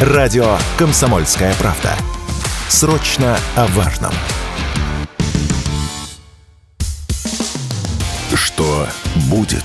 Радио 0.00 0.56
«Комсомольская 0.76 1.52
правда». 1.54 1.90
Срочно 2.68 3.36
о 3.56 3.66
важном. 3.66 4.12
Что 8.32 8.86
будет? 9.28 9.64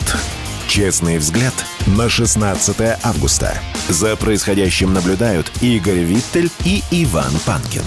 Честный 0.67 1.19
взгляд 1.19 1.53
на 1.85 2.09
16 2.09 2.75
августа. 3.03 3.59
За 3.89 4.15
происходящим 4.15 4.91
наблюдают 4.91 5.51
Игорь 5.61 5.99
Виттель 5.99 6.49
и 6.65 6.81
Иван 6.89 7.33
Панкин. 7.45 7.83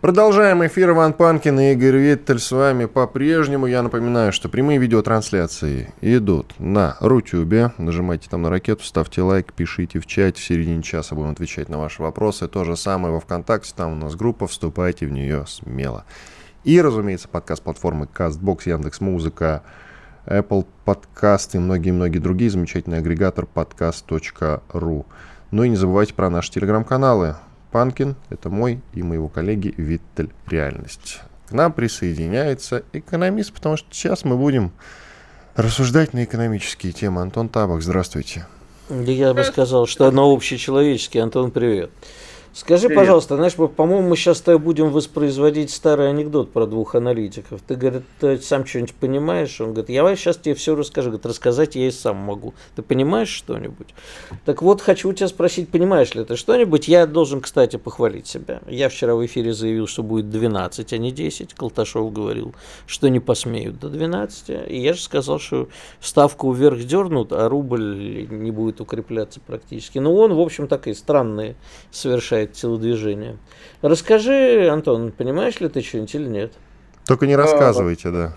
Продолжаем 0.00 0.64
эфир. 0.64 0.92
Иван 0.92 1.12
Панкин 1.12 1.60
и 1.60 1.72
Игорь 1.72 1.98
Виттель 1.98 2.38
с 2.38 2.50
вами 2.52 2.86
по-прежнему. 2.86 3.66
Я 3.66 3.82
напоминаю, 3.82 4.32
что 4.32 4.48
прямые 4.48 4.78
видеотрансляции 4.78 5.92
идут 6.00 6.54
на 6.58 6.96
Рутюбе. 7.00 7.72
Нажимайте 7.76 8.30
там 8.30 8.40
на 8.40 8.48
ракету, 8.48 8.82
ставьте 8.82 9.20
лайк, 9.20 9.52
пишите 9.52 10.00
в 10.00 10.06
чат. 10.06 10.38
В 10.38 10.42
середине 10.42 10.82
часа 10.82 11.14
будем 11.14 11.32
отвечать 11.32 11.68
на 11.68 11.76
ваши 11.76 12.00
вопросы. 12.00 12.48
То 12.48 12.64
же 12.64 12.76
самое 12.76 13.12
во 13.12 13.20
Вконтакте. 13.20 13.74
Там 13.76 13.92
у 13.92 13.96
нас 13.96 14.14
группа. 14.16 14.46
Вступайте 14.46 15.06
в 15.06 15.12
нее 15.12 15.44
смело. 15.46 16.06
И, 16.64 16.80
разумеется, 16.80 17.28
подкаст 17.28 17.62
платформы 17.62 18.06
CastBox, 18.06 18.60
Яндекс.Музыка, 18.70 19.64
Apple 20.24 20.66
Podcast 20.86 21.50
и 21.52 21.58
многие-многие 21.58 22.20
другие. 22.20 22.50
Замечательный 22.50 23.00
агрегатор 23.00 23.46
podcast.ru. 23.54 25.04
Ну 25.50 25.62
и 25.62 25.68
не 25.68 25.76
забывайте 25.76 26.14
про 26.14 26.30
наши 26.30 26.52
телеграм-каналы. 26.52 27.36
Панкин, 27.70 28.16
это 28.30 28.50
мой 28.50 28.80
и 28.94 29.02
моего 29.02 29.28
коллеги 29.28 29.74
Виттель 29.76 30.30
Реальность. 30.46 31.20
К 31.48 31.52
нам 31.52 31.72
присоединяется 31.72 32.84
экономист, 32.92 33.52
потому 33.52 33.76
что 33.76 33.88
сейчас 33.90 34.24
мы 34.24 34.36
будем 34.36 34.72
рассуждать 35.56 36.12
на 36.12 36.24
экономические 36.24 36.92
темы. 36.92 37.22
Антон 37.22 37.48
Табак, 37.48 37.82
здравствуйте. 37.82 38.46
Я 38.88 39.34
бы 39.34 39.44
сказал, 39.44 39.86
что 39.86 40.06
оно 40.06 40.32
общечеловеческое. 40.32 41.22
Антон, 41.22 41.50
привет. 41.50 41.90
Скажи, 42.52 42.88
Привет. 42.88 43.02
пожалуйста, 43.02 43.36
знаешь, 43.36 43.54
по-моему, 43.54 44.08
мы 44.08 44.16
сейчас 44.16 44.40
тобой 44.40 44.58
будем 44.58 44.90
воспроизводить 44.90 45.70
старый 45.70 46.10
анекдот 46.10 46.50
про 46.50 46.66
двух 46.66 46.96
аналитиков. 46.96 47.60
Ты, 47.64 47.76
говорит, 47.76 48.02
ты 48.18 48.38
сам 48.38 48.66
что-нибудь 48.66 48.94
понимаешь? 48.94 49.60
Он 49.60 49.68
говорит, 49.68 49.88
я 49.88 50.16
сейчас 50.16 50.36
тебе 50.36 50.56
все 50.56 50.74
расскажу. 50.74 51.10
Говорит, 51.10 51.26
рассказать 51.26 51.76
я 51.76 51.86
и 51.86 51.92
сам 51.92 52.16
могу. 52.16 52.54
Ты 52.74 52.82
понимаешь 52.82 53.28
что-нибудь? 53.28 53.94
Так 54.44 54.62
вот, 54.62 54.80
хочу 54.80 55.10
у 55.10 55.12
тебя 55.12 55.28
спросить, 55.28 55.68
понимаешь 55.68 56.12
ли 56.16 56.24
ты 56.24 56.34
что-нибудь? 56.34 56.88
Я 56.88 57.06
должен, 57.06 57.40
кстати, 57.40 57.76
похвалить 57.76 58.26
себя. 58.26 58.62
Я 58.66 58.88
вчера 58.88 59.14
в 59.14 59.24
эфире 59.24 59.52
заявил, 59.52 59.86
что 59.86 60.02
будет 60.02 60.28
12, 60.28 60.92
а 60.92 60.98
не 60.98 61.12
10. 61.12 61.54
Колташов 61.54 62.12
говорил, 62.12 62.52
что 62.84 63.06
не 63.08 63.20
посмеют 63.20 63.78
до 63.78 63.88
12. 63.88 64.68
И 64.68 64.80
я 64.80 64.94
же 64.94 65.00
сказал, 65.00 65.38
что 65.38 65.68
ставку 66.00 66.50
вверх 66.50 66.82
дернут, 66.82 67.32
а 67.32 67.48
рубль 67.48 68.26
не 68.28 68.50
будет 68.50 68.80
укрепляться 68.80 69.38
практически. 69.38 69.98
Но 69.98 70.12
он, 70.16 70.34
в 70.34 70.40
общем, 70.40 70.66
такие 70.66 70.96
странные 70.96 71.54
совершает 71.92 72.39
совершает 72.40 72.52
телодвижение. 72.52 73.36
Расскажи, 73.82 74.68
Антон, 74.70 75.12
понимаешь 75.12 75.60
ли 75.60 75.68
ты 75.68 75.82
что-нибудь 75.82 76.14
или 76.14 76.28
нет? 76.28 76.52
Только 77.06 77.26
не 77.26 77.36
рассказывайте, 77.36 78.10
да. 78.10 78.32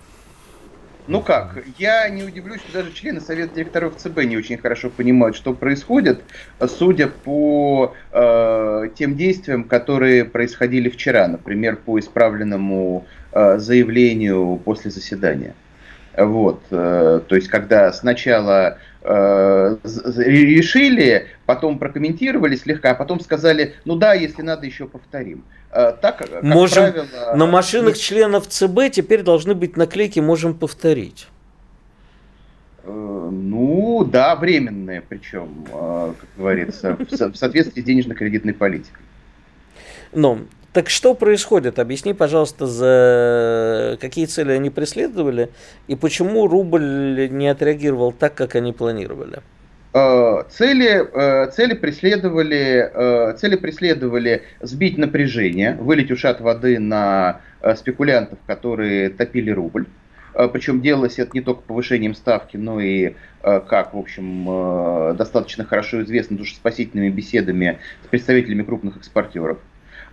Ну 1.06 1.20
как, 1.20 1.62
я 1.78 2.08
не 2.08 2.22
удивлюсь, 2.22 2.62
что 2.62 2.72
даже 2.72 2.92
члены 2.94 3.20
Совета 3.20 3.54
директоров 3.54 3.96
ЦБ 3.96 4.24
не 4.24 4.38
очень 4.38 4.56
хорошо 4.56 4.88
понимают, 4.88 5.36
что 5.36 5.52
происходит, 5.52 6.22
судя 6.66 7.08
по 7.08 7.94
э, 8.10 8.88
тем 8.96 9.14
действиям, 9.14 9.64
которые 9.64 10.24
происходили 10.24 10.88
вчера, 10.88 11.28
например, 11.28 11.76
по 11.76 11.98
исправленному 11.98 13.06
э, 13.32 13.58
заявлению 13.58 14.58
после 14.64 14.90
заседания. 14.90 15.54
Вот, 16.16 16.62
э, 16.70 17.20
то 17.26 17.34
есть, 17.34 17.48
когда 17.48 17.92
сначала 17.92 18.78
э, 19.02 19.76
решили, 20.16 21.26
потом 21.44 21.78
прокомментировали 21.78 22.54
слегка, 22.54 22.90
а 22.90 22.94
потом 22.94 23.18
сказали, 23.20 23.74
ну 23.84 23.96
да, 23.96 24.14
если 24.14 24.42
надо, 24.42 24.66
еще 24.66 24.86
повторим. 24.86 25.42
Э, 25.72 25.92
так, 26.00 26.18
как 26.18 26.42
можем, 26.42 26.92
правило, 26.92 27.34
на 27.34 27.46
машинах 27.46 27.98
членов 27.98 28.46
ЦБ 28.46 28.92
теперь 28.92 29.22
должны 29.22 29.54
быть 29.54 29.76
наклейки 29.76 30.20
«Можем 30.20 30.54
повторить». 30.54 31.26
Ну, 32.86 34.04
да, 34.04 34.36
временные, 34.36 35.00
причем, 35.00 35.64
как 35.70 36.28
говорится, 36.36 36.98
в 36.98 37.34
соответствии 37.34 37.80
с 37.80 37.84
денежно-кредитной 37.84 38.52
политикой. 38.52 39.00
Ну, 40.12 40.40
так 40.74 40.90
что 40.90 41.14
происходит? 41.14 41.78
Объясни, 41.78 42.14
пожалуйста, 42.14 42.66
за 42.66 43.96
какие 44.00 44.26
цели 44.26 44.50
они 44.50 44.70
преследовали 44.70 45.50
и 45.86 45.94
почему 45.94 46.48
рубль 46.48 47.28
не 47.30 47.46
отреагировал 47.46 48.10
так, 48.10 48.34
как 48.34 48.56
они 48.56 48.72
планировали? 48.72 49.38
Э, 49.92 50.42
цели, 50.50 51.06
э, 51.12 51.50
цели, 51.52 51.74
преследовали, 51.74 52.90
э, 52.92 53.36
цели 53.38 53.54
преследовали 53.54 54.42
сбить 54.60 54.98
напряжение, 54.98 55.76
вылить 55.76 56.10
ушат 56.10 56.40
воды 56.40 56.80
на 56.80 57.40
спекулянтов, 57.76 58.40
которые 58.44 59.10
топили 59.10 59.52
рубль. 59.52 59.86
Причем 60.52 60.80
делалось 60.80 61.20
это 61.20 61.30
не 61.32 61.42
только 61.42 61.62
повышением 61.62 62.16
ставки, 62.16 62.56
но 62.56 62.80
и, 62.80 63.14
как, 63.40 63.94
в 63.94 63.98
общем, 63.98 65.16
достаточно 65.16 65.64
хорошо 65.64 66.02
известно, 66.02 66.36
душеспасительными 66.36 67.08
беседами 67.08 67.78
с 68.04 68.08
представителями 68.08 68.64
крупных 68.64 68.96
экспортеров. 68.96 69.58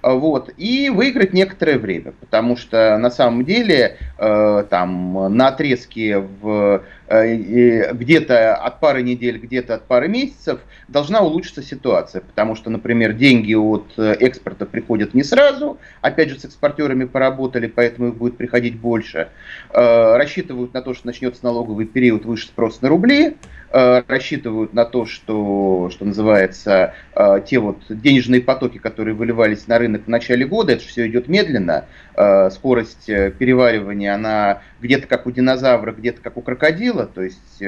Вот, 0.02 0.52
и 0.58 0.90
выиграть 0.90 1.34
некоторое 1.34 1.78
время, 1.78 2.14
потому 2.20 2.58
что 2.58 2.98
на 2.98 3.12
самом 3.12 3.46
деле 3.46 3.98
э, 4.18 4.64
там 4.68 5.36
на 5.36 5.50
отрезке 5.50 6.18
в, 6.18 6.84
э, 7.08 7.92
где-то 7.94 8.56
от 8.56 8.80
пары 8.80 9.04
недель, 9.04 9.38
где-то 9.38 9.76
от 9.76 9.84
пары 9.84 10.08
месяцев 10.08 10.60
должна 10.88 11.22
улучшиться 11.22 11.62
ситуация, 11.62 12.22
потому 12.22 12.56
что, 12.56 12.72
например, 12.72 13.14
деньги 13.14 13.54
от 13.54 13.94
э, 13.98 14.14
экспорта 14.20 14.66
приходят 14.66 15.14
не 15.14 15.24
сразу, 15.24 15.78
опять 16.02 16.30
же 16.30 16.40
с 16.40 16.46
экспортерами 16.46 17.06
поработали, 17.06 17.68
поэтому 17.68 18.08
их 18.08 18.16
будет 18.16 18.38
приходить 18.38 18.80
больше, 18.80 19.28
э, 19.70 20.18
рассчитывают 20.18 20.74
на 20.74 20.82
то, 20.82 20.96
что 20.96 21.06
начнется 21.06 21.46
налоговый 21.46 21.86
период 21.86 22.26
выше 22.26 22.48
спрос 22.48 22.82
на 22.82 22.90
рубли, 22.90 23.38
рассчитывают 23.72 24.74
на 24.74 24.86
то, 24.86 25.06
что, 25.06 25.90
что 25.92 26.06
называется, 26.06 26.94
э, 27.16 27.42
те 27.46 27.60
вот 27.60 27.78
денежные 27.90 28.42
потоки, 28.42 28.78
которые 28.78 29.16
выливались 29.16 29.68
на 29.68 29.78
рынок 29.78 30.04
в 30.06 30.08
начале 30.08 30.46
года, 30.46 30.74
это 30.74 30.84
все 30.84 31.08
идет 31.08 31.28
медленно, 31.28 31.86
э, 32.16 32.50
скорость 32.52 33.06
переваривания, 33.06 34.14
она 34.14 34.62
где-то 34.82 35.08
как 35.08 35.26
у 35.26 35.32
динозавра, 35.32 35.92
где-то 35.92 36.22
как 36.22 36.38
у 36.38 36.42
крокодила, 36.42 37.06
то 37.06 37.22
есть 37.22 37.64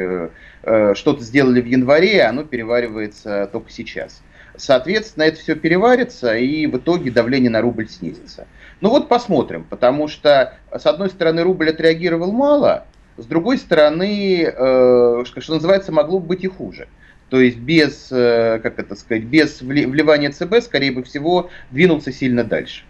что-то 0.96 1.22
сделали 1.22 1.62
в 1.62 1.66
январе, 1.66 2.24
а 2.24 2.30
оно 2.30 2.44
переваривается 2.44 3.50
только 3.52 3.70
сейчас. 3.72 4.22
Соответственно, 4.56 5.24
это 5.24 5.40
все 5.40 5.56
переварится, 5.56 6.35
и 6.38 6.68
в 6.68 6.78
итоге 6.78 7.12
давление 7.12 7.50
на 7.50 7.62
рубль 7.62 7.90
снизится. 7.90 8.47
Ну 8.81 8.90
вот 8.90 9.09
посмотрим, 9.09 9.64
потому 9.64 10.08
что, 10.08 10.53
с 10.72 10.85
одной 10.85 11.09
стороны, 11.09 11.41
рубль 11.44 11.70
отреагировал 11.70 12.31
мало, 12.31 12.85
с 13.18 13.25
другой 13.25 13.57
стороны, 13.57 14.44
э, 14.44 15.24
что 15.25 15.53
называется, 15.53 15.91
могло 15.91 16.19
бы 16.19 16.28
быть 16.28 16.44
и 16.44 16.47
хуже. 16.47 16.88
То 17.29 17.40
есть 17.40 17.57
без, 17.57 18.12
э, 18.12 18.59
как 18.62 18.79
это 18.79 18.96
сказать, 18.96 19.24
без 19.24 19.62
вливания 19.62 20.31
ЦБ, 20.31 20.62
скорее 20.62 20.91
бы 20.91 21.03
всего, 21.03 21.50
двинулся 21.72 22.12
сильно 22.12 22.44
дальше. 22.44 22.84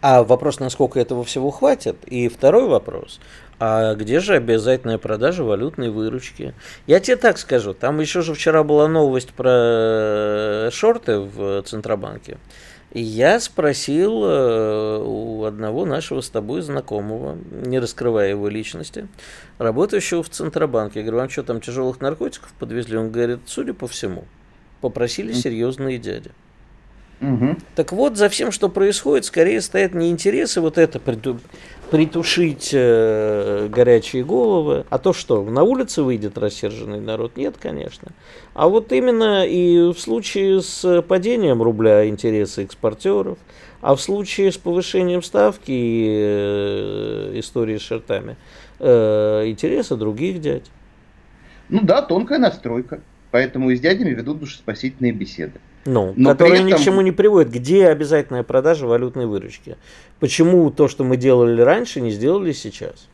А 0.00 0.22
вопрос, 0.22 0.60
насколько 0.60 1.00
этого 1.00 1.24
всего 1.24 1.50
хватит? 1.50 1.96
И 2.06 2.28
второй 2.28 2.68
вопрос. 2.68 3.18
А 3.58 3.94
где 3.94 4.20
же 4.20 4.34
обязательная 4.36 4.98
продажа 4.98 5.42
валютной 5.42 5.90
выручки? 5.90 6.54
Я 6.86 7.00
тебе 7.00 7.16
так 7.16 7.38
скажу, 7.38 7.74
там 7.74 7.98
еще 7.98 8.22
же 8.22 8.34
вчера 8.34 8.62
была 8.62 8.86
новость 8.86 9.30
про 9.30 10.68
шорты 10.72 11.18
в 11.18 11.62
Центробанке. 11.62 12.38
И 12.92 13.02
я 13.02 13.38
спросил 13.38 14.24
э, 14.24 15.02
у 15.04 15.44
одного 15.44 15.84
нашего 15.84 16.22
с 16.22 16.30
тобой 16.30 16.62
знакомого, 16.62 17.36
не 17.50 17.78
раскрывая 17.78 18.30
его 18.30 18.48
личности, 18.48 19.08
работающего 19.58 20.22
в 20.22 20.30
Центробанке. 20.30 21.00
Я 21.00 21.04
говорю, 21.04 21.18
вам 21.18 21.28
что, 21.28 21.42
там 21.42 21.60
тяжелых 21.60 22.00
наркотиков 22.00 22.50
подвезли? 22.58 22.96
Он 22.96 23.10
говорит, 23.10 23.40
судя 23.46 23.74
по 23.74 23.86
всему, 23.86 24.24
попросили 24.80 25.32
серьезные 25.32 25.98
дяди. 25.98 26.30
Угу. 27.20 27.56
Так 27.74 27.92
вот, 27.92 28.16
за 28.16 28.28
всем, 28.28 28.52
что 28.52 28.68
происходит, 28.68 29.24
скорее 29.24 29.60
стоят 29.60 29.92
не 29.92 30.10
интересы 30.10 30.60
вот 30.60 30.78
это 30.78 30.98
притушить 31.90 32.70
э, 32.72 33.68
горячие 33.68 34.24
головы. 34.24 34.84
А 34.90 34.98
то 34.98 35.12
что, 35.12 35.42
на 35.44 35.62
улице 35.62 36.02
выйдет 36.02 36.38
рассерженный 36.38 37.00
народ? 37.00 37.36
Нет, 37.36 37.56
конечно. 37.60 38.12
А 38.54 38.68
вот 38.68 38.92
именно 38.92 39.46
и 39.46 39.92
в 39.92 39.98
случае 39.98 40.62
с 40.62 41.02
падением 41.02 41.62
рубля 41.62 42.08
интересы 42.08 42.64
экспортеров, 42.64 43.38
а 43.80 43.94
в 43.94 44.00
случае 44.00 44.52
с 44.52 44.58
повышением 44.58 45.22
ставки 45.22 45.70
и 45.70 46.06
э, 46.20 47.32
истории 47.38 47.78
с 47.78 47.82
шертами 47.82 48.36
э, 48.78 49.44
интересы 49.46 49.96
других 49.96 50.40
дядь. 50.40 50.70
Ну 51.68 51.80
да, 51.82 52.02
тонкая 52.02 52.38
настройка. 52.38 53.00
Поэтому 53.30 53.70
и 53.70 53.76
с 53.76 53.80
дядями 53.80 54.10
ведут 54.10 54.40
душеспасительные 54.40 55.12
беседы. 55.12 55.60
Ну, 55.88 56.12
Но 56.16 56.30
которые 56.30 56.56
этом... 56.56 56.66
ни 56.66 56.72
к 56.72 56.80
чему 56.80 57.00
не 57.00 57.12
приводят. 57.12 57.50
Где 57.50 57.88
обязательная 57.88 58.42
продажа 58.42 58.86
валютной 58.86 59.24
выручки? 59.24 59.78
Почему 60.20 60.70
то, 60.70 60.86
что 60.86 61.02
мы 61.02 61.16
делали 61.16 61.62
раньше, 61.62 62.02
не 62.02 62.10
сделали 62.10 62.52
сейчас? 62.52 63.08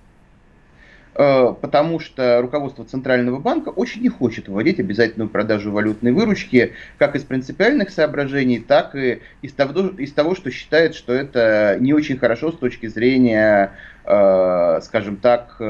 Э, 1.14 1.54
потому 1.60 2.00
что 2.00 2.40
руководство 2.42 2.84
Центрального 2.84 3.38
банка 3.38 3.68
очень 3.68 4.02
не 4.02 4.08
хочет 4.08 4.48
вводить 4.48 4.80
обязательную 4.80 5.30
продажу 5.30 5.70
валютной 5.70 6.10
выручки 6.10 6.72
как 6.98 7.14
из 7.14 7.22
принципиальных 7.22 7.90
соображений, 7.90 8.58
так 8.58 8.96
и 8.96 9.20
из 9.40 9.52
того, 9.52 9.90
из 9.96 10.12
того 10.12 10.34
что 10.34 10.50
считает, 10.50 10.96
что 10.96 11.12
это 11.12 11.76
не 11.78 11.92
очень 11.92 12.18
хорошо 12.18 12.50
с 12.50 12.56
точки 12.56 12.88
зрения, 12.88 13.70
э, 14.04 14.80
скажем 14.82 15.18
так, 15.18 15.60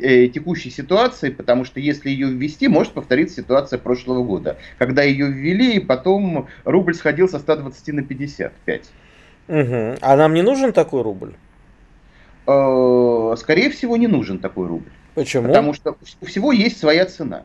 э, 0.00 0.28
текущей 0.28 0.70
ситуации, 0.70 1.30
потому 1.30 1.64
что 1.64 1.80
если 1.80 2.10
ее 2.10 2.28
ввести, 2.28 2.68
может 2.68 2.92
повториться 2.92 3.42
ситуация 3.42 3.78
прошлого 3.78 4.24
года, 4.24 4.56
когда 4.78 5.02
ее 5.02 5.26
ввели, 5.28 5.76
и 5.76 5.80
потом 5.80 6.48
рубль 6.64 6.94
сходил 6.94 7.28
со 7.28 7.38
120 7.38 7.88
на 7.94 8.02
55. 8.02 8.90
Угу. 9.48 9.96
А 10.00 10.16
нам 10.16 10.34
не 10.34 10.42
нужен 10.42 10.72
такой 10.72 11.02
рубль? 11.02 11.34
Э, 12.46 13.34
скорее 13.38 13.70
всего, 13.70 13.96
не 13.96 14.06
нужен 14.06 14.38
такой 14.38 14.66
рубль. 14.66 14.90
Почему? 15.14 15.48
Потому 15.48 15.74
что 15.74 15.96
у 16.20 16.26
всего 16.26 16.52
есть 16.52 16.78
своя 16.78 17.04
цена. 17.06 17.42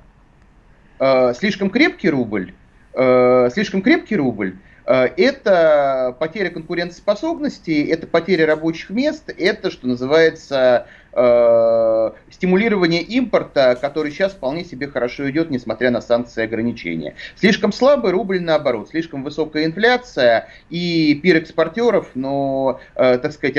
Э, 1.00 1.34
слишком 1.34 1.70
крепкий 1.70 2.10
рубль, 2.10 2.54
э, 2.94 3.50
слишком 3.54 3.82
крепкий 3.82 4.16
рубль 4.16 4.56
это 4.88 6.16
потеря 6.20 6.52
конкурентоспособности, 6.52 7.88
это 7.90 8.06
потеря 8.06 8.46
рабочих 8.46 8.92
мест, 8.92 9.32
это, 9.36 9.72
что 9.72 9.88
называется, 9.88 10.86
э, 11.16 12.12
стимулирование 12.30 13.02
импорта, 13.02 13.78
который 13.80 14.12
сейчас 14.12 14.34
вполне 14.34 14.64
себе 14.64 14.88
хорошо 14.88 15.30
идет, 15.30 15.50
несмотря 15.50 15.92
на 15.92 16.02
санкции 16.02 16.42
и 16.42 16.46
ограничения. 16.46 17.16
Слишком 17.36 17.72
слабый 17.72 18.12
рубль, 18.12 18.42
наоборот, 18.42 18.90
слишком 18.90 19.24
высокая 19.24 19.66
инфляция 19.66 20.50
и 20.70 21.20
пир 21.22 21.38
экспортеров, 21.38 22.10
но, 22.16 22.80
э, 22.96 23.18
так 23.18 23.32
сказать, 23.32 23.56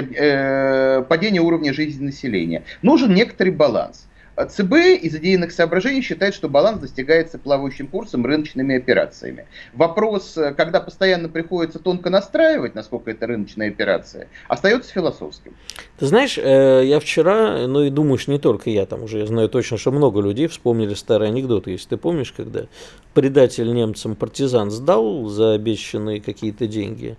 падение 1.09 1.41
уровня 1.41 1.73
жизни 1.73 2.05
населения. 2.05 2.65
Нужен 2.83 3.15
некоторый 3.15 3.51
баланс. 3.51 4.07
ЦБ 4.45 4.75
из 5.01 5.15
идейных 5.15 5.51
соображений 5.51 6.03
считает, 6.03 6.35
что 6.35 6.49
баланс 6.49 6.81
достигается 6.81 7.39
плавающим 7.39 7.87
курсом 7.87 8.27
рыночными 8.27 8.77
операциями. 8.77 9.47
Вопрос, 9.73 10.37
э, 10.37 10.53
когда 10.55 10.81
постоянно 10.81 11.29
приходится 11.29 11.79
тонко 11.79 12.11
настраивать, 12.11 12.75
насколько 12.75 13.11
это 13.11 13.27
рыночная 13.27 13.69
операция, 13.69 14.29
остается 14.49 14.93
философским. 14.93 15.55
Ты 15.99 16.07
знаешь, 16.07 16.37
э, 16.37 16.83
я 16.85 17.01
вчера, 17.01 17.67
ну 17.67 17.83
и 17.83 17.91
думаешь, 17.91 18.29
не 18.29 18.39
только 18.39 18.69
я, 18.69 18.85
там 18.85 19.05
уже 19.05 19.21
я 19.21 19.27
знаю 19.27 19.49
точно, 19.49 19.79
что 19.79 19.91
много 19.91 20.21
людей 20.21 20.49
вспомнили 20.49 20.95
старый 20.95 21.29
анекдот, 21.29 21.67
если 21.67 21.91
ты 21.91 21.97
помнишь, 21.97 22.33
когда 22.37 22.67
предатель 23.15 23.73
немцам 23.73 24.15
партизан 24.17 24.71
сдал 24.71 25.27
за 25.27 25.55
обещанные 25.55 26.21
какие-то 26.21 26.67
деньги, 26.67 27.17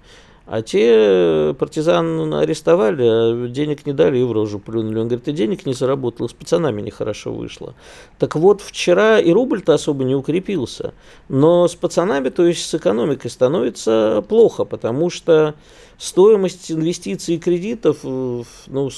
а 0.49 0.61
те 0.61 1.53
партизан 1.59 2.33
арестовали, 2.33 3.03
а 3.03 3.47
денег 3.47 3.85
не 3.85 3.91
дали 3.91 4.19
и 4.19 4.23
в 4.23 4.31
рожу 4.31 4.59
плюнули. 4.59 4.99
Он 4.99 5.07
говорит, 5.07 5.25
ты 5.25 5.33
денег 5.33 5.65
не 5.65 5.73
заработал, 5.73 6.29
с 6.29 6.33
пацанами 6.33 6.81
нехорошо 6.81 7.33
вышло. 7.33 7.75
Так 8.17 8.35
вот, 8.35 8.61
вчера 8.61 9.19
и 9.19 9.31
рубль-то 9.31 9.73
особо 9.73 10.05
не 10.05 10.15
укрепился. 10.15 10.93
Но 11.27 11.67
с 11.67 11.75
пацанами, 11.75 12.29
то 12.29 12.45
есть 12.45 12.65
с 12.65 12.73
экономикой, 12.73 13.29
становится 13.29 14.23
плохо, 14.29 14.63
потому 14.63 15.09
что 15.09 15.55
стоимость 15.97 16.71
инвестиций 16.71 17.35
и 17.35 17.39
кредитов, 17.39 17.97
ну, 18.03 18.45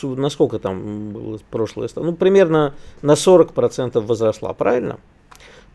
насколько 0.03 0.59
там 0.59 1.09
было 1.09 1.39
прошлое, 1.49 1.89
ну, 1.95 2.13
примерно 2.13 2.75
на 3.01 3.13
40% 3.13 3.99
возросла, 4.01 4.53
правильно? 4.53 4.99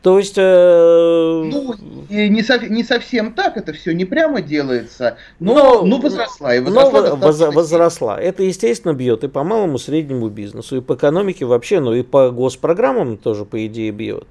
То 0.04 0.18
есть... 0.18 0.34
Э... 0.36 1.42
Ну, 1.46 1.74
не, 2.10 2.42
со, 2.42 2.58
не 2.58 2.84
совсем 2.84 3.32
так, 3.32 3.56
это 3.56 3.72
все 3.72 3.92
не 3.92 4.04
прямо 4.04 4.42
делается, 4.42 5.16
но, 5.40 5.54
но, 5.54 5.82
но 5.86 5.98
возросла. 5.98 6.54
И 6.54 6.60
возросла, 6.60 7.08
но 7.08 7.16
воз, 7.16 7.40
возросла. 7.40 8.20
Это, 8.20 8.42
естественно, 8.42 8.92
бьет 8.92 9.24
и 9.24 9.28
по 9.28 9.44
малому 9.44 9.78
среднему 9.78 10.28
бизнесу, 10.28 10.76
и 10.76 10.80
по 10.82 10.92
экономике 10.92 11.46
вообще, 11.46 11.80
ну 11.80 11.94
и 11.94 12.02
по 12.02 12.30
госпрограммам 12.30 13.16
тоже, 13.16 13.46
по 13.46 13.66
идее, 13.66 13.92
бьет. 13.92 14.26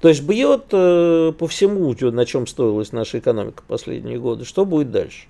То 0.00 0.08
есть 0.08 0.22
бьет 0.22 0.68
э, 0.72 1.34
по 1.38 1.46
всему, 1.46 1.94
на 2.10 2.24
чем 2.24 2.46
стоилась 2.46 2.92
наша 2.92 3.18
экономика 3.18 3.62
последние 3.68 4.18
годы. 4.18 4.46
Что 4.46 4.64
будет 4.64 4.90
дальше? 4.90 5.26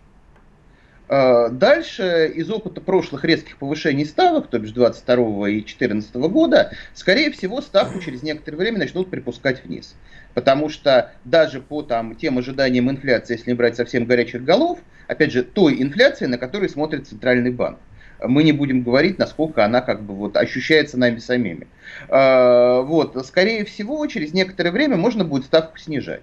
А, 1.08 1.48
дальше 1.48 2.30
из 2.34 2.50
опыта 2.50 2.80
прошлых 2.80 3.24
резких 3.24 3.56
повышений 3.56 4.04
ставок, 4.04 4.48
то 4.48 4.58
бишь 4.58 4.72
22 4.72 5.48
и 5.48 5.52
2014 5.54 6.14
года, 6.16 6.72
скорее 6.94 7.30
всего, 7.30 7.60
ставку 7.60 8.00
через 8.00 8.22
некоторое 8.22 8.58
время 8.58 8.78
начнут 8.78 9.10
припускать 9.10 9.64
вниз. 9.64 9.94
Потому 10.34 10.68
что 10.68 11.12
даже 11.24 11.60
по 11.60 11.82
там, 11.82 12.14
тем 12.14 12.38
ожиданиям 12.38 12.90
инфляции, 12.90 13.34
если 13.34 13.50
не 13.50 13.56
брать 13.56 13.76
совсем 13.76 14.04
горячих 14.04 14.44
голов, 14.44 14.78
опять 15.06 15.32
же, 15.32 15.42
той 15.42 15.82
инфляции, 15.82 16.26
на 16.26 16.36
которой 16.36 16.68
смотрит 16.68 17.08
Центральный 17.08 17.50
банк. 17.50 17.78
Мы 18.20 18.42
не 18.42 18.52
будем 18.52 18.82
говорить, 18.82 19.18
насколько 19.18 19.64
она 19.64 19.80
как 19.80 20.02
бы 20.02 20.14
вот 20.14 20.36
ощущается 20.36 20.98
нами 20.98 21.18
самими. 21.18 21.68
А, 22.08 22.82
вот, 22.82 23.16
скорее 23.26 23.64
всего, 23.64 24.04
через 24.06 24.34
некоторое 24.34 24.72
время 24.72 24.96
можно 24.96 25.24
будет 25.24 25.44
ставку 25.44 25.78
снижать. 25.78 26.22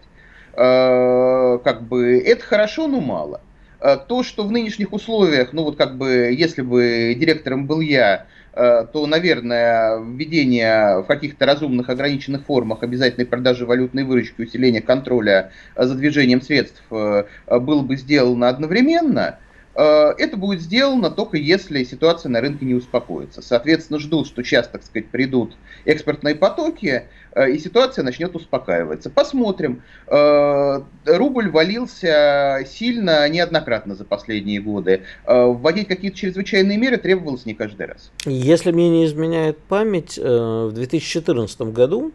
А, 0.54 1.58
как 1.60 1.84
бы 1.84 2.20
это 2.20 2.44
хорошо, 2.46 2.88
но 2.88 3.02
мало. 3.02 3.42
Э, 3.86 3.98
то, 3.98 4.24
что 4.24 4.44
в 4.44 4.52
нынешних 4.52 4.94
условиях, 4.94 5.54
ну 5.54 5.64
вот 5.64 5.76
как 5.78 5.96
бы, 5.96 6.34
если 6.36 6.64
бы 6.64 7.16
директором 7.16 7.68
был 7.68 7.82
я, 7.82 8.26
э, 8.54 8.88
то, 8.92 9.06
наверное, 9.06 10.00
введение 10.00 11.02
в 11.02 11.04
каких-то 11.04 11.46
разумных 11.46 11.88
ограниченных 11.90 12.46
формах 12.46 12.82
обязательной 12.82 13.28
продажи 13.28 13.68
валютной 13.68 14.04
выручки, 14.04 14.42
усиления 14.42 14.82
контроля 14.82 15.52
за 15.76 15.94
движением 15.94 16.42
средств 16.42 16.82
э, 16.90 17.26
было 17.48 17.84
бы 17.84 17.96
сделано 17.96 18.50
одновременно– 18.50 19.38
Э, 19.76 20.14
это 20.18 20.38
будет 20.38 20.62
сделано 20.62 21.12
только 21.12 21.38
если 21.38 21.84
ситуация 21.84 22.30
на 22.30 22.42
рынке 22.42 22.66
не 22.66 22.74
успокоится. 22.74 23.42
Соответственно, 23.42 24.00
ждут, 24.00 24.28
что 24.28 24.42
сейчас, 24.42 24.70
так 24.70 24.84
сказать, 24.84 25.10
придут 25.10 25.56
экспортные 25.84 26.36
потоки, 26.36 26.88
э, 26.88 27.04
и 27.36 27.60
ситуация 27.60 28.04
начнет 28.04 28.36
успокаиваться. 28.36 29.10
Посмотрим. 29.10 29.82
Э, 30.08 30.82
рубль 31.06 31.50
валился 31.50 32.64
сильно 32.68 33.28
неоднократно 33.28 33.96
за 33.96 34.06
последние 34.06 34.62
годы. 34.62 35.04
Вводить 35.26 35.88
какие-то 35.88 36.18
чрезвычайные 36.18 36.78
меры 36.78 36.98
требовалось 36.98 37.46
не 37.46 37.54
каждый 37.54 37.88
раз. 37.88 38.12
Если 38.26 38.72
мне 38.72 38.90
не 38.90 39.06
изменяет 39.06 39.58
память, 39.58 40.18
в 40.18 40.72
2014 40.72 41.62
году 41.62 42.12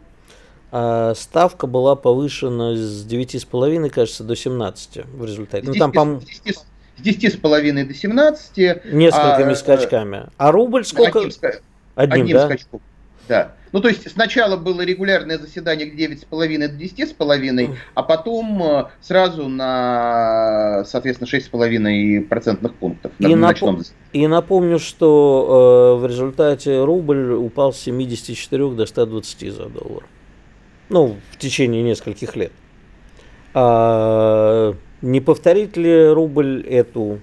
ставка 0.69 1.67
была 1.67 1.95
повышена 1.95 2.75
с 2.75 3.05
9,5, 3.05 3.89
кажется, 3.89 4.23
до 4.23 4.35
17 4.35 5.05
в 5.05 5.25
результате. 5.25 5.67
Ну, 5.67 5.73
там, 5.73 5.91
по 5.91 6.23
10,5 7.01 7.85
до 7.85 7.93
17. 7.93 8.57
Несколькими 8.57 9.51
а, 9.51 9.55
скачками. 9.55 10.29
А 10.37 10.51
рубль 10.51 10.85
сколько? 10.85 11.19
Одним, 11.19 11.33
одним, 11.95 12.21
одним 12.21 12.37
да? 12.37 12.45
скачком. 12.45 12.81
Да. 13.27 13.53
Ну, 13.71 13.79
то 13.79 13.87
есть 13.87 14.09
сначала 14.11 14.57
было 14.57 14.81
регулярное 14.81 15.37
заседание 15.37 15.89
к 15.89 15.95
9,5 15.95 16.67
до 16.67 16.75
10,5, 16.75 17.75
а 17.93 18.03
потом 18.03 18.63
э, 18.63 18.85
сразу 18.99 19.47
на, 19.47 20.83
соответственно, 20.85 21.27
6,5 21.27 22.21
процентных 22.27 22.75
пунктов. 22.75 23.13
И, 23.19 23.27
на 23.27 23.47
напом... 23.47 23.81
и 24.11 24.27
напомню, 24.27 24.77
что 24.77 25.97
э, 25.97 26.01
в 26.03 26.07
результате 26.07 26.83
рубль 26.83 27.31
упал 27.31 27.71
с 27.71 27.77
74 27.79 28.71
до 28.71 28.85
120 28.85 29.53
за 29.53 29.65
доллар. 29.69 30.03
Ну, 30.89 31.17
в 31.31 31.37
течение 31.37 31.81
нескольких 31.83 32.35
лет. 32.35 32.51
А, 33.53 34.75
не 35.01 35.21
повторит 35.21 35.77
ли 35.77 36.07
рубль 36.09 36.65
эту 36.67 37.19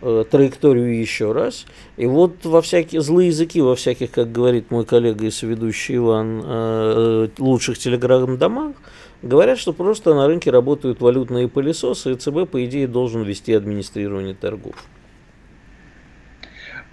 э, 0.00 0.24
траекторию 0.30 0.98
еще 0.98 1.32
раз? 1.32 1.66
И 1.96 2.06
вот 2.06 2.44
во 2.44 2.62
всякие 2.62 3.00
злые 3.00 3.28
языки, 3.28 3.60
во 3.60 3.74
всяких, 3.74 4.10
как 4.10 4.32
говорит 4.32 4.70
мой 4.70 4.84
коллега 4.84 5.26
и 5.26 5.30
соведущий 5.30 5.96
Иван, 5.96 6.42
э, 6.44 7.28
лучших 7.38 7.78
телеграм-домах, 7.78 8.76
говорят, 9.22 9.58
что 9.58 9.72
просто 9.72 10.14
на 10.14 10.26
рынке 10.26 10.50
работают 10.50 11.00
валютные 11.00 11.48
пылесосы, 11.48 12.12
и 12.12 12.14
ЦБ, 12.16 12.48
по 12.50 12.64
идее, 12.64 12.86
должен 12.86 13.22
вести 13.22 13.52
администрирование 13.52 14.34
торгов. 14.34 14.74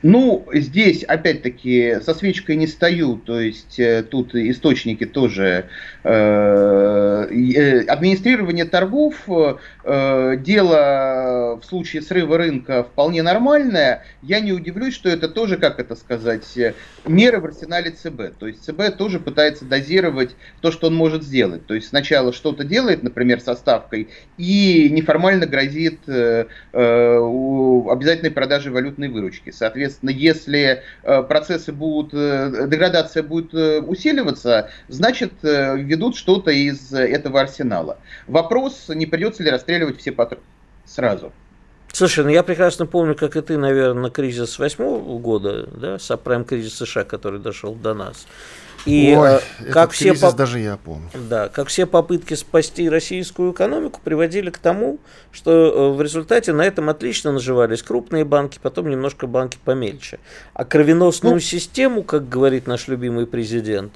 Ну, 0.04 0.48
здесь, 0.54 1.04
опять-таки, 1.04 1.98
со 2.04 2.13
свечкой 2.13 2.56
не 2.56 2.68
стою, 2.68 3.18
то 3.18 3.39
есть 3.39 3.80
э, 3.80 4.04
тут 4.04 4.36
источники 4.36 5.08
тоже. 5.08 5.66
Э, 6.04 7.25
э, 7.32 7.82
администрирование 7.88 8.66
торгов, 8.66 9.16
дело 9.86 11.60
в 11.62 11.66
случае 11.66 12.01
срыва 12.01 12.38
рынка 12.38 12.84
вполне 12.84 13.24
нормальное. 13.24 14.04
Я 14.22 14.42
не 14.42 14.51
удивлюсь, 14.51 14.94
что 14.94 15.10
это 15.10 15.30
тоже, 15.30 15.58
как 15.58 15.80
это 15.80 15.96
сказать, 15.96 16.46
меры 17.06 17.39
в 17.39 17.46
арсенале 17.46 17.92
ЦБ. 17.92 18.38
То 18.38 18.48
есть 18.48 18.66
ЦБ 18.66 18.98
тоже 18.98 19.20
пытается 19.20 19.63
дозировать 19.66 20.36
то, 20.62 20.72
что 20.72 20.88
он 20.88 20.96
может 20.96 21.24
сделать. 21.24 21.66
То 21.66 21.74
есть 21.74 21.88
сначала 21.88 22.34
что-то 22.34 22.66
делает, 22.66 23.01
например, 23.01 23.39
со 23.39 23.56
ставкой, 23.56 24.10
и 24.38 24.89
неформально 24.92 25.46
грозит 25.46 26.01
обязательной 26.74 28.32
продажей 28.32 28.74
валютной 28.74 29.08
выручки. 29.08 29.51
Соответственно, 29.51 29.87
Соответственно, 29.88 30.10
если 30.10 30.84
э, 31.03 31.24
процессы 31.24 31.72
будут, 31.72 32.13
э, 32.13 32.67
деградация 32.67 33.24
будет 33.24 33.53
э, 33.53 33.79
усиливаться, 33.79 34.70
значит, 34.89 35.34
ведут 35.41 36.17
что-то 36.17 36.51
из 36.51 36.94
этого 36.94 37.41
арсенала. 37.41 37.98
Вопрос, 38.27 38.89
не 38.89 39.06
придется 39.06 39.44
ли 39.44 39.50
расстреливать 39.50 40.00
все 40.00 40.12
патроны 40.12 40.44
сразу. 40.86 41.32
Слушай, 41.94 42.25
ну 42.25 42.29
я 42.29 42.44
прекрасно 42.44 42.86
помню, 42.86 43.15
как 43.15 43.36
и 43.38 43.41
ты, 43.41 43.58
наверное, 43.58 44.10
кризис 44.10 44.60
восьмого 44.60 45.20
года, 45.20 45.67
да, 45.67 46.00
сапрайм 46.00 46.44
кризис 46.44 46.75
США, 46.75 47.03
который 47.03 47.39
дошел 47.39 47.74
до 47.74 47.94
нас. 47.94 48.27
И 48.86 49.15
Ой, 49.17 49.39
э, 49.60 49.72
как 49.72 49.91
все 49.91 50.13
поп... 50.13 50.36
даже 50.36 50.60
я 50.60 50.77
помню. 50.77 51.10
Да, 51.13 51.50
как 51.50 51.67
все 51.67 51.86
попытки 51.86 52.34
спасти 52.36 52.89
российскую 52.89 53.51
экономику 53.51 54.00
приводили 54.03 54.50
к 54.50 54.57
тому, 54.57 55.00
что 55.31 55.51
э, 55.51 55.96
в 55.96 56.01
результате 56.01 56.53
на 56.53 56.62
этом 56.62 56.89
отлично 56.89 57.31
наживались 57.31 57.84
крупные 57.84 58.24
банки, 58.24 58.60
потом 58.62 58.89
немножко 58.89 59.27
банки 59.27 59.57
помельче. 59.63 60.19
А 60.53 60.65
кровеносную 60.65 61.36
ну, 61.36 61.39
систему, 61.39 62.03
как 62.03 62.29
говорит 62.29 62.67
наш 62.67 62.88
любимый 62.88 63.25
президент, 63.25 63.93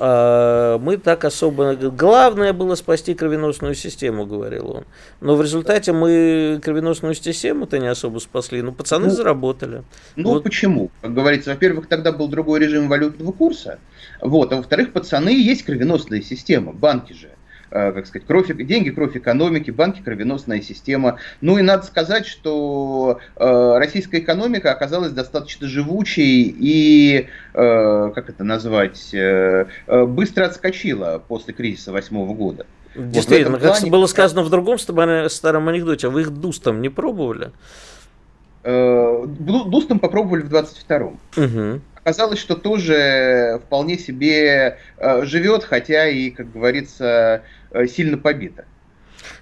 мы 0.00 0.96
так 0.96 1.24
особо... 1.24 1.74
Главное 1.74 2.52
было 2.54 2.74
спасти 2.74 3.14
кровеносную 3.14 3.74
систему, 3.74 4.24
говорил 4.24 4.70
он. 4.70 4.84
Но 5.20 5.36
в 5.36 5.42
результате 5.42 5.92
мы 5.92 6.58
кровеносную 6.64 7.14
систему-то 7.14 7.78
не 7.78 7.88
особо 7.88 8.18
спасли. 8.18 8.62
Ну, 8.62 8.72
пацаны 8.72 9.06
ну, 9.06 9.12
заработали. 9.12 9.82
Ну, 10.16 10.30
вот. 10.30 10.44
почему? 10.44 10.90
Как 11.02 11.12
говорится, 11.12 11.50
во-первых, 11.50 11.86
тогда 11.86 12.12
был 12.12 12.28
другой 12.28 12.60
режим 12.60 12.88
валютного 12.88 13.32
курса. 13.32 13.78
Вот. 14.22 14.52
А 14.52 14.56
во-вторых, 14.56 14.92
пацаны 14.92 15.30
есть 15.30 15.64
кровеносная 15.64 16.22
система, 16.22 16.72
банки 16.72 17.12
же 17.12 17.28
как 17.70 18.06
сказать, 18.06 18.26
кровь, 18.26 18.48
деньги, 18.48 18.90
кровь 18.90 19.16
экономики, 19.16 19.70
банки, 19.70 20.00
кровеносная 20.02 20.60
система. 20.60 21.18
Ну 21.40 21.58
и 21.58 21.62
надо 21.62 21.84
сказать, 21.86 22.26
что 22.26 23.20
э, 23.36 23.78
российская 23.78 24.18
экономика 24.18 24.72
оказалась 24.72 25.12
достаточно 25.12 25.68
живучей 25.68 26.54
и, 26.58 27.28
э, 27.54 28.12
как 28.14 28.28
это 28.28 28.44
назвать, 28.44 29.14
э, 29.14 29.66
э 29.86 30.04
быстро 30.04 30.46
отскочила 30.46 31.22
после 31.26 31.54
кризиса 31.54 31.92
восьмого 31.92 32.34
года. 32.34 32.66
Действительно, 32.94 33.58
вот 33.58 33.62
как 33.62 33.88
было 33.88 34.06
сказано 34.06 34.42
в 34.42 34.50
другом 34.50 34.78
старом 34.78 35.68
анекдоте, 35.68 36.08
а 36.08 36.10
вы 36.10 36.22
их 36.22 36.30
дустом 36.30 36.82
не 36.82 36.88
пробовали? 36.88 37.52
Э, 38.64 39.24
дустом 39.26 40.00
попробовали 40.00 40.42
в 40.42 40.52
22-м. 40.52 41.20
Угу 41.36 41.80
оказалось, 42.02 42.38
что 42.38 42.56
тоже 42.56 43.60
вполне 43.66 43.98
себе 43.98 44.78
э, 44.98 45.24
живет, 45.24 45.64
хотя 45.64 46.08
и, 46.08 46.30
как 46.30 46.52
говорится, 46.52 47.04
э, 47.04 47.40
сильно 47.86 48.18
побито. 48.18 48.64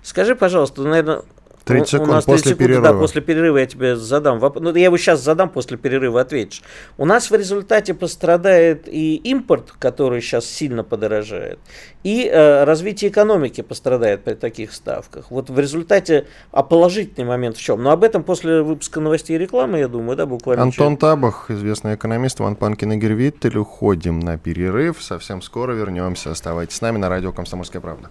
Скажи, 0.02 0.35
пожалуйста, 0.35 0.82
наверное, 0.82 1.23
30 1.68 1.88
секунд 1.88 2.08
у 2.08 2.12
нас 2.12 2.25
30 2.25 2.26
после 2.26 2.52
секунд, 2.52 2.58
перерыва. 2.58 2.92
Да, 2.92 2.98
после 2.98 3.20
перерыва 3.22 3.56
я 3.58 3.66
тебе 3.66 3.96
задам 3.96 4.38
вопрос. 4.38 4.64
Ну, 4.64 4.75
я 4.75 4.84
его 4.84 4.96
сейчас 4.96 5.22
задам, 5.22 5.48
после 5.48 5.76
перерыва 5.76 6.20
ответишь. 6.20 6.62
У 6.96 7.04
нас 7.04 7.30
в 7.30 7.34
результате 7.34 7.94
пострадает 7.94 8.88
и 8.88 9.16
импорт, 9.16 9.72
который 9.78 10.20
сейчас 10.20 10.46
сильно 10.46 10.84
подорожает, 10.84 11.58
и 12.02 12.26
э, 12.26 12.64
развитие 12.64 13.10
экономики 13.10 13.60
пострадает 13.60 14.25
при 14.25 14.34
таких 14.34 14.72
ставках. 14.72 15.30
Вот 15.30 15.50
в 15.50 15.58
результате, 15.58 16.26
а 16.50 16.62
положительный 16.62 17.26
момент 17.26 17.56
в 17.56 17.62
чем? 17.62 17.82
Но 17.82 17.90
об 17.90 18.04
этом 18.04 18.22
после 18.22 18.62
выпуска 18.62 19.00
новостей 19.00 19.37
и 19.37 19.38
рекламы, 19.38 19.78
я 19.78 19.88
думаю, 19.88 20.16
да, 20.16 20.26
буквально. 20.26 20.62
Антон 20.62 20.88
через... 20.88 21.00
Табах, 21.00 21.50
известный 21.50 21.94
экономист, 21.94 22.40
Ван 22.40 22.56
Панкин 22.56 22.92
и 22.92 22.96
Гервиттель. 22.96 23.58
Уходим 23.58 24.20
на 24.20 24.38
перерыв. 24.38 25.02
Совсем 25.02 25.42
скоро 25.42 25.72
вернемся. 25.72 26.30
Оставайтесь 26.30 26.76
с 26.76 26.80
нами 26.80 26.98
на 26.98 27.08
радио 27.08 27.32
«Комсомольская 27.32 27.80
правда». 27.80 28.10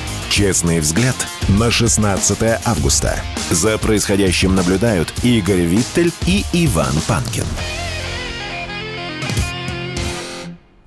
Честный 0.31 0.79
взгляд 0.79 1.15
на 1.59 1.69
16 1.69 2.61
августа. 2.65 3.15
За 3.49 3.77
происходящим 3.77 4.55
наблюдают 4.55 5.13
Игорь 5.23 5.59
Виттель 5.59 6.13
и 6.25 6.45
Иван 6.53 6.93
Панкин. 7.05 7.43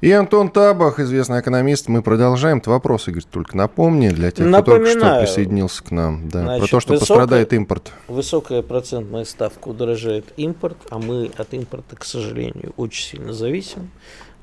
И 0.01 0.11
Антон 0.13 0.49
Табах, 0.49 0.99
известный 0.99 1.41
экономист. 1.41 1.89
Мы 1.89 2.01
продолжаем. 2.01 2.57
Это 2.57 2.71
вопрос, 2.71 3.07
Игорь, 3.09 3.23
только 3.31 3.55
напомни 3.55 4.09
для 4.09 4.31
тех, 4.31 4.47
Напоминаю, 4.47 4.63
кто 4.63 5.01
только 5.01 5.09
что 5.09 5.21
присоединился 5.21 5.85
к 5.85 5.91
нам. 5.91 6.27
Да, 6.31 6.41
значит, 6.41 6.61
про 6.61 6.71
то, 6.71 6.81
что 6.81 6.93
высокая, 6.95 6.99
пострадает 7.01 7.53
импорт. 7.53 7.93
Высокая 8.09 8.63
процентная 8.63 9.27
ставка 9.27 9.69
удорожает 9.69 10.25
импорт, 10.39 10.79
а 10.89 10.99
мы 10.99 11.31
от 11.37 11.53
импорта, 11.53 11.97
к 11.97 12.05
сожалению, 12.07 12.73
очень 12.79 13.11
сильно 13.11 13.35
зависим 13.35 13.91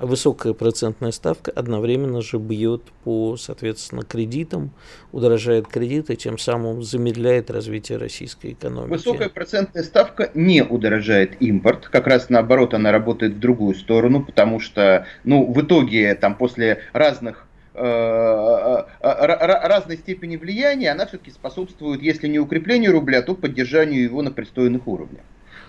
высокая 0.01 0.53
процентная 0.53 1.11
ставка 1.11 1.51
одновременно 1.51 2.21
же 2.21 2.37
бьет 2.37 2.83
по, 3.03 3.37
соответственно, 3.37 4.03
кредитам, 4.03 4.71
удорожает 5.11 5.67
кредиты, 5.67 6.15
тем 6.15 6.37
самым 6.37 6.83
замедляет 6.83 7.49
развитие 7.51 7.97
российской 7.97 8.53
экономики. 8.53 8.89
Высокая 8.89 9.29
процентная 9.29 9.83
ставка 9.83 10.31
не 10.33 10.63
удорожает 10.63 11.41
импорт, 11.41 11.87
как 11.87 12.07
раз 12.07 12.29
наоборот 12.29 12.73
она 12.73 12.91
работает 12.91 13.33
в 13.33 13.39
другую 13.39 13.75
сторону, 13.75 14.23
потому 14.23 14.59
что, 14.59 15.05
ну, 15.23 15.51
в 15.51 15.61
итоге 15.61 16.15
там 16.15 16.35
после 16.35 16.79
разных 16.93 17.47
э, 17.73 17.81
э, 17.81 18.83
э, 19.01 19.67
разной 19.67 19.97
степени 19.97 20.37
влияния, 20.37 20.91
она 20.91 21.05
все-таки 21.05 21.31
способствует, 21.31 22.01
если 22.01 22.27
не 22.27 22.39
укреплению 22.39 22.91
рубля, 22.91 23.21
то 23.21 23.35
поддержанию 23.35 24.03
его 24.03 24.21
на 24.21 24.31
пристойных 24.31 24.87
уровнях. 24.87 25.21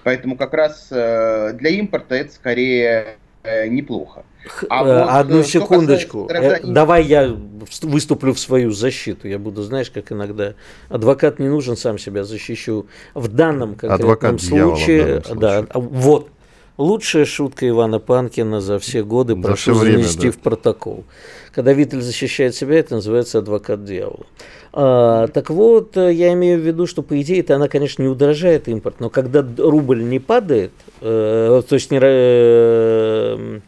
Поэтому 0.04 0.36
как 0.36 0.52
раз 0.52 0.88
для 0.88 1.70
импорта 1.70 2.16
это 2.16 2.32
скорее 2.32 3.18
Э, 3.44 3.66
неплохо. 3.66 4.24
А 4.68 4.82
э, 4.82 4.84
вот, 4.84 5.08
Одну 5.10 5.38
э, 5.40 5.44
секундочку. 5.44 6.24
Гражданин... 6.24 6.74
Давай 6.74 7.04
я 7.04 7.36
выступлю 7.82 8.32
в 8.32 8.38
свою 8.38 8.70
защиту. 8.70 9.28
Я 9.28 9.38
буду, 9.38 9.62
знаешь, 9.62 9.90
как 9.90 10.12
иногда 10.12 10.54
адвокат 10.88 11.38
не 11.38 11.48
нужен, 11.48 11.76
сам 11.76 11.98
себя 11.98 12.24
защищу. 12.24 12.86
В 13.14 13.28
данном 13.28 13.70
конкретном 13.70 13.94
адвокат 13.94 14.40
случае, 14.40 14.98
дьявола, 14.98 15.22
случае. 15.22 15.40
да, 15.40 15.66
вот 15.74 16.30
лучшая 16.78 17.24
шутка 17.24 17.68
Ивана 17.68 17.98
Панкина 17.98 18.60
за 18.60 18.78
все 18.78 19.02
годы, 19.04 19.34
за 19.34 19.42
прошу 19.42 19.72
все 19.72 19.80
время, 19.80 20.02
занести 20.02 20.26
да. 20.26 20.32
в 20.32 20.38
протокол. 20.38 21.04
Когда 21.52 21.72
Виттель 21.72 22.00
защищает 22.00 22.54
себя, 22.54 22.78
это 22.78 22.96
называется 22.96 23.38
адвокат 23.38 23.84
дьявола. 23.84 24.26
А, 24.72 25.26
так 25.28 25.50
вот, 25.50 25.96
я 25.96 26.32
имею 26.32 26.58
в 26.58 26.62
виду, 26.62 26.86
что 26.86 27.02
по 27.02 27.20
идее 27.20 27.40
это 27.40 27.56
она, 27.56 27.68
конечно, 27.68 28.02
не 28.02 28.08
удорожает 28.08 28.68
импорт, 28.68 29.00
но 29.00 29.10
когда 29.10 29.46
рубль 29.58 30.02
не 30.02 30.18
падает, 30.18 30.72
э, 31.00 31.62
то 31.68 31.74
есть 31.74 31.90
не, 31.90 31.98
э, 32.00 33.60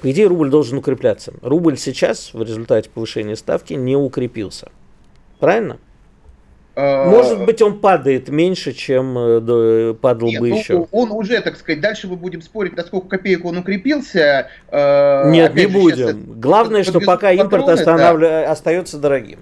по 0.00 0.10
идее 0.10 0.28
рубль 0.28 0.50
должен 0.50 0.78
укрепляться. 0.78 1.32
Рубль 1.42 1.76
сейчас 1.76 2.34
в 2.34 2.42
результате 2.42 2.88
повышения 2.90 3.36
ставки 3.36 3.74
не 3.74 3.96
укрепился. 3.96 4.70
Правильно? 5.40 5.78
А, 6.76 7.08
Может 7.08 7.44
быть, 7.44 7.62
он 7.62 7.78
падает 7.78 8.28
меньше, 8.28 8.72
чем 8.72 9.16
э, 9.16 9.94
падал 9.94 10.28
Нет, 10.28 10.40
бы 10.40 10.48
ну, 10.48 10.58
еще. 10.58 10.88
Он 10.90 11.12
уже, 11.12 11.40
так 11.40 11.56
сказать, 11.56 11.80
дальше 11.80 12.08
мы 12.08 12.16
будем 12.16 12.42
спорить, 12.42 12.76
насколько 12.76 13.08
копеек 13.08 13.44
он 13.44 13.58
укрепился. 13.58 14.48
Э, 14.68 15.30
Нет, 15.30 15.54
не 15.54 15.62
же, 15.62 15.68
будем. 15.68 16.40
Главное, 16.40 16.82
что 16.82 17.00
пока 17.00 17.30
импорт 17.30 17.68
останавли... 17.68 18.26
да. 18.26 18.50
остается 18.50 18.98
дорогим. 18.98 19.38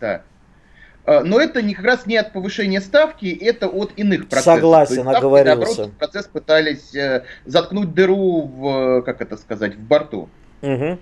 Да. 0.00 0.22
Но 1.04 1.40
это 1.40 1.62
не, 1.62 1.74
как 1.74 1.84
раз 1.84 2.06
не 2.06 2.16
от 2.16 2.32
повышения 2.32 2.80
ставки, 2.80 3.26
это 3.26 3.66
от 3.66 3.92
иных 3.96 4.28
процессов. 4.28 4.54
Согласен, 4.54 5.02
ставки, 5.02 5.16
оговорился. 5.16 5.78
Наоборот, 5.78 5.98
процесс 5.98 6.26
пытались 6.26 6.94
э, 6.94 7.24
заткнуть 7.44 7.92
дыру 7.92 8.42
в, 8.42 9.02
как 9.02 9.20
это 9.20 9.36
сказать, 9.36 9.74
в 9.74 9.80
борту. 9.80 10.28
Угу. 10.62 10.98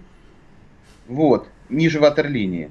Вот, 1.09 1.49
ниже 1.69 2.01
ватерлинии. 2.01 2.71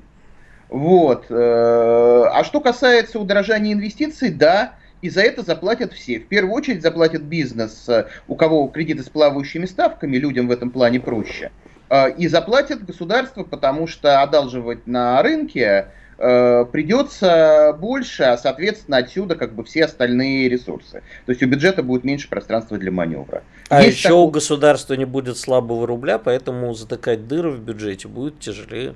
Вот. 0.70 1.26
Э, 1.30 2.26
а 2.32 2.44
что 2.44 2.62
касается 2.62 3.20
удорожания 3.20 3.74
инвестиций, 3.74 4.30
да, 4.30 4.76
и 5.02 5.10
за 5.10 5.22
это 5.22 5.42
заплатят 5.42 5.94
все. 5.94 6.20
В 6.20 6.28
первую 6.28 6.54
очередь 6.54 6.82
заплатит 6.82 7.24
бизнес, 7.24 7.90
э, 7.90 8.06
у 8.28 8.36
кого 8.36 8.68
кредиты 8.68 9.04
с 9.04 9.10
плавающими 9.10 9.66
ставками, 9.66 10.18
людям 10.18 10.48
в 10.48 10.52
этом 10.52 10.70
плане 10.70 11.00
проще. 11.00 11.52
Э, 11.90 12.12
и 12.12 12.28
заплатит 12.28 12.86
государство, 12.86 13.44
потому 13.44 13.88
что 13.88 14.22
одалживать 14.22 14.88
на 14.88 15.22
рынке 15.22 15.88
придется 16.22 17.74
больше, 17.80 18.24
а 18.24 18.38
соответственно 18.38 18.98
отсюда 18.98 19.36
как 19.36 19.56
бы 19.56 19.64
все 19.64 19.86
остальные 19.86 20.50
ресурсы. 20.50 21.02
То 21.26 21.32
есть 21.32 21.42
у 21.42 21.48
бюджета 21.48 21.82
будет 21.82 22.04
меньше 22.04 22.28
пространства 22.28 22.78
для 22.78 22.92
маневра. 22.92 23.42
А 23.70 23.82
Есть 23.82 24.00
еще 24.00 24.10
такой... 24.10 24.24
у 24.24 24.28
государства 24.30 24.96
не 24.96 25.06
будет 25.06 25.38
слабого 25.38 25.88
рубля, 25.88 26.18
поэтому 26.18 26.74
затыкать 26.74 27.26
дыры 27.30 27.52
в 27.52 27.62
бюджете 27.62 28.10
будет 28.10 28.42
тяжелее. 28.42 28.96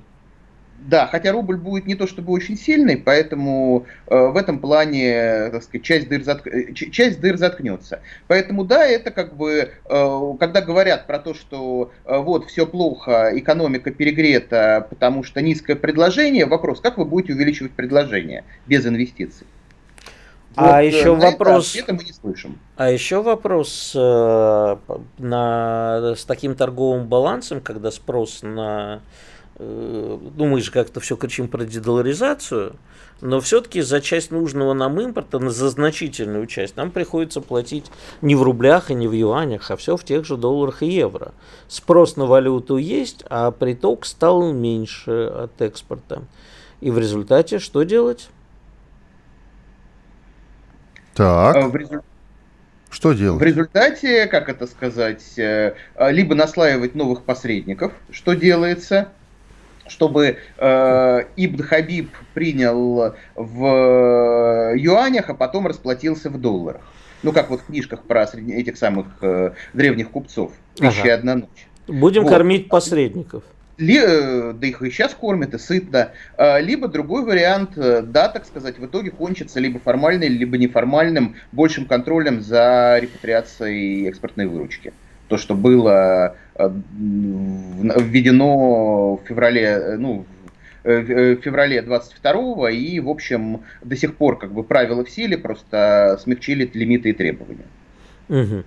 Да, 0.86 1.08
хотя 1.08 1.32
рубль 1.32 1.56
будет 1.56 1.86
не 1.86 1.96
то 1.96 2.08
чтобы 2.08 2.34
очень 2.34 2.58
сильный, 2.58 2.98
поэтому 2.98 3.86
э, 4.08 4.28
в 4.28 4.36
этом 4.36 4.60
плане, 4.60 5.50
так 5.52 5.63
сказать, 5.63 5.84
часть 5.84 6.10
дыр, 6.10 6.24
затк... 6.24 6.46
Э, 6.48 6.74
часть 6.74 7.22
дыр 7.22 7.38
заткнется. 7.38 8.02
Поэтому 8.28 8.66
да, 8.66 8.86
это 8.86 9.12
как 9.12 9.36
бы, 9.38 9.70
э, 9.86 10.34
когда 10.40 10.62
говорят 10.62 11.08
про 11.08 11.20
то, 11.20 11.34
что 11.34 11.92
э, 12.04 12.18
вот 12.18 12.50
все 12.50 12.68
плохо, 12.68 13.32
экономика 13.34 13.92
перегрета, 13.92 14.86
потому 14.90 15.24
что 15.24 15.42
низкое 15.42 15.78
предложение, 15.78 16.46
вопрос, 16.46 16.82
как 16.82 16.98
вы 16.98 17.06
будете 17.06 17.34
увеличивать 17.34 17.72
предложение 17.72 18.44
без 18.68 18.86
инвестиций? 18.86 19.48
а 20.56 20.82
вот 20.82 20.82
еще 20.82 21.16
вопрос. 21.16 21.75
Это, 21.75 21.94
мы 21.94 22.04
не 22.04 22.12
слышим. 22.12 22.60
А 22.75 22.92
еще 22.92 23.24
вопрос 23.24 23.94
э, 23.96 24.78
на, 25.18 26.13
с 26.16 26.25
таким 26.25 26.56
торговым 26.56 27.08
балансом, 27.08 27.62
когда 27.62 27.90
спрос 27.90 28.42
на 28.44 28.96
э, 28.96 29.33
ну, 29.60 30.46
мы 30.46 30.62
же 30.62 30.72
как-то 30.72 31.00
все 31.00 31.16
кричим 31.16 31.48
про 31.48 31.64
дедоларизацию, 31.64 32.76
но 33.22 33.40
все-таки 33.40 33.82
за 33.82 34.02
часть 34.02 34.32
нужного 34.32 34.74
нам 34.74 35.00
импорта, 35.00 35.40
за 35.50 35.70
значительную 35.70 36.48
часть, 36.48 36.76
нам 36.76 36.92
приходится 36.92 37.40
платить 37.40 37.92
не 38.22 38.36
в 38.36 38.44
рублях 38.44 38.90
и 38.92 38.96
не 38.96 39.08
в 39.08 39.14
юанях, 39.14 39.70
а 39.70 39.78
все 39.78 39.96
в 39.96 40.04
тех 40.04 40.26
же 40.26 40.38
долларах 40.38 40.82
и 40.82 40.88
евро. 40.88 41.34
Спрос 41.68 42.18
на 42.18 42.26
валюту 42.26 42.78
есть, 42.78 43.24
а 43.30 43.52
приток 43.52 44.06
стал 44.06 44.52
меньше 44.52 45.32
от 45.34 45.62
экспорта. 45.62 46.24
И 46.82 46.90
в 46.92 46.98
результате 46.98 47.60
что 47.60 47.84
делать? 47.84 48.30
Так. 51.14 51.56
А 51.56 51.68
в 51.68 51.76
результате 51.76 52.06
что 52.94 53.14
делать? 53.14 53.42
В 53.42 53.44
результате, 53.44 54.28
как 54.28 54.50
это 54.50 54.68
сказать, 54.68 55.40
э, 55.40 55.76
либо 56.12 56.36
наслаивать 56.36 56.94
новых 56.94 57.24
посредников, 57.24 57.92
что 58.12 58.34
делается, 58.34 59.10
чтобы 59.88 60.38
э, 60.58 61.24
Ибн 61.36 61.63
Хабиб 61.63 62.12
принял 62.34 63.16
в 63.36 64.74
юанях, 64.75 65.30
а 65.30 65.34
потом 65.34 65.68
расплатился 65.68 66.30
в 66.30 66.40
долларах. 66.40 66.82
Ну, 67.24 67.32
как 67.32 67.50
вот 67.50 67.62
в 67.62 67.66
книжках 67.66 68.04
про 68.04 68.28
средне, 68.28 68.56
этих 68.56 68.78
самых 68.78 69.08
э, 69.22 69.54
древних 69.74 70.12
купцов. 70.12 70.52
Тысяча 70.75 71.02
ага. 71.04 71.13
одна 71.13 71.36
ночь. 71.36 71.68
Будем 71.88 72.24
вот. 72.24 72.30
кормить 72.30 72.68
посредников. 72.70 73.44
Ли, 73.78 73.98
э, 73.98 74.54
да 74.54 74.68
их 74.68 74.82
и 74.82 74.92
сейчас 74.92 75.13
кормят, 75.13 75.54
и 75.54 75.58
сытно. 75.58 76.12
А, 76.38 76.60
либо 76.60 76.88
другой 76.88 77.24
вариант, 77.24 77.78
э, 77.78 78.02
да, 78.02 78.28
так 78.28 78.46
сказать, 78.46 78.78
в 78.78 78.86
итоге 78.86 79.10
кончится 79.10 79.60
либо 79.60 79.80
формальным, 79.80 80.32
либо 80.32 80.58
неформальным 80.58 81.36
большим 81.52 81.86
контролем 81.86 82.42
за 82.42 83.00
репатриацией 83.02 84.08
экспортной 84.10 84.46
выручки 84.46 84.94
то, 85.34 85.38
что 85.38 85.56
было 85.56 86.36
э, 86.36 86.36
введено 88.00 89.16
в 89.16 89.22
феврале, 89.28 89.62
э, 89.62 89.98
ну, 89.98 90.26
э, 90.84 91.36
в 91.36 91.42
феврале 91.42 91.82
22 91.82 92.72
и, 92.72 93.00
в 93.00 93.10
общем, 93.10 93.62
до 93.84 93.96
сих 93.96 94.16
пор 94.16 94.38
как 94.38 94.52
бы 94.54 94.64
правила 94.64 95.04
в 95.04 95.10
силе, 95.10 95.38
просто 95.38 96.18
смягчили 96.22 96.70
лимиты 96.74 97.10
и 97.10 97.14
требования. 97.14 97.66
Угу. 98.30 98.64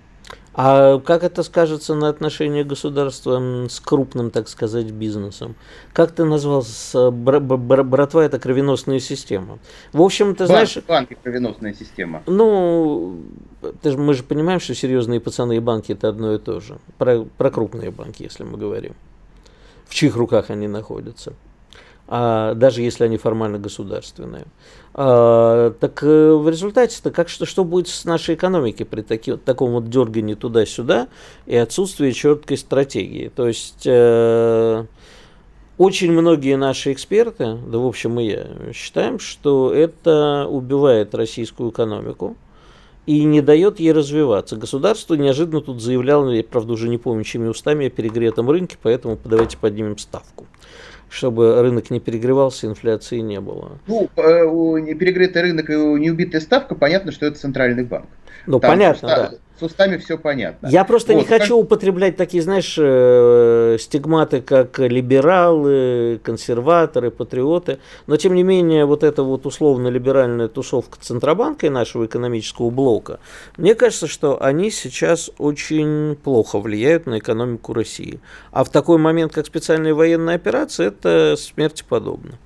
А 0.59 0.97
как 0.99 1.23
это 1.23 1.43
скажется 1.43 1.93
на 1.93 2.09
отношении 2.09 2.63
государства 2.63 3.39
с 3.69 3.79
крупным, 3.79 4.31
так 4.31 4.47
сказать, 4.47 4.89
бизнесом? 4.89 5.55
Как 5.93 6.11
ты 6.13 6.25
назвал, 6.25 6.63
с, 6.63 7.11
бр 7.11 7.39
бр 7.39 7.83
братва 7.83 8.25
это 8.25 8.39
кровеносная 8.39 8.99
система? 8.99 9.59
В 9.93 10.01
общем, 10.01 10.33
ты 10.33 10.47
Банк, 10.47 10.49
знаешь... 10.49 10.77
Банки 10.87 11.15
кровеносная 11.21 11.75
система. 11.75 12.23
Ну, 12.25 13.21
ты 13.83 13.91
же, 13.91 13.99
мы 13.99 14.15
же 14.15 14.23
понимаем, 14.23 14.59
что 14.59 14.73
серьезные 14.73 15.19
пацаны 15.19 15.57
и 15.57 15.59
банки 15.59 15.91
это 15.91 16.09
одно 16.09 16.33
и 16.33 16.39
то 16.39 16.59
же. 16.59 16.79
Про, 16.97 17.25
про 17.37 17.51
крупные 17.51 17.91
банки, 17.91 18.23
если 18.23 18.43
мы 18.43 18.57
говорим. 18.57 18.95
В 19.85 19.93
чьих 19.93 20.15
руках 20.15 20.49
они 20.49 20.67
находятся 20.67 21.33
а, 22.07 22.53
даже 22.53 22.81
если 22.81 23.03
они 23.03 23.17
формально 23.17 23.59
государственные. 23.59 24.45
А, 24.93 25.71
так 25.71 26.01
э, 26.03 26.31
в 26.33 26.49
результате-то 26.49 27.11
как 27.11 27.27
что, 27.27 27.45
что 27.45 27.65
будет 27.65 27.89
с 27.89 28.05
нашей 28.05 28.35
экономикой 28.35 28.85
при 28.85 29.01
таки, 29.01 29.31
вот, 29.31 29.43
таком 29.43 29.71
вот 29.71 29.89
дергании 29.89 30.35
туда-сюда 30.35 31.09
и 31.45 31.55
отсутствии 31.55 32.11
четкой 32.11 32.57
стратегии? 32.57 33.29
То 33.35 33.47
есть 33.47 33.83
э, 33.85 34.85
очень 35.77 36.11
многие 36.13 36.55
наши 36.55 36.93
эксперты, 36.93 37.57
да 37.67 37.77
в 37.77 37.85
общем 37.85 38.19
и 38.21 38.25
я, 38.25 38.47
считаем, 38.73 39.19
что 39.19 39.73
это 39.73 40.47
убивает 40.49 41.13
российскую 41.13 41.71
экономику 41.71 42.37
и 43.05 43.23
не 43.25 43.41
дает 43.41 43.81
ей 43.81 43.91
развиваться. 43.91 44.55
Государство 44.55 45.15
неожиданно 45.15 45.61
тут 45.61 45.81
заявляло, 45.81 46.29
я 46.31 46.43
правда 46.43 46.73
уже 46.73 46.87
не 46.87 46.97
помню, 46.97 47.23
чьими 47.25 47.47
устами, 47.47 47.87
о 47.87 47.89
перегретом 47.89 48.49
рынке, 48.49 48.77
поэтому 48.81 49.17
давайте 49.25 49.57
поднимем 49.57 49.97
ставку 49.97 50.45
чтобы 51.09 51.61
рынок 51.61 51.89
не 51.89 51.99
перегревался, 51.99 52.67
инфляции 52.67 53.19
не 53.19 53.39
было. 53.39 53.79
Ну, 53.87 54.09
э, 54.15 54.93
перегретый 54.95 55.41
рынок 55.41 55.69
и 55.69 55.73
неубитая 55.73 56.41
ставка, 56.41 56.75
понятно, 56.75 57.11
что 57.11 57.25
это 57.25 57.39
центральный 57.39 57.83
банк. 57.83 58.07
Ну, 58.45 58.59
Там 58.59 58.71
понятно, 58.71 59.07
да 59.07 59.31
с 59.59 59.63
устами 59.63 59.97
все 59.97 60.17
понятно. 60.17 60.67
Я 60.67 60.83
просто 60.83 61.13
вот, 61.13 61.19
не 61.19 61.25
хочу 61.25 61.57
как... 61.57 61.65
употреблять 61.65 62.15
такие, 62.15 62.43
знаешь, 62.43 62.75
э, 62.77 63.77
стигматы, 63.79 64.41
как 64.41 64.79
либералы, 64.79 66.19
консерваторы, 66.23 67.11
патриоты. 67.11 67.79
Но, 68.05 68.17
тем 68.17 68.35
не 68.35 68.43
менее, 68.43 68.85
вот 68.85 69.03
эта 69.03 69.23
вот 69.23 69.45
условно-либеральная 69.45 70.47
тусовка 70.47 70.97
Центробанка 70.99 71.67
и 71.67 71.69
нашего 71.69 72.05
экономического 72.05 72.69
блока, 72.69 73.19
мне 73.57 73.75
кажется, 73.75 74.07
что 74.07 74.41
они 74.41 74.71
сейчас 74.71 75.31
очень 75.37 76.15
плохо 76.15 76.59
влияют 76.59 77.05
на 77.05 77.19
экономику 77.19 77.73
России. 77.73 78.19
А 78.51 78.63
в 78.63 78.69
такой 78.69 78.97
момент, 78.97 79.33
как 79.33 79.45
специальная 79.45 79.93
военная 79.93 80.35
операция, 80.35 80.87
это 80.87 81.35
смерти 81.37 81.83
подобно. 81.87 82.37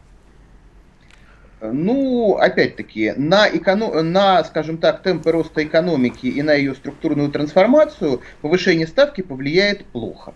Ну, 1.62 2.38
опять-таки, 2.38 3.14
на, 3.16 3.48
эконом... 3.48 4.12
на, 4.12 4.44
скажем 4.44 4.78
так, 4.78 5.04
темпы 5.04 5.32
роста 5.32 5.64
экономики 5.64 6.26
и 6.26 6.42
на 6.42 6.54
ее 6.54 6.74
структурную 6.74 7.30
трансформацию 7.30 8.22
повышение 8.42 8.88
ставки 8.88 9.22
повлияет 9.22 9.86
плохо. 9.86 10.34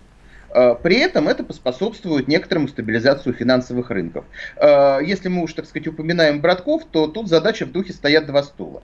А, 0.49 0.75
при 0.75 0.97
этом 0.97 1.27
это 1.27 1.43
поспособствует 1.43 2.27
некоторому 2.27 2.67
стабилизацию 2.67 3.33
финансовых 3.33 3.89
рынков. 3.89 4.25
А, 4.55 4.99
если 4.99 5.29
мы 5.29 5.43
уж, 5.43 5.53
так 5.53 5.65
сказать, 5.65 5.87
упоминаем 5.87 6.41
братков, 6.41 6.85
то 6.85 7.07
тут 7.07 7.27
задача 7.27 7.65
в 7.65 7.71
духе 7.71 7.93
стоят 7.93 8.27
два 8.27 8.43
стула. 8.43 8.83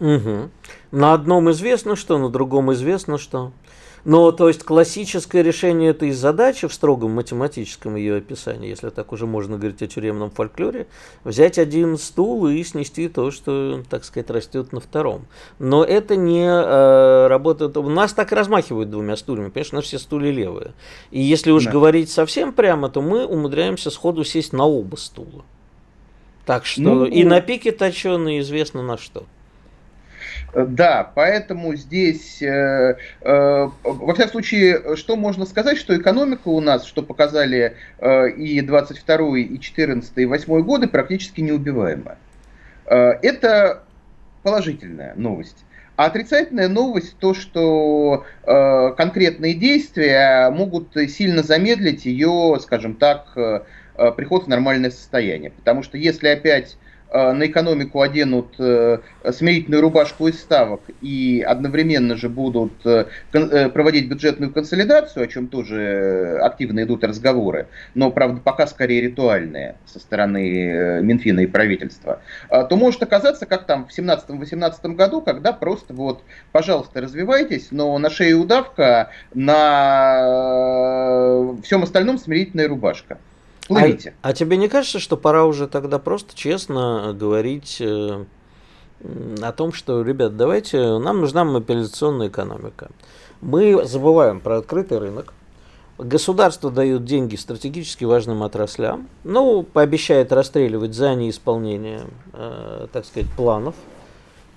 Угу. 0.00 0.50
На 0.92 1.14
одном 1.14 1.50
известно 1.50 1.94
что, 1.94 2.18
на 2.18 2.30
другом 2.30 2.72
известно 2.72 3.18
что. 3.18 3.52
Но, 4.04 4.32
то 4.32 4.48
есть, 4.48 4.62
классическое 4.62 5.42
решение 5.42 5.90
этой 5.90 6.10
задачи 6.12 6.66
в 6.66 6.72
строгом 6.72 7.10
математическом 7.12 7.96
ее 7.96 8.16
описании, 8.16 8.70
если 8.70 8.88
так 8.88 9.12
уже 9.12 9.26
можно 9.26 9.58
говорить 9.58 9.82
о 9.82 9.86
тюремном 9.86 10.30
фольклоре, 10.30 10.86
взять 11.22 11.58
один 11.58 11.98
стул 11.98 12.48
и 12.48 12.62
снести 12.64 13.08
то, 13.08 13.30
что, 13.30 13.82
так 13.90 14.04
сказать, 14.04 14.30
растет 14.30 14.72
на 14.72 14.80
втором. 14.80 15.26
Но 15.58 15.84
это 15.84 16.16
не 16.16 16.46
э, 16.46 17.26
работает. 17.26 17.76
У 17.76 17.88
нас 17.90 18.14
так 18.14 18.32
размахивают 18.32 18.88
двумя 18.88 19.16
стульями, 19.16 19.50
понимаешь, 19.50 19.72
у 19.72 19.76
нас 19.76 19.84
все 19.84 19.98
стулья 19.98 20.30
левые. 20.30 20.72
И 21.10 21.20
если 21.20 21.50
уж 21.50 21.66
да. 21.66 21.70
говорить 21.70 22.10
совсем 22.10 22.54
прямо, 22.54 22.88
то 22.88 23.02
мы 23.02 23.26
умудряемся 23.26 23.90
сходу 23.90 24.24
сесть 24.24 24.54
на 24.54 24.64
оба 24.64 24.96
стула. 24.96 25.44
Так 26.46 26.64
что 26.64 26.80
ну, 26.80 27.04
и 27.04 27.22
на 27.22 27.42
пике 27.42 27.70
точеный 27.70 28.40
известно 28.40 28.82
на 28.82 28.96
что. 28.96 29.24
Э, 30.52 30.66
да, 30.66 31.10
поэтому 31.14 31.74
здесь, 31.74 32.42
э, 32.42 32.96
э, 33.20 33.68
во 33.82 34.14
всяком 34.14 34.32
случае, 34.32 34.96
что 34.96 35.16
можно 35.16 35.46
сказать, 35.46 35.78
что 35.78 35.96
экономика 35.96 36.48
у 36.48 36.60
нас, 36.60 36.84
что 36.84 37.02
показали 37.02 37.76
э, 37.98 38.30
и 38.30 38.60
22 38.60 39.38
и 39.38 39.58
14 39.58 40.12
и 40.16 40.24
8 40.26 40.62
годы, 40.62 40.88
практически 40.88 41.40
неубиваема. 41.40 42.16
Э, 42.86 43.12
это 43.22 43.84
положительная 44.42 45.14
новость. 45.16 45.64
А 45.96 46.06
отрицательная 46.06 46.68
новость 46.68 47.18
то, 47.18 47.34
что 47.34 48.24
э, 48.44 48.94
конкретные 48.96 49.54
действия 49.54 50.48
могут 50.50 50.96
сильно 51.08 51.42
замедлить 51.42 52.06
ее, 52.06 52.58
скажем 52.60 52.94
так, 52.94 53.32
э, 53.36 53.60
э 53.96 54.12
приход 54.12 54.44
в 54.44 54.48
нормальное 54.48 54.90
состояние. 54.90 55.50
Потому 55.50 55.82
что 55.82 55.98
если 55.98 56.28
опять 56.28 56.78
на 57.12 57.46
экономику 57.46 58.02
оденут 58.02 58.54
э, 58.58 58.98
смирительную 59.32 59.80
рубашку 59.82 60.28
из 60.28 60.40
ставок 60.40 60.80
и 61.00 61.44
одновременно 61.46 62.16
же 62.16 62.28
будут 62.28 62.72
э, 62.84 63.06
проводить 63.32 64.08
бюджетную 64.08 64.52
консолидацию, 64.52 65.24
о 65.24 65.26
чем 65.26 65.48
тоже 65.48 66.38
активно 66.40 66.84
идут 66.84 67.02
разговоры, 67.02 67.66
но, 67.94 68.10
правда, 68.10 68.40
пока 68.42 68.66
скорее 68.66 69.00
ритуальные 69.00 69.76
со 69.86 69.98
стороны 69.98 71.00
Минфина 71.02 71.40
и 71.40 71.46
правительства, 71.46 72.20
то 72.48 72.76
может 72.76 73.02
оказаться, 73.02 73.46
как 73.46 73.64
там 73.66 73.86
в 73.86 73.98
17-18 73.98 74.94
году, 74.94 75.20
когда 75.20 75.52
просто 75.52 75.94
вот, 75.94 76.22
пожалуйста, 76.52 77.00
развивайтесь, 77.00 77.68
но 77.70 77.98
на 77.98 78.10
шее 78.10 78.34
удавка, 78.34 79.10
на 79.34 80.60
всем 81.62 81.82
остальном 81.82 82.18
смирительная 82.18 82.68
рубашка. 82.68 83.18
Плывите. 83.70 84.14
А, 84.20 84.30
а 84.30 84.32
тебе 84.32 84.56
не 84.56 84.68
кажется, 84.68 84.98
что 84.98 85.16
пора 85.16 85.44
уже 85.44 85.68
тогда 85.68 86.00
просто 86.00 86.34
честно 86.34 87.14
говорить 87.16 87.76
э, 87.80 88.24
о 89.40 89.52
том, 89.52 89.72
что, 89.72 90.02
ребят, 90.02 90.36
давайте, 90.36 90.98
нам 90.98 91.20
нужна 91.20 91.44
мобилизационная 91.44 92.28
экономика. 92.28 92.90
Мы 93.40 93.84
забываем 93.84 94.40
про 94.40 94.58
открытый 94.58 94.98
рынок. 94.98 95.32
Государство 95.98 96.70
дает 96.72 97.04
деньги 97.04 97.36
стратегически 97.36 98.04
важным 98.04 98.42
отраслям, 98.42 99.08
ну, 99.22 99.62
пообещает 99.62 100.32
расстреливать 100.32 100.94
за 100.94 101.14
неисполнение, 101.14 102.00
э, 102.32 102.88
так 102.92 103.04
сказать, 103.04 103.30
планов. 103.36 103.76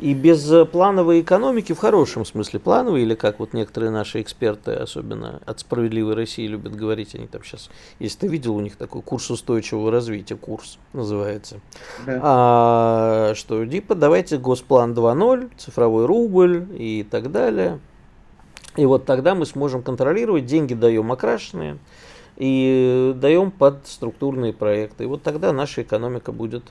И 0.04 0.14
без 0.14 0.52
э, 0.52 0.66
плановой 0.66 1.22
экономики, 1.22 1.72
в 1.72 1.78
хорошем 1.78 2.26
смысле 2.26 2.60
плановой, 2.60 3.04
или 3.04 3.16
как 3.16 3.40
вот 3.40 3.54
некоторые 3.54 3.90
наши 3.90 4.20
эксперты, 4.20 4.74
особенно 4.74 5.40
от 5.46 5.62
«Справедливой 5.62 6.14
России», 6.14 6.46
любят 6.46 6.76
говорить, 6.76 7.16
они 7.16 7.26
там 7.26 7.42
сейчас, 7.42 7.70
если 8.00 8.20
ты 8.20 8.28
видел, 8.28 8.58
у 8.58 8.60
них 8.60 8.76
такой 8.76 9.02
курс 9.02 9.32
устойчивого 9.32 9.92
развития, 9.92 10.36
курс 10.36 10.78
называется. 10.92 11.62
Да. 12.06 12.20
А, 12.22 13.34
что, 13.36 13.66
типа, 13.66 13.96
давайте 13.96 14.38
Госплан 14.38 14.92
2.0, 14.92 15.52
цифровой 15.58 16.06
рубль 16.06 16.68
и 16.78 17.08
так 17.10 17.32
далее. 17.32 17.80
И 18.76 18.86
вот 18.86 19.06
тогда 19.06 19.36
мы 19.36 19.46
сможем 19.46 19.84
контролировать, 19.84 20.46
деньги 20.46 20.74
даем 20.74 21.14
окрашенные, 21.14 21.78
и 22.36 23.14
даем 23.16 23.52
под 23.52 23.88
структурные 23.88 24.52
проекты. 24.52 25.06
И 25.06 25.08
вот 25.08 25.24
тогда 25.24 25.54
наша 25.54 25.84
экономика 25.84 26.34
будет 26.34 26.64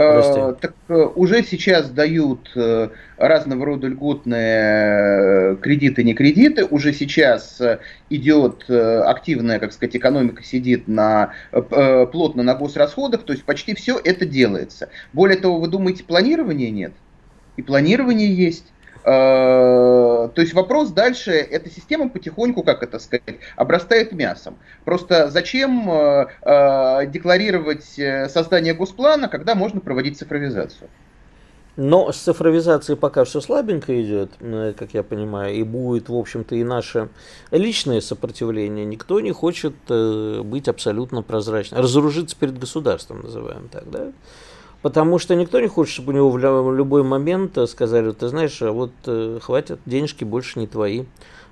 Э, 0.00 0.54
так 0.60 0.74
э, 0.86 0.94
уже 1.16 1.42
сейчас 1.42 1.90
дают 1.90 2.52
э, 2.54 2.90
разного 3.16 3.66
рода 3.66 3.88
льготные 3.88 5.56
кредиты, 5.56 6.04
не 6.04 6.14
кредиты. 6.14 6.64
Уже 6.66 6.92
сейчас 6.92 7.60
идет 8.08 8.70
активная, 8.70 9.58
как 9.58 9.72
сказать, 9.72 9.96
экономика 9.96 10.44
сидит 10.44 10.86
на, 10.86 11.32
плотно 11.50 12.44
на 12.44 12.54
госрасходах, 12.54 13.24
то 13.24 13.32
есть 13.32 13.44
почти 13.44 13.74
все 13.74 13.98
это 14.02 14.24
делается. 14.24 14.88
Более 15.12 15.36
того, 15.36 15.58
вы 15.58 15.66
думаете, 15.66 16.04
планирования 16.04 16.70
нет? 16.70 16.92
И 17.56 17.62
планирование 17.62 18.32
есть. 18.32 18.66
Э, 19.04 20.28
то 20.34 20.40
есть 20.40 20.54
вопрос 20.54 20.90
дальше, 20.90 21.32
эта 21.32 21.70
система 21.70 22.08
потихоньку, 22.08 22.62
как 22.62 22.82
это 22.82 22.98
сказать, 22.98 23.38
обрастает 23.56 24.12
мясом. 24.12 24.56
Просто 24.84 25.30
зачем 25.30 25.90
э, 25.90 26.26
э, 26.42 27.06
декларировать 27.06 27.84
создание 28.30 28.74
госплана, 28.74 29.28
когда 29.28 29.54
можно 29.54 29.80
проводить 29.80 30.18
цифровизацию? 30.18 30.90
Но 31.76 32.10
с 32.10 32.16
цифровизацией 32.16 32.98
пока 32.98 33.22
все 33.22 33.40
слабенько 33.40 34.02
идет, 34.02 34.32
как 34.76 34.94
я 34.94 35.04
понимаю, 35.04 35.54
и 35.54 35.62
будет, 35.62 36.08
в 36.08 36.14
общем-то, 36.16 36.56
и 36.56 36.64
наше 36.64 37.08
личное 37.52 38.00
сопротивление. 38.00 38.84
Никто 38.84 39.20
не 39.20 39.30
хочет 39.30 39.74
быть 39.86 40.66
абсолютно 40.66 41.22
прозрачным. 41.22 41.80
Разоружиться 41.80 42.36
перед 42.36 42.58
государством, 42.58 43.20
называем 43.22 43.68
так, 43.68 43.88
да? 43.88 44.10
Потому 44.82 45.18
что 45.18 45.34
никто 45.34 45.60
не 45.60 45.66
хочет, 45.66 45.94
чтобы 45.94 46.12
у 46.12 46.16
него 46.16 46.30
в 46.30 46.74
любой 46.74 47.02
момент 47.02 47.58
сказали, 47.68 48.12
ты 48.12 48.28
знаешь, 48.28 48.62
а 48.62 48.70
вот 48.70 48.92
э, 49.06 49.38
хватит, 49.42 49.80
денежки 49.86 50.22
больше 50.22 50.60
не 50.60 50.68
твои. 50.68 51.04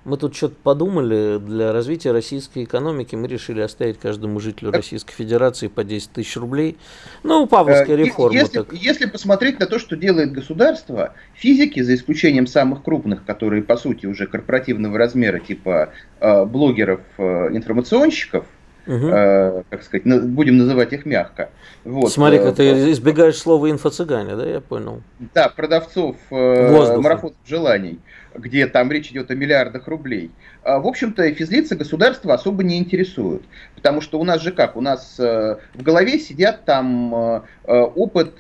Мы 0.07 0.19
тут 0.19 0.37
что-то 0.37 0.55
подумали, 0.63 1.39
для 1.41 1.73
развития 1.73 2.13
российской 2.13 2.63
экономики 2.63 3.17
мы 3.17 3.27
решили 3.27 3.61
оставить 3.61 3.99
каждому 3.99 4.39
жителю 4.39 4.71
Российской 4.71 5.13
Федерации 5.13 5.67
по 5.67 5.83
10 5.83 6.13
тысяч 6.13 6.37
рублей. 6.37 6.79
Ну, 7.25 7.49
Павловская 7.49 7.97
э, 7.97 8.05
реформа. 8.05 8.33
Если, 8.33 8.59
так. 8.59 8.73
если 8.73 9.07
посмотреть 9.07 9.59
на 9.59 9.67
то, 9.67 9.81
что 9.81 9.97
делает 9.97 10.31
государство, 10.31 11.15
физики, 11.35 11.81
за 11.81 11.97
исключением 11.97 12.47
самых 12.47 12.85
крупных, 12.85 13.25
которые, 13.25 13.65
по 13.65 13.77
сути, 13.77 14.07
уже 14.07 14.29
корпоративного 14.29 14.97
размера, 14.97 15.41
типа 15.41 15.93
э, 16.21 16.45
блогеров, 16.45 17.01
э, 17.19 17.49
информационщиков, 17.51 18.47
угу. 18.87 19.09
э, 19.09 19.63
как 19.71 19.83
сказать, 19.83 20.05
будем 20.29 20.57
называть 20.57 20.93
их 20.93 21.07
мягко. 21.07 21.51
Вот. 21.85 22.13
Смотри-ка, 22.13 22.49
э, 22.49 22.53
ты 22.53 22.91
избегаешь 22.93 23.37
слова 23.37 23.71
инфо-цыгане, 23.71 24.37
да, 24.37 24.47
я 24.47 24.61
понял? 24.61 25.03
Да, 25.35 25.49
продавцов 25.49 26.17
э, 26.31 26.99
марафонов 26.99 27.37
желаний 27.47 27.99
где 28.39 28.67
там 28.67 28.91
речь 28.91 29.11
идет 29.11 29.31
о 29.31 29.35
миллиардах 29.35 29.89
рублей, 29.89 30.31
а, 30.63 30.79
в 30.79 30.87
общем-то, 30.87 31.33
физлица 31.33 31.77
государства 31.77 32.35
особо 32.35 32.65
не 32.65 32.79
интересуют. 32.79 33.45
Потому 33.75 34.01
что 34.01 34.19
у 34.19 34.25
нас 34.25 34.43
же 34.43 34.53
как? 34.53 34.77
У 34.77 34.81
нас 34.81 35.17
э, 35.19 35.57
в 35.75 35.83
голове 35.83 36.19
сидят 36.19 36.65
там 36.65 37.15
э, 37.15 37.41
э, 37.65 37.73
опыт, 37.73 38.35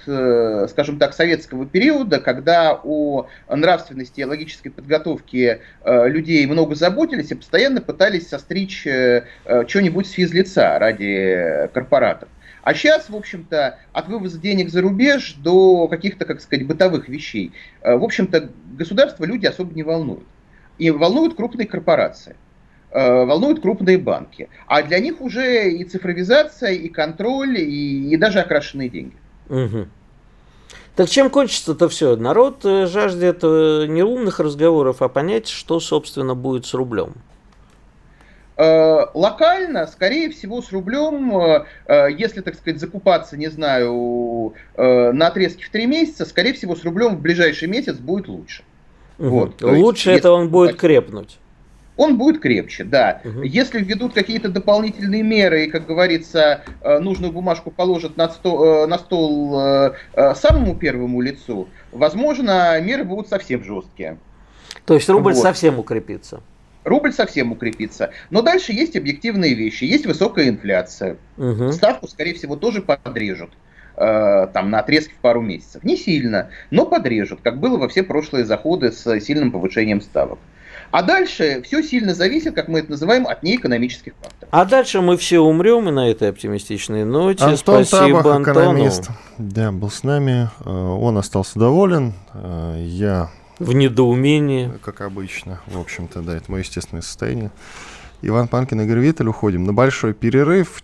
скажем 0.70 0.98
так, 0.98 1.14
советского 1.14 1.66
периода, 1.66 2.20
когда 2.20 2.78
о 2.82 3.28
нравственности 3.48 4.20
и 4.20 4.24
логической 4.24 4.70
подготовке 4.70 5.61
людей 5.85 6.46
много 6.46 6.74
заботились 6.74 7.30
и 7.30 7.35
постоянно 7.35 7.80
пытались 7.80 8.28
состричь 8.28 8.82
что-нибудь 8.82 10.06
с 10.06 10.12
физлица 10.12 10.78
ради 10.78 11.68
корпоратов. 11.72 12.28
А 12.66 12.74
сейчас, 12.74 13.09
в 13.09 13.14
общем-то, 13.14 13.79
от 13.92 14.09
вывоза 14.09 14.40
денег 14.40 14.70
за 14.70 14.83
рубеж 14.83 15.35
до 15.35 15.87
каких-то, 15.87 16.24
как 16.24 16.40
сказать, 16.40 16.66
бытовых 16.66 17.09
вещей, 17.09 17.52
э, 17.81 17.94
в 17.94 18.02
общем-то, 18.02 18.50
государство 18.72 19.24
люди 19.24 19.46
особо 19.46 19.72
не 19.72 19.85
волнуют. 19.85 20.26
И 20.76 20.90
волнуют 20.90 21.37
крупные 21.37 21.68
корпорации 21.68 22.35
э, 22.90 23.24
волнуют 23.24 23.62
крупные 23.62 23.98
банки. 23.98 24.48
А 24.66 24.83
для 24.83 24.98
них 24.98 25.20
уже 25.20 25.70
и 25.70 25.85
цифровизация, 25.85 26.72
и 26.72 26.88
контроль, 26.88 27.57
и, 27.57 28.11
и 28.11 28.16
даже 28.16 28.40
окрашенные 28.40 28.88
деньги. 28.88 29.14
Угу. 29.48 29.87
Так 30.96 31.09
чем 31.09 31.31
кончится-то 31.31 31.88
все? 31.88 32.16
Народ 32.16 32.64
э, 32.64 32.87
жаждет 32.87 33.44
не 33.44 34.02
умных 34.02 34.40
разговоров, 34.40 35.02
а 35.02 35.09
понять, 35.09 35.46
что, 35.46 35.79
собственно, 35.79 36.35
будет 36.35 36.66
с 36.66 36.74
рублем. 36.74 37.14
Э, 38.59 39.07
локально, 39.12 39.87
скорее 39.87 40.31
всего, 40.31 40.62
с 40.62 40.73
рублем, 40.73 41.37
э, 41.37 41.64
э, 41.87 42.09
если, 42.16 42.40
так 42.40 42.55
сказать, 42.55 42.81
закупаться, 42.81 43.37
не 43.37 43.49
знаю, 43.49 44.55
на 44.77 45.27
отрезке 45.27 45.64
в 45.64 45.71
три 45.71 45.87
месяца, 45.87 46.25
скорее 46.25 46.55
всего, 46.55 46.75
с 46.75 46.85
рублем 46.85 47.16
в 47.16 47.21
ближайший 47.21 47.69
месяц 47.69 47.97
будет 47.97 48.29
лучше. 48.29 48.62
Угу. 49.19 49.29
Вот, 49.29 49.62
лучше 49.62 50.11
есть, 50.11 50.21
это 50.21 50.31
он 50.31 50.49
будет 50.49 50.77
крепнуть. 50.77 51.38
Он 51.99 52.16
будет 52.19 52.40
крепче, 52.40 52.85
да. 52.85 53.21
Угу. 53.25 53.42
Если 53.42 53.83
введут 53.83 54.14
какие-то 54.14 54.49
дополнительные 54.49 55.23
меры 55.23 55.64
и, 55.64 55.71
как 55.71 55.87
говорится, 55.87 56.62
нужную 56.83 57.33
бумажку 57.33 57.71
положат 57.71 58.16
на 58.16 58.29
стол, 58.29 58.87
на 58.87 58.99
стол 58.99 59.92
самому 60.35 60.77
первому 60.77 61.21
лицу, 61.21 61.69
возможно, 61.92 62.81
меры 62.81 63.05
будут 63.05 63.29
совсем 63.29 63.64
жесткие. 63.64 64.19
То 64.85 64.95
есть 64.95 65.09
рубль 65.09 65.33
вот. 65.33 65.42
совсем 65.42 65.79
укрепится 65.79 66.40
рубль 66.87 67.12
совсем 67.12 67.53
укрепится. 67.53 68.11
Но 68.31 68.42
дальше 68.42 68.72
есть 68.72 68.96
объективные 68.96 69.55
вещи. 69.55 69.85
Есть 69.85 70.07
высокая 70.07 70.49
инфляция. 70.49 71.16
Угу. 71.37 71.72
Ставку, 71.72 72.09
скорее 72.09 72.35
всего, 72.35 72.57
тоже 72.57 72.81
подрежут 72.81 73.51
э, 73.96 74.46
там 74.53 74.70
на 74.70 74.79
отрезке 74.79 75.14
в 75.14 75.18
пару 75.18 75.42
месяцев. 75.42 75.85
Не 75.85 75.96
сильно, 75.96 76.51
но 76.70 76.87
подрежут, 76.87 77.40
как 77.42 77.59
было 77.59 77.77
во 77.77 77.88
все 77.88 78.03
прошлые 78.03 78.44
заходы 78.44 78.92
с 78.92 79.20
сильным 79.20 79.51
повышением 79.53 80.01
ставок. 80.01 80.38
А 80.92 81.03
дальше 81.03 81.62
все 81.64 81.83
сильно 81.83 82.14
зависит, 82.14 82.55
как 82.55 82.68
мы 82.68 82.79
это 82.79 82.92
называем, 82.92 83.27
от 83.27 83.42
неэкономических 83.42 84.14
факторов. 84.22 84.49
А 84.53 84.64
дальше 84.64 85.01
мы 85.01 85.16
все 85.16 85.40
умрем 85.40 85.88
и 85.88 85.92
на 85.92 86.09
этой 86.09 86.31
оптимистичной 86.31 87.05
ноте. 87.05 87.42
Антон 87.42 87.85
Спасибо 87.85 88.22
Табах, 88.22 88.37
Антону. 88.37 88.61
экономист, 88.61 89.11
да, 89.37 89.72
был 89.72 89.90
с 89.90 90.05
нами. 90.05 90.49
Э, 90.64 90.70
он 90.70 91.18
остался 91.18 91.59
доволен. 91.59 92.14
Э, 92.35 92.77
я 92.79 93.31
в 93.59 93.73
недоумении. 93.73 94.73
Как 94.85 95.01
обычно, 95.01 95.61
в 95.66 95.79
общем-то, 95.79 96.23
да, 96.23 96.37
это 96.37 96.51
мое 96.51 96.62
естественное 96.62 97.03
состояние. 97.03 97.51
Иван 98.23 98.49
Панкин, 98.49 98.81
Игорь 98.83 98.99
Виттель, 98.99 99.29
уходим 99.29 99.64
на 99.64 99.73
большой 99.73 100.14
перерыв. 100.14 100.83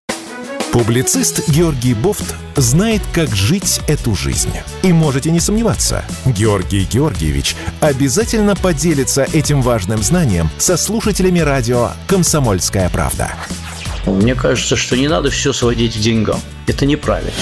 Публицист 0.73 1.51
Георгий 1.51 1.93
Бофт 1.93 2.35
знает, 2.57 3.03
как 3.13 3.29
жить 3.29 3.83
эту 3.89 4.15
жизнь. 4.15 4.53
И 4.83 4.93
можете 4.93 5.31
не 5.31 5.39
сомневаться, 5.39 6.03
Георгий 6.25 6.85
Георгиевич 6.85 7.57
обязательно 7.81 8.57
поделится 8.57 9.25
этим 9.25 9.61
важным 9.61 10.03
знанием 10.03 10.49
со 10.57 10.79
слушателями 10.79 11.41
радио 11.41 11.91
«Комсомольская 12.09 12.89
правда». 12.89 13.33
Мне 14.07 14.35
кажется, 14.35 14.77
что 14.77 14.97
не 14.97 15.09
надо 15.09 15.31
все 15.31 15.53
сводить 15.53 15.97
к 15.97 15.99
деньгам. 15.99 16.41
Это 16.67 16.87
неправильно. 16.87 17.33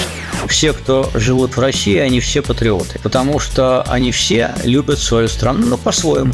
Все, 0.47 0.73
кто 0.73 1.09
живут 1.13 1.57
в 1.57 1.59
России, 1.59 1.97
они 1.97 2.19
все 2.19 2.41
патриоты, 2.41 2.99
потому 3.01 3.39
что 3.39 3.83
они 3.83 4.11
все 4.11 4.53
любят 4.63 4.99
свою 4.99 5.27
страну, 5.27 5.65
но 5.67 5.77
по-своему. 5.77 6.33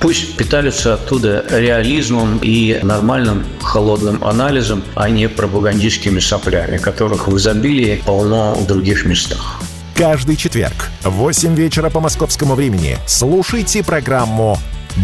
Пусть 0.00 0.36
питаются 0.36 0.94
оттуда 0.94 1.44
реализмом 1.50 2.38
и 2.42 2.80
нормальным 2.82 3.44
холодным 3.60 4.24
анализом, 4.24 4.82
а 4.94 5.10
не 5.10 5.28
пропагандистскими 5.28 6.20
соплями, 6.20 6.78
которых 6.78 7.28
в 7.28 7.36
изобилии 7.36 8.02
полно 8.06 8.54
в 8.54 8.66
других 8.66 9.04
местах. 9.04 9.60
Каждый 9.94 10.36
четверг 10.36 10.90
в 11.02 11.10
8 11.10 11.54
вечера 11.54 11.90
по 11.90 12.00
московскому 12.00 12.54
времени 12.54 12.96
слушайте 13.06 13.84
программу 13.84 14.58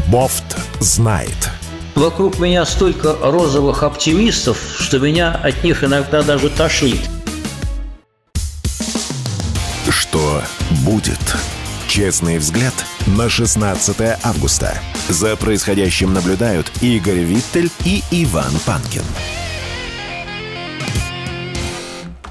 «Бофт 0.09 0.57
знает». 0.81 1.51
Вокруг 1.97 2.39
меня 2.39 2.67
столько 2.67 3.17
розовых 3.23 3.83
оптимистов, 3.83 4.59
что 4.79 4.99
меня 4.99 5.33
от 5.33 5.65
них 5.65 5.83
иногда 5.83 6.23
даже 6.23 6.51
тошнит. 6.51 7.01
Что 9.89 10.43
будет? 10.85 11.19
Честный 11.89 12.37
взгляд 12.37 12.75
на 13.07 13.31
16 13.31 13.97
августа. 14.23 14.79
За 15.09 15.37
происходящим 15.37 16.13
наблюдают 16.13 16.71
Игорь 16.83 17.21
Виттель 17.21 17.71
и 17.87 18.03
Иван 18.11 18.53
Панкин. 18.67 19.03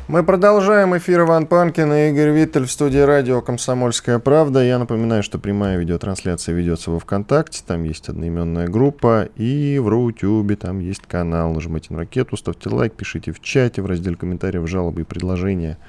Мы 0.07 0.23
продолжаем 0.23 0.95
эфир 0.95 1.21
Иван 1.21 1.47
Панкин 1.47 1.91
и 1.91 2.09
Игорь 2.09 2.29
Виттель 2.29 2.65
в 2.65 2.71
студии 2.71 2.99
радио 2.99 3.41
«Комсомольская 3.41 4.19
правда». 4.19 4.63
Я 4.63 4.77
напоминаю, 4.77 5.23
что 5.23 5.39
прямая 5.39 5.79
видеотрансляция 5.79 6.53
ведется 6.53 6.91
во 6.91 6.99
ВКонтакте, 6.99 7.63
там 7.65 7.83
есть 7.85 8.07
одноименная 8.07 8.67
группа, 8.67 9.29
и 9.35 9.79
в 9.79 9.87
Рутюбе 9.87 10.57
там 10.57 10.77
есть 10.77 11.01
канал. 11.07 11.53
Нажимайте 11.53 11.91
на 11.91 12.01
ракету, 12.01 12.37
ставьте 12.37 12.69
лайк, 12.69 12.93
пишите 12.93 13.31
в 13.31 13.39
чате, 13.39 13.81
в 13.81 13.87
разделе 13.87 14.15
комментариев, 14.15 14.69
жалобы 14.69 15.01
и 15.01 15.05
предложения, 15.05 15.79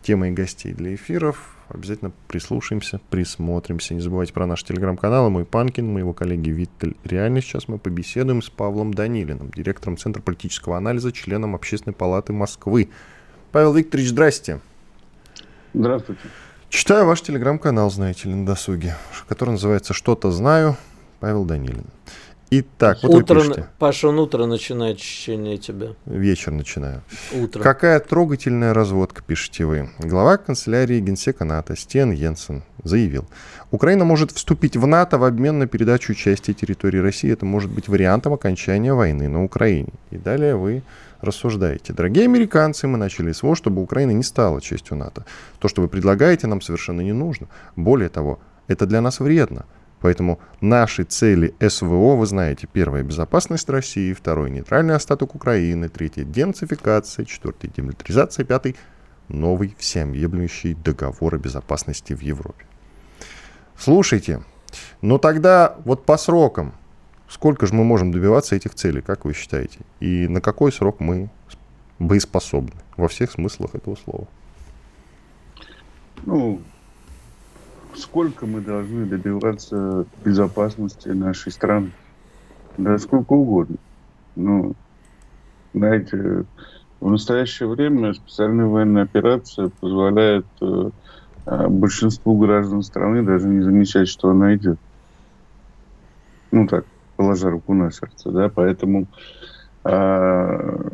темы 0.00 0.28
и 0.28 0.32
гостей 0.32 0.72
для 0.72 0.94
эфиров. 0.94 1.54
Обязательно 1.68 2.12
прислушаемся, 2.28 2.98
присмотримся. 3.10 3.92
Не 3.92 4.00
забывайте 4.00 4.32
про 4.32 4.46
наш 4.46 4.64
телеграм-канал, 4.64 5.28
мой 5.28 5.44
Панкин, 5.44 5.86
моего 5.86 6.14
коллеги 6.14 6.48
Виттель. 6.48 6.96
Реально 7.04 7.42
сейчас 7.42 7.68
мы 7.68 7.76
побеседуем 7.76 8.40
с 8.40 8.48
Павлом 8.48 8.94
Данилиным, 8.94 9.50
директором 9.54 9.98
Центра 9.98 10.22
политического 10.22 10.78
анализа, 10.78 11.12
членом 11.12 11.54
Общественной 11.54 11.92
палаты 11.92 12.32
Москвы. 12.32 12.88
Павел 13.56 13.72
Викторович, 13.72 14.10
здрасте. 14.10 14.60
Здравствуйте. 15.72 16.20
Читаю 16.68 17.06
ваш 17.06 17.22
телеграм-канал, 17.22 17.90
знаете 17.90 18.28
ли, 18.28 18.34
на 18.34 18.44
досуге, 18.44 18.98
который 19.30 19.52
называется 19.52 19.94
«Что-то 19.94 20.30
знаю». 20.30 20.76
Павел 21.20 21.46
Данилин. 21.46 21.86
Итак, 22.50 22.98
вот 23.02 23.14
утро, 23.14 23.36
вы 23.36 23.40
пишете. 23.40 23.66
Паша, 23.78 24.08
он 24.08 24.18
утро 24.18 24.44
начинает 24.44 24.98
чтение 24.98 25.56
тебя. 25.56 25.94
Вечер 26.04 26.52
начинаю. 26.52 27.00
Утро. 27.32 27.62
Какая 27.62 27.98
трогательная 28.00 28.74
разводка, 28.74 29.22
пишете 29.26 29.64
вы. 29.64 29.88
Глава 30.00 30.36
канцелярии 30.36 31.00
генсека 31.00 31.46
НАТО 31.46 31.76
Стен 31.76 32.12
Йенсен 32.12 32.62
заявил, 32.84 33.24
Украина 33.70 34.04
может 34.04 34.32
вступить 34.32 34.76
в 34.76 34.86
НАТО 34.86 35.16
в 35.16 35.24
обмен 35.24 35.60
на 35.60 35.66
передачу 35.66 36.12
части 36.12 36.52
территории 36.52 36.98
России. 36.98 37.32
Это 37.32 37.46
может 37.46 37.70
быть 37.70 37.88
вариантом 37.88 38.34
окончания 38.34 38.92
войны 38.92 39.28
на 39.28 39.42
Украине. 39.42 39.94
И 40.10 40.18
далее 40.18 40.56
вы 40.56 40.82
рассуждаете. 41.20 41.92
Дорогие 41.92 42.24
американцы, 42.24 42.86
мы 42.86 42.98
начали 42.98 43.32
СВО, 43.32 43.54
чтобы 43.54 43.82
Украина 43.82 44.12
не 44.12 44.22
стала 44.22 44.60
частью 44.60 44.96
НАТО. 44.96 45.24
То, 45.58 45.68
что 45.68 45.82
вы 45.82 45.88
предлагаете, 45.88 46.46
нам 46.46 46.60
совершенно 46.60 47.00
не 47.00 47.12
нужно. 47.12 47.48
Более 47.76 48.08
того, 48.08 48.38
это 48.68 48.86
для 48.86 49.00
нас 49.00 49.20
вредно. 49.20 49.66
Поэтому 50.00 50.38
наши 50.60 51.04
цели 51.04 51.54
СВО, 51.66 52.16
вы 52.16 52.26
знаете, 52.26 52.68
первое– 52.70 53.02
безопасность 53.04 53.68
России, 53.68 54.12
второе– 54.12 54.50
нейтральный 54.50 54.94
остаток 54.94 55.34
Украины, 55.34 55.88
третье– 55.88 56.24
денацификация, 56.24 57.24
четвертое– 57.24 57.70
демилитаризация, 57.76 58.44
пятый– 58.44 58.76
новый 59.28 59.74
всеобъемлющий 59.78 60.74
договор 60.74 61.34
о 61.34 61.38
безопасности 61.38 62.12
в 62.12 62.20
Европе. 62.20 62.66
Слушайте, 63.76 64.42
ну 65.00 65.18
тогда 65.18 65.76
вот 65.84 66.04
по 66.04 66.16
срокам– 66.18 66.74
Сколько 67.28 67.66
же 67.66 67.74
мы 67.74 67.84
можем 67.84 68.12
добиваться 68.12 68.54
этих 68.54 68.74
целей, 68.74 69.02
как 69.02 69.24
вы 69.24 69.34
считаете? 69.34 69.80
И 70.00 70.28
на 70.28 70.40
какой 70.40 70.72
срок 70.72 71.00
мы 71.00 71.28
боеспособны 71.98 72.76
во 72.96 73.08
всех 73.08 73.32
смыслах 73.32 73.74
этого 73.74 73.96
слова? 73.96 74.26
Ну, 76.24 76.60
сколько 77.94 78.46
мы 78.46 78.60
должны 78.60 79.06
добиваться 79.06 80.06
безопасности 80.24 81.08
нашей 81.08 81.52
страны? 81.52 81.90
Да 82.76 82.98
сколько 82.98 83.32
угодно. 83.32 83.76
Ну, 84.36 84.74
знаете, 85.72 86.44
в 87.00 87.10
настоящее 87.10 87.68
время 87.68 88.14
специальная 88.14 88.66
военная 88.66 89.02
операция 89.04 89.70
позволяет 89.80 90.46
э, 90.60 90.90
э 91.46 91.68
большинству 91.68 92.38
граждан 92.38 92.82
страны 92.82 93.22
даже 93.22 93.48
не 93.48 93.62
замечать, 93.62 94.08
что 94.08 94.30
она 94.30 94.54
идет. 94.54 94.78
Ну 96.50 96.66
так, 96.66 96.84
положа 97.16 97.50
руку 97.50 97.74
на 97.74 97.90
сердце, 97.90 98.30
да, 98.30 98.48
поэтому 98.48 99.06
э, 99.84 100.88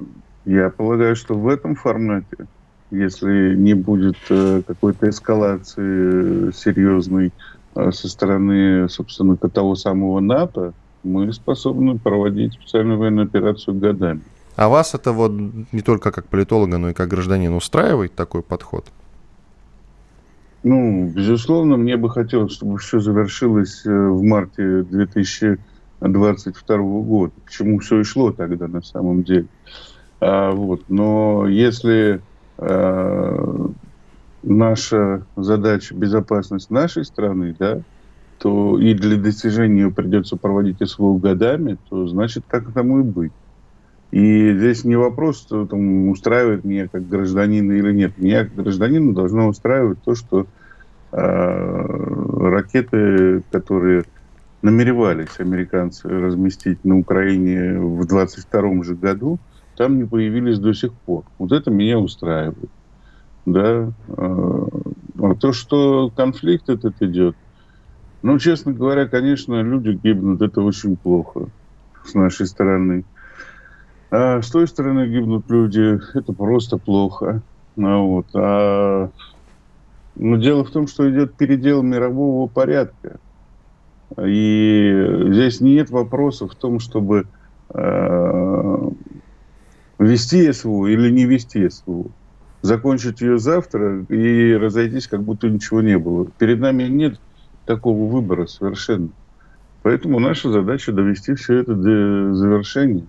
я 0.45 0.71
полагаю, 0.71 1.17
что 1.17 1.35
в 1.35 1.49
этом 1.49 1.75
формате, 1.75 2.47
если 2.91 3.55
не 3.55 3.75
будет 3.75 4.17
э, 4.31 4.63
какой-то 4.67 5.09
эскалации 5.09 6.53
серьезной 6.53 7.33
э, 7.75 7.91
со 7.93 8.09
стороны, 8.09 8.89
собственно, 8.89 9.37
того 9.37 9.75
самого 9.75 10.21
НАТО, 10.21 10.73
мы 11.03 11.33
способны 11.33 11.99
проводить 11.99 12.55
специальную 12.55 12.99
военную 12.99 13.27
операцию 13.27 13.77
годами. 13.77 14.23
А 14.57 14.69
вас 14.69 14.95
это 14.95 15.13
вот 15.13 15.33
не 15.73 15.81
только 15.81 16.13
как 16.13 16.27
политолога, 16.27 16.79
но 16.79 16.91
и 16.91 16.93
как 16.93 17.09
гражданин 17.09 17.55
устраивает 17.55 18.15
такой 18.15 18.43
подход? 18.43 18.87
Ну, 20.63 21.09
безусловно, 21.09 21.77
мне 21.77 21.97
бы 21.97 22.09
хотелось, 22.09 22.53
чтобы 22.53 22.79
все 22.79 23.01
завершилось 23.01 23.85
э, 23.85 23.91
в 23.91 24.23
марте 24.23 24.83
2000 24.83 25.59
22 26.09 26.77
года. 26.77 27.33
К 27.45 27.51
чему 27.51 27.79
все 27.79 28.01
и 28.01 28.05
шло 28.05 28.33
тогда 28.33 28.69
на 28.69 28.83
самом 28.83 29.23
деле. 29.23 29.47
А, 30.21 30.53
вот. 30.53 30.83
Но 30.89 31.47
если 31.49 32.21
а, 32.59 33.71
наша 34.43 35.25
задача 35.37 35.95
безопасность 35.95 36.71
нашей 36.71 37.05
страны, 37.05 37.55
да, 37.59 37.81
то 38.39 38.79
и 38.79 38.95
для 38.95 39.17
достижения 39.17 39.83
ее 39.83 39.91
придется 39.93 40.37
проводить 40.37 40.79
СВО 40.89 41.17
годами, 41.19 41.79
то 41.89 42.07
значит 42.09 42.45
так 42.51 42.73
тому 42.73 43.01
и 43.01 43.03
быть. 43.03 43.33
И 44.11 44.53
здесь 44.53 44.85
не 44.85 44.97
вопрос, 44.97 45.41
что 45.41 45.65
там, 45.67 46.09
устраивает 46.09 46.65
меня 46.65 46.87
как 46.87 47.09
гражданина 47.09 47.73
или 47.73 47.93
нет. 47.93 48.19
Меня 48.19 48.45
как 48.45 48.55
гражданина 48.57 49.15
должно 49.15 49.49
устраивать 49.49 50.03
то, 50.05 50.15
что 50.15 50.47
э, 51.13 51.19
ракеты, 52.51 53.43
которые 53.51 54.05
намеревались 54.63 55.39
американцы 55.39 56.09
разместить 56.09 56.85
на 56.85 56.99
Украине 56.99 57.79
в 57.79 58.07
22 58.07 58.85
же 58.85 58.95
году, 58.95 59.39
там 59.77 59.99
не 59.99 60.05
появились 60.05 60.59
до 60.59 60.73
сих 60.73 60.93
пор. 60.93 61.25
Вот 61.39 61.53
это 61.53 61.71
меня 61.71 61.99
устраивает. 61.99 62.71
Да. 63.45 63.93
А, 64.17 64.69
а 65.19 65.35
то, 65.35 65.53
что 65.53 66.11
конфликт 66.15 66.69
этот 66.69 67.03
идет, 67.03 67.37
ну, 68.23 68.39
честно 68.39 68.73
говоря, 68.73 69.09
конечно, 69.09 69.61
люди 69.63 69.99
гибнут, 70.01 70.43
это 70.43 70.63
очень 70.63 70.97
плохо 70.97 71.49
с 72.05 72.15
нашей 72.15 72.47
стороны. 72.47 73.05
А 74.11 74.41
с 74.41 74.51
той 74.51 74.69
стороны 74.69 75.09
гибнут 75.09 75.51
люди, 75.51 75.99
это 76.17 76.33
просто 76.33 76.79
плохо. 76.79 77.43
А 77.77 77.99
вот. 77.99 78.27
А... 78.35 79.11
Но 80.15 80.37
дело 80.37 80.65
в 80.65 80.71
том, 80.71 80.87
что 80.87 81.11
идет 81.11 81.35
передел 81.35 81.83
мирового 81.83 82.47
порядка. 82.47 83.19
И 84.21 85.27
здесь 85.29 85.61
нет 85.61 85.91
вопроса 85.91 86.49
в 86.49 86.55
том, 86.55 86.81
чтобы 86.81 87.27
э, 87.71 88.89
вести 89.99 90.53
СВО 90.53 90.87
или 90.87 91.11
не 91.11 91.25
вести 91.25 91.69
СВО. 91.69 92.07
Закончить 92.63 93.21
ее 93.21 93.39
завтра 93.39 94.05
и 94.09 94.53
разойтись, 94.55 95.09
как 95.09 95.23
будто 95.23 95.49
ничего 95.49 95.81
не 95.81 95.99
было. 95.99 96.27
Перед 96.39 96.61
нами 96.61 96.85
нет 96.85 97.19
такого 97.67 98.07
выбора 98.11 98.47
совершенно. 98.47 99.09
Поэтому 99.83 100.21
наша 100.21 100.51
задача 100.51 100.93
довести 100.93 101.35
все 101.35 101.59
это 101.59 101.75
до 101.75 102.35
завершения, 102.35 103.05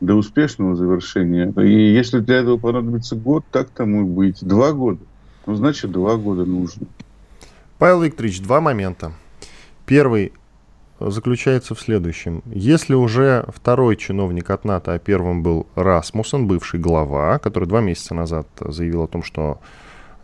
до 0.00 0.14
успешного 0.14 0.74
завершения. 0.74 1.52
И 1.62 1.92
если 1.94 2.18
для 2.18 2.38
этого 2.38 2.56
понадобится 2.56 3.14
год, 3.14 3.44
так 3.52 3.68
тому 3.70 4.02
и 4.02 4.04
быть. 4.04 4.38
Два 4.42 4.72
года. 4.72 5.00
Ну, 5.46 5.54
значит, 5.54 5.92
два 5.92 6.16
года 6.16 6.44
нужно. 6.44 6.86
Павел 7.78 8.02
Викторович, 8.02 8.42
два 8.42 8.60
момента. 8.60 9.12
Первый 9.88 10.34
заключается 11.00 11.74
в 11.74 11.80
следующем. 11.80 12.42
Если 12.44 12.92
уже 12.92 13.46
второй 13.48 13.96
чиновник 13.96 14.50
от 14.50 14.66
НАТО, 14.66 14.92
а 14.92 14.98
первым 14.98 15.42
был 15.42 15.66
Расмуссен, 15.76 16.46
бывший 16.46 16.78
глава, 16.78 17.38
который 17.38 17.66
два 17.66 17.80
месяца 17.80 18.14
назад 18.14 18.46
заявил 18.60 19.04
о 19.04 19.06
том, 19.06 19.22
что 19.22 19.60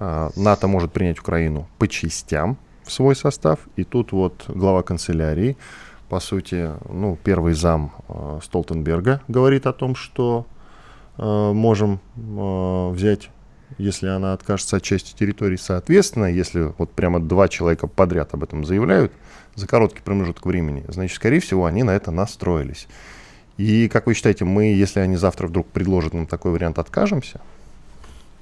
э, 0.00 0.28
НАТО 0.36 0.66
может 0.66 0.92
принять 0.92 1.18
Украину 1.18 1.66
по 1.78 1.88
частям 1.88 2.58
в 2.82 2.92
свой 2.92 3.16
состав, 3.16 3.58
и 3.76 3.84
тут 3.84 4.12
вот 4.12 4.44
глава 4.48 4.82
канцелярии, 4.82 5.56
по 6.10 6.20
сути, 6.20 6.70
ну, 6.90 7.16
первый 7.24 7.54
зам 7.54 7.92
э, 8.10 8.40
Столтенберга 8.42 9.22
говорит 9.28 9.66
о 9.66 9.72
том, 9.72 9.94
что 9.94 10.44
э, 11.16 11.52
можем 11.54 12.00
э, 12.16 12.90
взять 12.90 13.30
если 13.78 14.06
она 14.08 14.32
откажется 14.32 14.76
от 14.76 14.82
части 14.82 15.14
территории, 15.16 15.56
соответственно, 15.56 16.26
если 16.26 16.72
вот 16.78 16.90
прямо 16.92 17.20
два 17.20 17.48
человека 17.48 17.86
подряд 17.86 18.34
об 18.34 18.42
этом 18.42 18.64
заявляют, 18.64 19.12
за 19.54 19.66
короткий 19.66 20.00
промежуток 20.00 20.46
времени, 20.46 20.84
значит, 20.88 21.16
скорее 21.16 21.40
всего, 21.40 21.66
они 21.66 21.82
на 21.82 21.92
это 21.92 22.10
настроились. 22.10 22.88
И 23.56 23.88
как 23.88 24.06
вы 24.06 24.14
считаете, 24.14 24.44
мы, 24.44 24.64
если 24.64 25.00
они 25.00 25.16
завтра 25.16 25.46
вдруг 25.46 25.68
предложат 25.68 26.12
нам 26.12 26.26
такой 26.26 26.52
вариант, 26.52 26.78
откажемся? 26.78 27.40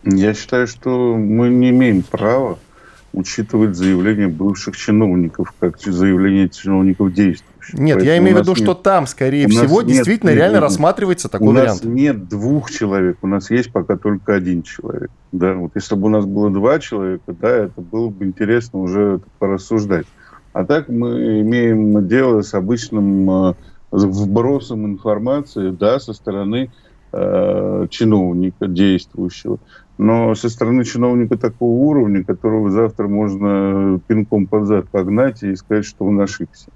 Я 0.05 0.35
считаю, 0.35 0.67
что 0.67 1.17
мы 1.17 1.49
не 1.51 1.71
имеем 1.71 2.03
права 2.03 2.59
учитывать 3.13 3.77
заявления 3.77 4.29
бывших 4.29 4.77
чиновников, 4.77 5.55
как 5.61 5.79
заявления 5.79 6.49
чиновников 6.49 7.13
действующих. 7.13 7.52
Нет, 7.73 7.97
Поэтому 7.97 8.05
я 8.05 8.19
имею 8.19 8.37
в 8.37 8.41
виду, 8.41 8.51
нет, 8.53 8.59
что 8.59 8.75
там, 8.75 9.07
скорее 9.07 9.49
всего, 9.49 9.83
действительно 9.83 10.31
нет, 10.31 10.39
реально 10.39 10.57
нет, 10.57 10.63
рассматривается 10.63 11.29
такой 11.29 11.49
у 11.49 11.53
вариант. 11.53 11.85
У 11.85 11.89
нас 11.89 11.95
нет 11.95 12.29
двух 12.29 12.71
человек, 12.71 13.19
у 13.23 13.27
нас 13.27 13.51
есть 13.51 13.73
пока 13.73 13.97
только 13.97 14.35
один 14.35 14.63
человек. 14.63 15.11
Да, 15.33 15.55
вот 15.55 15.73
если 15.75 15.95
бы 15.95 16.07
у 16.07 16.11
нас 16.11 16.25
было 16.25 16.51
два 16.51 16.79
человека, 16.79 17.35
да, 17.41 17.49
это 17.49 17.81
было 17.81 18.09
бы 18.09 18.25
интересно 18.25 18.81
уже 18.81 19.21
порассуждать. 19.39 20.07
А 20.53 20.65
так 20.65 20.89
мы 20.89 21.41
имеем 21.41 22.07
дело 22.07 22.43
с 22.43 22.53
обычным 22.53 23.31
э, 23.31 23.55
вбросом 23.91 24.87
информации 24.87 25.71
да, 25.71 25.99
со 25.99 26.13
стороны 26.13 26.71
э, 27.13 27.87
чиновника 27.91 28.67
действующего. 28.67 29.59
но 29.99 30.35
со 30.35 30.49
стороны 30.49 30.85
чиновника 30.85 31.39
такого 31.39 31.71
уровня, 31.71 32.25
которого 32.25 32.71
завтра 32.71 33.09
можно 33.09 34.01
пинком 34.07 34.47
под 34.47 34.67
зад 34.67 34.89
погнать 34.89 35.43
и 35.43 35.55
сказать, 35.57 35.85
что 35.85 36.05
он 36.05 36.21
ошибся. 36.21 36.71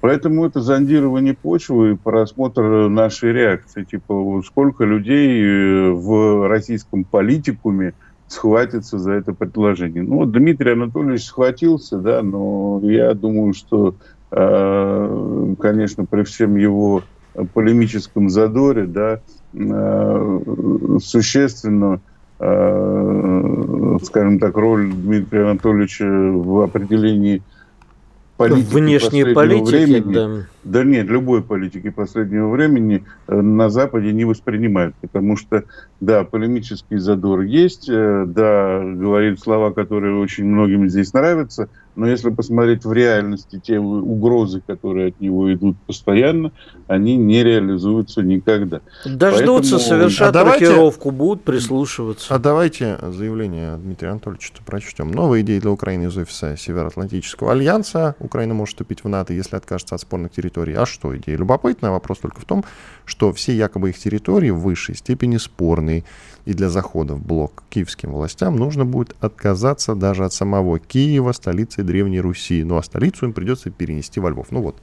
Поэтому 0.00 0.46
это 0.46 0.60
зондирование 0.60 1.34
почвы 1.34 1.92
и 1.92 1.96
просмотр 1.96 2.88
нашей 2.88 3.32
реакции. 3.32 3.84
Типа, 3.84 4.42
сколько 4.46 4.84
людей 4.84 5.42
э, 5.42 5.90
в 5.90 6.48
российском 6.48 7.04
политикуме 7.04 7.92
схватится 8.26 8.98
за 8.98 9.12
это 9.12 9.34
предложение. 9.34 10.02
Ну, 10.02 10.18
вот 10.18 10.32
Дмитрий 10.32 10.72
Анатольевич 10.72 11.24
схватился, 11.24 11.98
да, 11.98 12.22
но 12.22 12.80
я 12.82 13.12
думаю, 13.12 13.52
что, 13.52 13.94
э, 14.30 15.54
конечно, 15.60 16.06
при 16.06 16.22
всем 16.22 16.56
его 16.56 17.02
полемическом 17.52 18.30
задоре, 18.30 18.86
да, 18.86 19.20
э, 19.52 20.40
существенно 21.02 22.00
скажем 24.02 24.38
так, 24.38 24.56
роль 24.56 24.90
Дмитрия 24.90 25.42
Анатольевича 25.42 26.06
в 26.06 26.62
определении 26.62 27.42
политики 28.40 28.74
Внешней 28.74 29.34
политики, 29.34 29.70
времени, 29.70 30.14
да. 30.14 30.46
Да 30.64 30.84
нет, 30.84 31.06
любой 31.08 31.42
политики 31.42 31.90
последнего 31.90 32.48
времени 32.48 33.04
э, 33.28 33.40
на 33.40 33.68
Западе 33.68 34.12
не 34.12 34.24
воспринимают, 34.24 34.94
потому 35.00 35.36
что, 35.36 35.64
да, 36.00 36.24
полемический 36.24 36.96
задор 36.96 37.42
есть, 37.42 37.88
э, 37.88 38.24
да, 38.26 38.80
говорит 38.82 39.40
слова, 39.40 39.72
которые 39.72 40.16
очень 40.16 40.46
многим 40.46 40.88
здесь 40.88 41.12
нравятся, 41.12 41.68
но 41.96 42.06
если 42.06 42.30
посмотреть 42.30 42.84
в 42.84 42.92
реальности 42.92 43.60
те 43.62 43.78
угрозы, 43.78 44.62
которые 44.66 45.08
от 45.08 45.20
него 45.20 45.52
идут 45.52 45.76
постоянно, 45.86 46.52
они 46.86 47.16
не 47.16 47.42
реализуются 47.42 48.22
никогда. 48.22 48.80
Дождутся, 49.04 49.76
Поэтому... 49.76 49.80
совершат 49.80 50.36
а 50.36 50.44
рокировку, 50.44 51.10
будут 51.10 51.42
прислушиваться. 51.42 52.34
А 52.34 52.38
давайте 52.38 52.98
заявление 53.10 53.76
Дмитрия 53.76 54.10
Анатольевича 54.10 54.52
прочтем. 54.64 55.10
Новые 55.10 55.42
идеи 55.42 55.58
для 55.58 55.70
Украины 55.70 56.04
из 56.04 56.16
офиса 56.16 56.56
Североатлантического 56.56 57.52
альянса. 57.52 58.14
Украина 58.20 58.54
может 58.54 58.74
вступить 58.74 59.04
в 59.04 59.08
НАТО, 59.08 59.32
если 59.32 59.56
откажется 59.56 59.94
от 59.94 60.00
спорных 60.00 60.32
территорий. 60.32 60.74
А 60.74 60.86
что 60.86 61.16
идея? 61.16 61.36
Любопытная. 61.36 61.90
Вопрос 61.90 62.18
только 62.18 62.40
в 62.40 62.44
том, 62.44 62.64
что 63.04 63.32
все 63.32 63.52
якобы 63.52 63.90
их 63.90 63.98
территории 63.98 64.50
в 64.50 64.60
высшей 64.60 64.96
степени 64.96 65.36
спорные 65.36 66.04
и 66.50 66.52
для 66.52 66.68
захода 66.68 67.14
в 67.14 67.24
блок 67.24 67.62
киевским 67.70 68.10
властям 68.10 68.56
нужно 68.56 68.84
будет 68.84 69.14
отказаться 69.20 69.94
даже 69.94 70.24
от 70.24 70.32
самого 70.32 70.80
Киева, 70.80 71.30
столицы 71.30 71.84
Древней 71.84 72.20
Руси. 72.20 72.64
Ну 72.64 72.76
а 72.76 72.82
столицу 72.82 73.26
им 73.26 73.32
придется 73.32 73.70
перенести 73.70 74.18
во 74.18 74.30
Львов. 74.30 74.48
Ну 74.50 74.60
вот. 74.60 74.74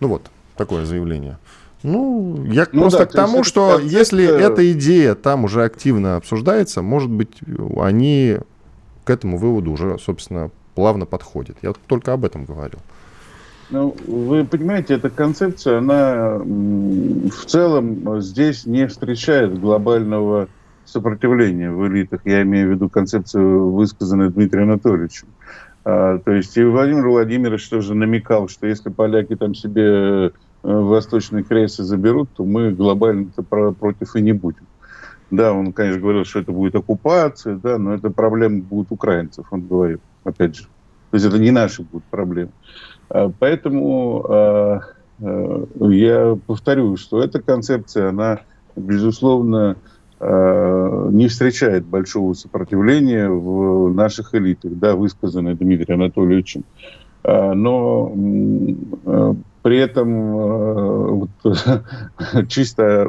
Ну 0.00 0.08
вот, 0.08 0.28
такое 0.56 0.84
заявление. 0.84 1.38
Ну, 1.84 2.44
я 2.46 2.66
ну, 2.72 2.80
просто 2.80 2.98
да, 2.98 3.06
к 3.06 3.12
тому, 3.12 3.44
что 3.44 3.76
концепт... 3.76 3.92
если 3.92 4.24
эта 4.24 4.72
идея 4.72 5.14
там 5.14 5.44
уже 5.44 5.62
активно 5.62 6.16
обсуждается, 6.16 6.82
может 6.82 7.08
быть, 7.08 7.38
они 7.76 8.38
к 9.04 9.10
этому 9.10 9.38
выводу 9.38 9.70
уже, 9.70 9.96
собственно, 10.00 10.50
плавно 10.74 11.06
подходят. 11.06 11.56
Я 11.62 11.72
только 11.86 12.12
об 12.12 12.24
этом 12.24 12.46
говорил. 12.46 12.80
Ну, 13.70 13.94
вы 14.06 14.44
понимаете, 14.44 14.94
эта 14.94 15.10
концепция, 15.10 15.78
она 15.78 16.38
в 16.38 17.44
целом 17.46 18.20
здесь 18.20 18.64
не 18.64 18.86
встречает 18.86 19.60
глобального 19.60 20.48
сопротивления 20.86 21.70
в 21.70 21.86
элитах. 21.86 22.22
Я 22.24 22.42
имею 22.42 22.68
в 22.68 22.70
виду 22.72 22.88
концепцию, 22.88 23.70
высказанную 23.70 24.30
Дмитрием 24.30 24.70
Анатольевичем. 24.70 25.28
А, 25.84 26.18
то 26.18 26.32
есть 26.32 26.56
и 26.56 26.64
Владимир 26.64 27.08
Владимирович 27.08 27.68
тоже 27.68 27.94
намекал, 27.94 28.48
что 28.48 28.66
если 28.66 28.88
поляки 28.88 29.36
там 29.36 29.54
себе 29.54 29.82
э, 29.82 30.30
восточные 30.62 31.44
крейсы 31.44 31.82
заберут, 31.82 32.30
то 32.36 32.44
мы 32.44 32.72
глобально-то 32.72 33.42
против 33.42 34.16
и 34.16 34.22
не 34.22 34.32
будем. 34.32 34.66
Да, 35.30 35.52
он, 35.52 35.74
конечно, 35.74 36.00
говорил, 36.00 36.24
что 36.24 36.40
это 36.40 36.52
будет 36.52 36.74
оккупация, 36.74 37.56
да, 37.56 37.76
но 37.76 37.94
это 37.94 38.08
проблема 38.08 38.62
будет 38.62 38.90
украинцев, 38.90 39.46
он 39.50 39.66
говорил, 39.66 40.00
опять 40.24 40.56
же. 40.56 40.64
То 41.10 41.16
есть 41.16 41.26
это 41.26 41.38
не 41.38 41.50
наши 41.50 41.82
будут 41.82 42.04
проблемы. 42.04 42.52
А, 43.10 43.30
поэтому 43.38 44.24
а, 44.28 44.80
а, 45.20 45.66
я 45.80 46.38
повторю, 46.46 46.96
что 46.96 47.22
эта 47.22 47.40
концепция, 47.40 48.10
она, 48.10 48.40
безусловно, 48.76 49.76
не 50.20 51.28
встречает 51.28 51.86
большого 51.86 52.32
сопротивления 52.32 53.28
в 53.28 53.94
наших 53.94 54.34
элитах, 54.34 54.72
да, 54.72 54.96
высказанное 54.96 55.54
Дмитрием 55.54 56.02
Анатольевичем. 56.02 56.64
Но 57.22 58.12
при 59.62 59.78
этом 59.78 60.32
вот, 61.20 61.30
чисто 62.48 63.08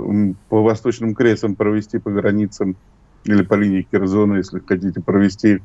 по 0.50 0.62
восточным 0.62 1.16
кресам 1.16 1.56
провести 1.56 1.98
по 1.98 2.12
границам 2.12 2.76
или 3.24 3.42
по 3.42 3.56
линии 3.56 3.88
Кирзона, 3.90 4.36
если 4.36 4.60
хотите, 4.60 5.02
провести 5.02 5.64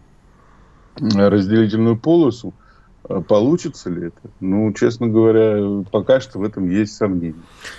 разделительную 0.99 1.99
полосу, 1.99 2.55
получится 3.29 3.91
ли 3.91 4.09
это? 4.09 4.31
Ну, 4.41 4.73
честно 4.73 5.09
говоря, 5.09 5.85
пока 5.91 6.21
что 6.21 6.39
в 6.39 6.43
этом 6.43 6.71
есть 6.71 6.97
сомнения. 6.97 7.35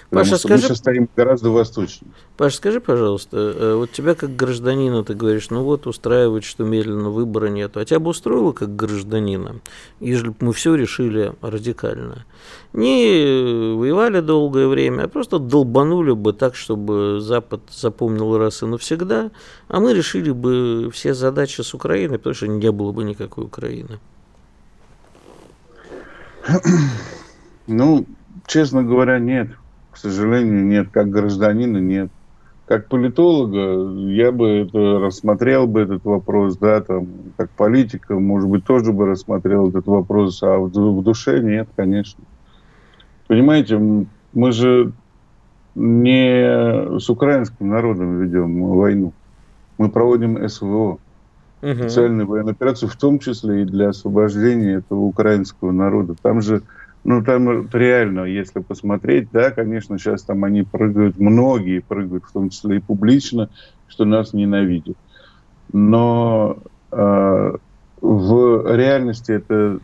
Потому 0.10 0.26
Паша, 0.26 0.38
что 0.38 0.48
скажи... 0.48 0.62
мы 0.62 0.68
сейчас 0.68 0.78
стоим 0.78 1.10
гораздо 1.16 1.50
восточнее. 1.50 2.12
Паша, 2.38 2.58
скажи, 2.58 2.80
пожалуйста, 2.80 3.38
э, 3.38 3.76
вот 3.76 3.92
тебя 3.92 4.14
как 4.14 4.36
гражданина, 4.36 5.04
ты 5.04 5.16
говоришь, 5.16 5.50
ну 5.50 5.64
вот 5.64 5.88
устраивает, 5.88 6.44
что 6.44 6.64
медленно 6.64 7.10
выбора 7.10 7.48
нет. 7.48 7.76
А 7.76 7.86
тебя 7.86 8.00
бы 8.00 8.12
устроило 8.12 8.52
как 8.52 8.76
гражданина, 8.76 9.62
если 10.00 10.30
бы 10.30 10.36
мы 10.42 10.54
все 10.54 10.76
решили 10.76 11.34
радикально? 11.42 12.26
Не 12.74 13.76
воевали 13.76 14.20
долгое 14.20 14.68
время, 14.68 15.04
а 15.04 15.08
просто 15.08 15.40
долбанули 15.40 16.12
бы 16.12 16.34
так, 16.34 16.56
чтобы 16.56 17.20
Запад 17.20 17.62
запомнил 17.72 18.38
раз 18.38 18.62
и 18.62 18.66
навсегда, 18.66 19.32
а 19.70 19.80
мы 19.80 19.94
решили 19.94 20.32
бы 20.32 20.92
все 20.94 21.14
задачи 21.14 21.62
с 21.62 21.74
Украиной, 21.74 22.18
потому 22.18 22.36
что 22.36 22.48
не 22.48 22.72
было 22.72 22.92
бы 22.92 23.04
никакой 23.04 23.46
Украины. 23.46 24.00
Ну, 27.68 28.06
честно 28.46 28.84
говоря, 28.84 29.20
нет. 29.20 29.50
К 29.92 29.98
сожалению, 29.98 30.64
нет. 30.66 30.90
Как 30.92 31.10
гражданина 31.10 31.78
нет. 31.78 32.12
Как 32.68 32.88
политолога 32.88 33.92
я 34.10 34.32
бы 34.32 34.48
это 34.48 35.00
рассмотрел 35.00 35.68
бы 35.68 35.82
этот 35.82 36.04
вопрос, 36.04 36.58
да, 36.58 36.82
там, 36.82 37.08
как 37.38 37.52
политика, 37.52 38.16
может 38.16 38.50
быть, 38.50 38.66
тоже 38.66 38.92
бы 38.92 39.06
рассмотрел 39.06 39.70
этот 39.70 39.86
вопрос, 39.86 40.42
а 40.42 40.58
в, 40.58 40.70
в 40.70 41.04
душе 41.04 41.42
нет, 41.42 41.70
конечно. 41.76 42.24
Понимаете, 43.28 43.80
мы 44.34 44.52
же 44.52 44.94
не 45.76 47.00
с 47.00 47.08
украинским 47.08 47.70
народом 47.70 48.20
ведем 48.20 48.64
войну. 48.64 49.14
Мы 49.78 49.90
проводим 49.90 50.48
СВО 50.50 50.98
угу. 51.62 51.74
специальную 51.74 52.28
военную 52.28 52.54
операцию, 52.54 52.90
в 52.90 52.96
том 52.96 53.20
числе 53.20 53.64
и 53.64 53.66
для 53.66 53.90
освобождения 53.90 54.76
этого 54.76 55.02
украинского 55.02 55.72
народа. 55.72 56.16
Там 56.22 56.42
же, 56.42 56.64
ну 57.04 57.24
там 57.24 57.70
реально, 57.70 58.26
если 58.26 58.60
посмотреть, 58.60 59.30
да, 59.32 59.52
конечно, 59.52 59.98
сейчас 59.98 60.24
там 60.24 60.44
они 60.44 60.64
прыгают, 60.64 61.18
многие 61.18 61.80
прыгают, 61.80 62.26
в 62.26 62.32
том 62.32 62.50
числе 62.50 62.78
и 62.78 62.82
публично, 62.82 63.50
что 63.88 64.06
нас 64.06 64.34
ненавидят. 64.34 64.98
Но 65.72 66.58
э, 66.92 67.52
в 68.02 68.76
реальности 68.76 69.32
это 69.32 69.80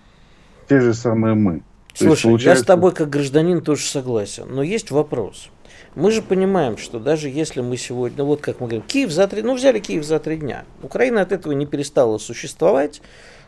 те 0.70 0.80
же 0.80 0.94
самые 0.94 1.34
мы. 1.34 1.64
Слушай, 1.94 2.24
получается... 2.24 2.60
я 2.60 2.64
с 2.64 2.66
тобой 2.66 2.94
как 2.94 3.10
гражданин 3.10 3.62
тоже 3.62 3.84
согласен, 3.84 4.46
но 4.50 4.64
есть 4.64 4.92
вопрос. 4.92 5.50
Мы 5.94 6.12
же 6.12 6.22
понимаем, 6.22 6.78
что 6.78 7.00
даже 7.00 7.28
если 7.28 7.60
мы 7.60 7.76
сегодня, 7.76 8.20
ну 8.20 8.26
вот 8.26 8.40
как 8.40 8.62
мы 8.62 8.68
говорим, 8.68 8.88
Киев 8.88 9.12
за 9.12 9.28
три, 9.28 9.42
ну 9.42 9.56
взяли 9.56 9.80
Киев 9.80 10.06
за 10.06 10.20
три 10.20 10.38
дня, 10.38 10.64
Украина 10.82 11.22
от 11.22 11.34
этого 11.34 11.52
не 11.52 11.66
перестала 11.66 12.18
существовать, 12.18 13.02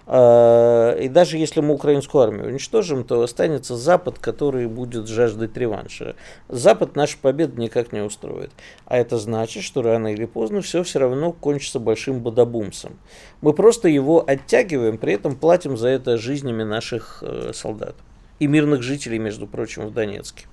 а, 0.05 0.93
и 0.97 1.07
даже 1.07 1.37
если 1.37 1.61
мы 1.61 1.73
украинскую 1.73 2.21
армию 2.21 2.47
уничтожим, 2.47 3.05
то 3.05 3.21
останется 3.21 3.77
Запад, 3.77 4.19
который 4.19 4.67
будет 4.67 5.07
жаждать 5.07 5.55
реванша. 5.55 6.17
Запад 6.49 6.97
нашу 6.97 7.17
победу 7.19 7.59
никак 7.61 7.93
не 7.93 8.01
устроит. 8.01 8.51
А 8.85 8.97
это 8.97 9.17
значит, 9.17 9.63
что 9.63 9.81
рано 9.81 10.13
или 10.13 10.25
поздно 10.25 10.61
все 10.61 10.83
все 10.83 10.99
равно 10.99 11.31
кончится 11.31 11.79
большим 11.79 12.19
бодобумсом. 12.19 12.99
Мы 13.39 13.53
просто 13.53 13.87
его 13.87 14.21
оттягиваем, 14.27 14.97
при 14.97 15.13
этом 15.13 15.37
платим 15.37 15.77
за 15.77 15.87
это 15.87 16.17
жизнями 16.17 16.63
наших 16.63 17.23
э, 17.25 17.51
солдат. 17.53 17.95
И 18.39 18.47
мирных 18.47 18.81
жителей, 18.81 19.19
между 19.19 19.47
прочим, 19.47 19.87
в 19.87 19.93
Донецке 19.93 20.47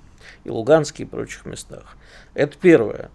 и 0.45 0.51
Луганске 0.51 1.05
и 1.05 1.07
прочих 1.07 1.47
местах. 1.47 1.97
Это 2.35 2.57
первое. 2.61 3.11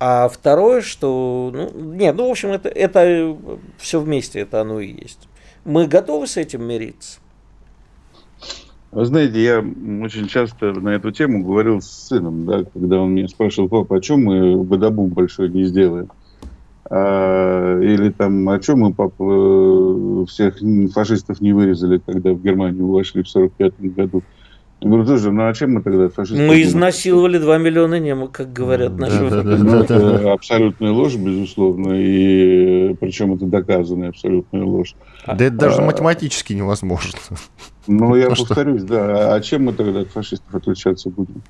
А 0.00 0.28
второе, 0.28 0.82
что, 0.82 1.50
ну, 1.54 1.94
нет, 1.94 2.16
ну, 2.16 2.28
в 2.28 2.30
общем, 2.30 2.50
это, 2.50 2.68
это 2.68 3.36
все 3.78 4.00
вместе, 4.00 4.40
это 4.40 4.60
оно 4.60 4.80
и 4.80 4.88
есть. 4.88 5.28
Мы 5.64 5.86
готовы 5.86 6.26
с 6.26 6.36
этим 6.36 6.64
мириться? 6.64 7.20
Вы 8.90 9.06
знаете, 9.06 9.42
я 9.42 9.58
очень 9.58 10.28
часто 10.28 10.72
на 10.72 10.90
эту 10.90 11.10
тему 11.10 11.42
говорил 11.42 11.80
с 11.80 11.90
сыном, 11.90 12.46
да, 12.46 12.64
когда 12.64 13.00
он 13.00 13.12
меня 13.14 13.26
спрашивал, 13.28 13.68
папа, 13.68 13.96
о 13.96 14.00
чем 14.00 14.24
мы 14.24 14.62
Бадабум 14.62 15.08
большой 15.08 15.48
не 15.48 15.64
сделаем? 15.64 16.10
А, 16.90 17.80
или 17.80 18.10
там, 18.10 18.48
о 18.48 18.58
чем 18.60 18.80
мы, 18.80 18.94
папа, 18.94 20.26
всех 20.26 20.58
фашистов 20.92 21.40
не 21.40 21.52
вырезали, 21.52 21.98
когда 21.98 22.32
в 22.32 22.42
Германию 22.42 22.86
вошли 22.86 23.22
в 23.22 23.28
45 23.28 23.80
году? 23.94 24.22
Говорю, 24.80 25.06
слушай, 25.06 25.32
ну 25.32 25.48
а 25.48 25.54
чем 25.54 25.74
мы 25.74 25.82
тогда 25.82 26.08
фашисты? 26.08 26.46
Мы 26.46 26.62
изнасиловали 26.62 27.38
2 27.38 27.58
миллиона 27.58 27.98
немок, 27.98 28.32
как 28.32 28.52
говорят 28.52 28.98
наши. 28.98 29.18
Да, 29.30 29.42
да, 29.42 29.56
да, 29.56 29.80
это 29.80 30.32
абсолютная 30.32 30.92
ложь, 30.92 31.16
безусловно, 31.16 31.92
и 31.94 32.94
причем 32.94 33.34
это 33.34 33.46
доказанная 33.46 34.10
абсолютная 34.10 34.64
ложь. 34.64 34.94
Да 35.26 35.44
это 35.44 35.56
даже 35.56 35.82
а, 35.82 35.84
математически 35.84 36.52
невозможно. 36.52 37.18
Ну, 37.86 38.14
я 38.16 38.28
повторюсь, 38.28 38.82
да. 38.82 39.34
А 39.34 39.40
чем 39.40 39.66
мы 39.66 39.72
тогда 39.72 40.00
от 40.00 40.08
фашистов 40.08 40.54
отличаться 40.54 41.10
будем? 41.10 41.42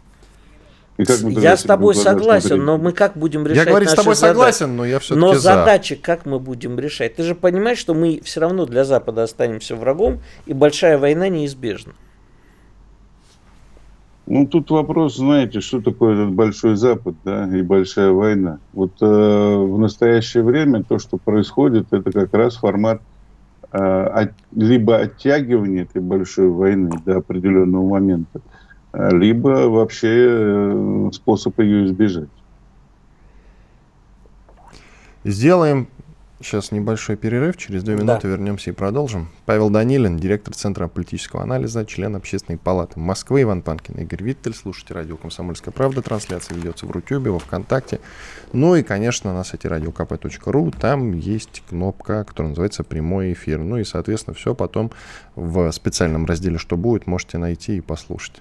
я 0.96 1.56
с 1.56 1.62
тобой 1.64 1.94
согласен, 1.94 2.46
смотреть? 2.48 2.66
но 2.66 2.78
мы 2.78 2.92
как 2.92 3.16
будем 3.16 3.44
решать 3.46 3.64
Я 3.64 3.70
говорю, 3.70 3.88
с 3.88 3.94
тобой 3.94 4.14
согласен, 4.14 4.76
но 4.76 4.84
я 4.84 5.00
все-таки 5.00 5.20
Но 5.20 5.34
задачи 5.34 5.96
как 5.96 6.24
мы 6.24 6.38
будем 6.38 6.78
решать? 6.78 7.16
Ты 7.16 7.24
же 7.24 7.34
понимаешь, 7.34 7.78
что 7.78 7.94
мы 7.94 8.20
все 8.22 8.40
равно 8.40 8.64
для 8.66 8.84
Запада 8.84 9.24
останемся 9.24 9.74
врагом, 9.74 10.20
и 10.46 10.52
большая 10.52 10.98
война 10.98 11.28
неизбежна. 11.28 11.94
Ну, 14.26 14.46
тут 14.46 14.70
вопрос, 14.70 15.16
знаете, 15.16 15.60
что 15.60 15.82
такое 15.82 16.14
этот 16.14 16.34
Большой 16.34 16.76
Запад, 16.76 17.14
да, 17.24 17.46
и 17.54 17.60
Большая 17.60 18.10
война. 18.10 18.58
Вот 18.72 18.92
э, 19.02 19.04
в 19.06 19.78
настоящее 19.78 20.42
время 20.42 20.82
то, 20.82 20.98
что 20.98 21.18
происходит, 21.18 21.92
это 21.92 22.10
как 22.10 22.32
раз 22.32 22.56
формат 22.56 23.02
э, 23.70 23.76
от, 23.78 24.32
либо 24.56 24.96
оттягивания 24.96 25.82
этой 25.82 26.00
Большой 26.00 26.48
войны 26.48 26.90
до 27.04 27.18
определенного 27.18 27.86
момента, 27.86 28.40
либо 28.94 29.68
вообще 29.68 30.26
э, 30.28 31.10
способ 31.12 31.60
ее 31.60 31.84
избежать. 31.84 32.30
Сделаем 35.22 35.88
сейчас 36.40 36.72
небольшой 36.72 37.16
перерыв, 37.16 37.56
через 37.56 37.82
две 37.82 37.94
минуты 37.94 38.22
да. 38.22 38.28
вернемся 38.28 38.70
и 38.70 38.72
продолжим. 38.72 39.28
Павел 39.46 39.70
Данилин, 39.70 40.16
директор 40.16 40.54
Центра 40.54 40.88
политического 40.88 41.42
анализа, 41.42 41.84
член 41.86 42.16
Общественной 42.16 42.58
палаты 42.58 42.98
Москвы, 42.98 43.42
Иван 43.42 43.62
Панкин, 43.62 43.94
Игорь 43.96 44.22
Виттель, 44.22 44.54
слушайте 44.54 44.94
радио 44.94 45.16
«Комсомольская 45.16 45.72
правда», 45.72 46.02
трансляция 46.02 46.56
ведется 46.56 46.86
в 46.86 46.90
Рутюбе, 46.90 47.30
во 47.30 47.38
Вконтакте, 47.38 48.00
ну 48.52 48.74
и, 48.76 48.82
конечно, 48.82 49.34
на 49.34 49.44
сайте 49.44 49.68
radiokp.ru, 49.68 50.74
там 50.78 51.12
есть 51.12 51.62
кнопка, 51.68 52.24
которая 52.24 52.50
называется 52.50 52.84
«Прямой 52.84 53.32
эфир», 53.32 53.58
ну 53.58 53.78
и, 53.78 53.84
соответственно, 53.84 54.34
все 54.34 54.54
потом 54.54 54.90
в 55.34 55.70
специальном 55.72 56.26
разделе 56.26 56.58
«Что 56.58 56.76
будет» 56.76 57.06
можете 57.06 57.38
найти 57.38 57.76
и 57.76 57.80
послушать. 57.80 58.40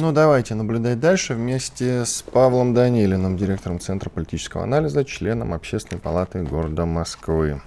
Ну, 0.00 0.12
давайте 0.12 0.54
наблюдать 0.54 1.00
дальше 1.00 1.34
вместе 1.34 2.04
с 2.04 2.22
Павлом 2.22 2.72
Данилиным, 2.72 3.36
директором 3.36 3.80
Центра 3.80 4.08
политического 4.10 4.62
анализа, 4.62 5.04
членом 5.04 5.52
Общественной 5.52 6.00
палаты 6.00 6.42
города 6.42 6.86
Москвы. 6.86 7.60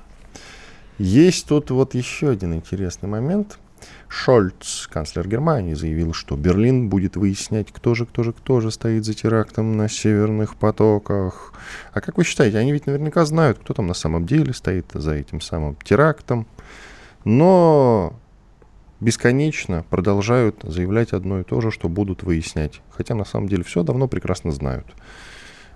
Есть 0.98 1.48
тут 1.48 1.72
вот 1.72 1.94
еще 1.94 2.30
один 2.30 2.54
интересный 2.54 3.10
момент. 3.10 3.60
Шольц, 4.08 4.88
канцлер 4.88 5.28
Германии, 5.28 5.74
заявил, 5.74 6.14
что 6.14 6.38
Берлин 6.38 6.88
будет 6.88 7.18
выяснять, 7.18 7.70
кто 7.72 7.96
же, 7.96 8.06
кто 8.06 8.24
же, 8.24 8.32
кто 8.32 8.62
же 8.62 8.72
стоит 8.72 9.04
за 9.04 9.14
терактом 9.14 9.76
на 9.76 9.90
северных 9.90 10.56
потоках. 10.56 11.54
А 11.92 12.00
как 12.00 12.18
вы 12.18 12.24
считаете, 12.24 12.60
они 12.60 12.72
ведь 12.72 12.86
наверняка 12.86 13.26
знают, 13.26 13.60
кто 13.60 13.74
там 13.74 13.88
на 13.88 13.94
самом 13.94 14.26
деле 14.26 14.54
стоит 14.54 14.86
за 14.94 15.16
этим 15.16 15.42
самым 15.42 15.76
терактом. 15.84 16.48
Но 17.26 18.14
бесконечно 19.02 19.84
продолжают 19.90 20.62
заявлять 20.64 21.12
одно 21.12 21.42
и 21.42 21.44
то 21.44 21.60
же, 21.60 21.72
что 21.72 21.90
будут 21.90 22.24
выяснять. 22.24 22.82
Хотя 22.92 23.16
на 23.16 23.26
самом 23.26 23.50
деле 23.50 23.64
все 23.64 23.84
давно 23.84 24.08
прекрасно 24.08 24.52
знают. 24.52 24.86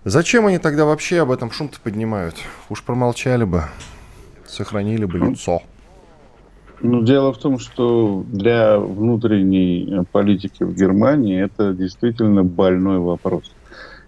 Зачем 0.06 0.46
они 0.46 0.60
тогда 0.60 0.86
вообще 0.86 1.22
об 1.22 1.32
этом 1.32 1.52
шум-то 1.52 1.80
поднимают? 1.82 2.36
Уж 2.70 2.84
промолчали 2.84 3.44
бы, 3.44 3.64
сохранили 4.46 5.06
бы 5.06 5.18
лицо. 5.18 5.64
Ну, 6.82 7.04
дело 7.04 7.34
в 7.34 7.38
том, 7.40 7.58
что 7.58 8.24
для 8.28 8.78
внутренней 8.78 10.06
политики 10.12 10.64
в 10.64 10.76
Германии 10.76 11.42
это 11.42 11.74
действительно 11.74 12.44
больной 12.44 13.00
вопрос. 13.00 13.52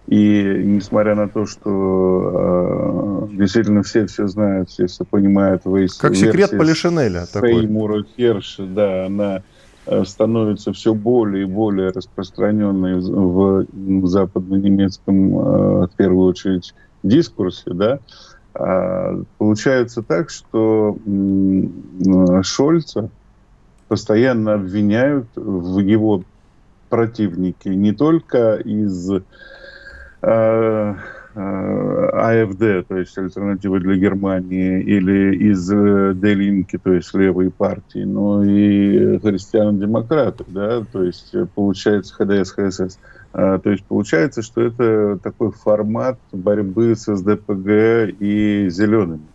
И 0.07 0.61
несмотря 0.63 1.15
на 1.15 1.27
то, 1.27 1.45
что 1.45 3.27
э, 3.29 3.35
действительно 3.35 3.83
все 3.83 4.07
все 4.07 4.27
знают, 4.27 4.69
все 4.69 4.87
все 4.87 5.03
понимают, 5.03 5.65
вы 5.65 5.87
как 5.99 6.15
секрет 6.15 6.51
Полишинеля 6.51 7.25
такой. 7.25 7.53
Сеймура 7.53 8.05
Херша, 8.15 8.65
да, 8.65 9.07
она 9.07 9.43
э, 9.85 10.05
становится 10.05 10.71
все 10.71 10.93
более 10.93 11.43
и 11.43 11.45
более 11.45 11.89
распространенной 11.89 13.01
в, 13.01 13.65
в 13.69 14.07
западно-немецком, 14.07 15.37
э, 15.37 15.87
в 15.87 15.91
первую 15.97 16.29
очередь, 16.29 16.73
дискурсе, 17.03 17.73
да, 17.73 17.99
а, 18.53 19.21
получается 19.37 20.01
так, 20.03 20.29
что 20.29 20.97
э, 21.05 22.41
Шольца 22.43 23.09
постоянно 23.89 24.53
обвиняют 24.53 25.27
в 25.35 25.79
его 25.79 26.23
противнике 26.89 27.75
не 27.75 27.91
только 27.91 28.55
из 28.55 29.11
АФД, 31.37 32.87
то 32.87 32.97
есть 32.97 33.17
альтернатива 33.17 33.79
для 33.79 33.95
Германии, 33.95 34.81
или 34.81 35.35
из 35.51 35.71
э, 35.71 36.13
Делинки, 36.15 36.77
то 36.77 36.93
есть 36.93 37.13
левой 37.13 37.51
партии, 37.51 38.03
но 38.03 38.43
и 38.43 39.19
христиан-демократы, 39.19 40.45
да, 40.47 40.83
то 40.91 41.03
есть 41.03 41.35
получается 41.53 42.15
ХДС, 42.15 42.51
ХСС. 42.51 42.97
То 43.33 43.61
есть 43.65 43.83
получается, 43.83 44.41
что 44.41 44.61
это 44.61 45.19
такой 45.21 45.51
формат 45.51 46.17
борьбы 46.31 46.95
с 46.95 47.13
СДПГ 47.13 48.15
и 48.19 48.67
зелеными. 48.69 49.27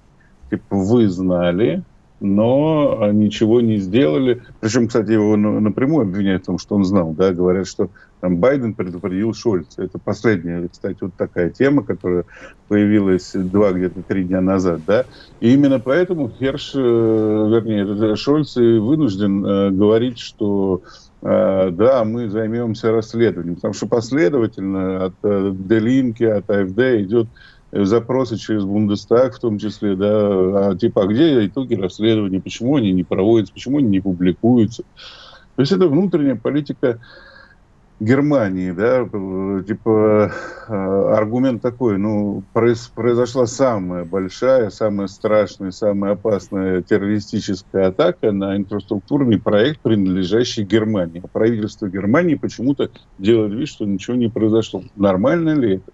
Типа 0.50 0.74
вы 0.74 1.08
знали, 1.08 1.84
но 2.22 3.10
ничего 3.12 3.60
не 3.60 3.78
сделали. 3.78 4.42
Причем, 4.60 4.86
кстати, 4.86 5.10
его 5.10 5.36
напрямую 5.36 6.02
обвиняют 6.02 6.44
в 6.44 6.46
том, 6.46 6.58
что 6.58 6.76
он 6.76 6.84
знал. 6.84 7.12
Да? 7.12 7.32
Говорят, 7.32 7.66
что 7.66 7.90
там, 8.20 8.36
Байден 8.36 8.74
предупредил 8.74 9.34
Шольца. 9.34 9.82
Это 9.82 9.98
последняя, 9.98 10.68
кстати, 10.68 10.98
вот 11.00 11.14
такая 11.14 11.50
тема, 11.50 11.82
которая 11.82 12.24
появилась 12.68 13.32
два, 13.34 13.72
где-то 13.72 14.02
три 14.02 14.24
дня 14.24 14.40
назад. 14.40 14.82
Да? 14.86 15.04
И 15.40 15.52
именно 15.52 15.80
поэтому 15.80 16.30
Херш, 16.30 16.72
э, 16.74 16.78
вернее, 16.78 18.14
Шольц 18.14 18.56
вынужден 18.56 19.44
э, 19.44 19.70
говорить, 19.70 20.20
что 20.20 20.82
э, 21.20 21.70
да, 21.72 22.04
мы 22.04 22.30
займемся 22.30 22.92
расследованием. 22.92 23.56
Потому 23.56 23.74
что 23.74 23.88
последовательно 23.88 25.06
от 25.06 25.14
э, 25.24 25.52
Делинки, 25.52 26.22
от 26.22 26.48
АФД 26.48 26.78
идет 27.00 27.26
запросы 27.72 28.36
через 28.36 28.64
Бундестаг 28.64 29.34
в 29.34 29.40
том 29.40 29.58
числе, 29.58 29.96
да, 29.96 30.68
а, 30.70 30.76
типа, 30.76 31.04
а 31.04 31.06
где 31.06 31.46
итоги 31.46 31.74
расследования, 31.74 32.40
почему 32.40 32.76
они 32.76 32.92
не 32.92 33.02
проводятся, 33.02 33.54
почему 33.54 33.78
они 33.78 33.88
не 33.88 34.00
публикуются. 34.00 34.82
То 35.56 35.62
есть 35.62 35.72
это 35.72 35.88
внутренняя 35.88 36.36
политика 36.36 37.00
Германии, 37.98 38.72
да, 38.72 39.04
типа 39.62 40.32
а, 40.68 41.16
аргумент 41.16 41.62
такой, 41.62 41.96
ну, 41.96 42.42
произошла 42.52 43.46
самая 43.46 44.04
большая, 44.04 44.68
самая 44.68 45.06
страшная, 45.06 45.70
самая 45.70 46.12
опасная 46.12 46.82
террористическая 46.82 47.88
атака 47.88 48.32
на 48.32 48.56
инфраструктурный 48.56 49.40
проект, 49.40 49.80
принадлежащий 49.80 50.64
Германии. 50.64 51.22
А 51.24 51.28
правительство 51.28 51.88
Германии 51.88 52.34
почему-то 52.34 52.90
делает 53.18 53.54
вид, 53.54 53.68
что 53.68 53.86
ничего 53.86 54.16
не 54.16 54.28
произошло. 54.28 54.82
Нормально 54.96 55.54
ли 55.54 55.76
это? 55.76 55.92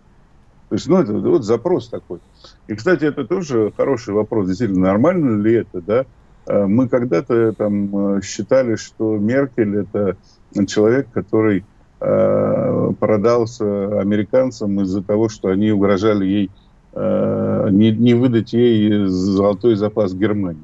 То 0.69 0.75
есть, 0.75 0.87
ну, 0.87 0.99
это 0.99 1.15
вот 1.15 1.45
запрос 1.45 1.89
такой. 1.89 2.21
И, 2.67 2.75
кстати, 2.75 3.05
это 3.05 3.25
тоже 3.25 3.73
хороший 3.77 4.13
вопрос. 4.13 4.49
Действительно, 4.49 4.81
нормально 4.81 5.41
ли 5.41 5.55
это, 5.55 5.81
да? 5.81 6.05
А, 6.47 6.67
мы 6.67 6.89
когда-то 6.89 7.53
там 7.55 8.23
считали, 8.23 8.77
что 8.77 9.17
Меркель 9.17 9.77
это 9.77 10.17
человек, 10.67 11.09
который 11.13 11.65
э, 12.01 12.93
продался 12.99 14.01
американцам 14.01 14.81
из-за 14.83 15.03
того, 15.03 15.29
что 15.29 15.49
они 15.49 15.71
угрожали 15.71 16.25
ей 16.25 16.51
э, 16.93 17.69
не, 17.71 17.91
не 17.93 18.15
выдать 18.15 18.53
ей 18.53 19.07
золотой 19.07 19.75
запас 19.75 20.15
Германии. 20.15 20.63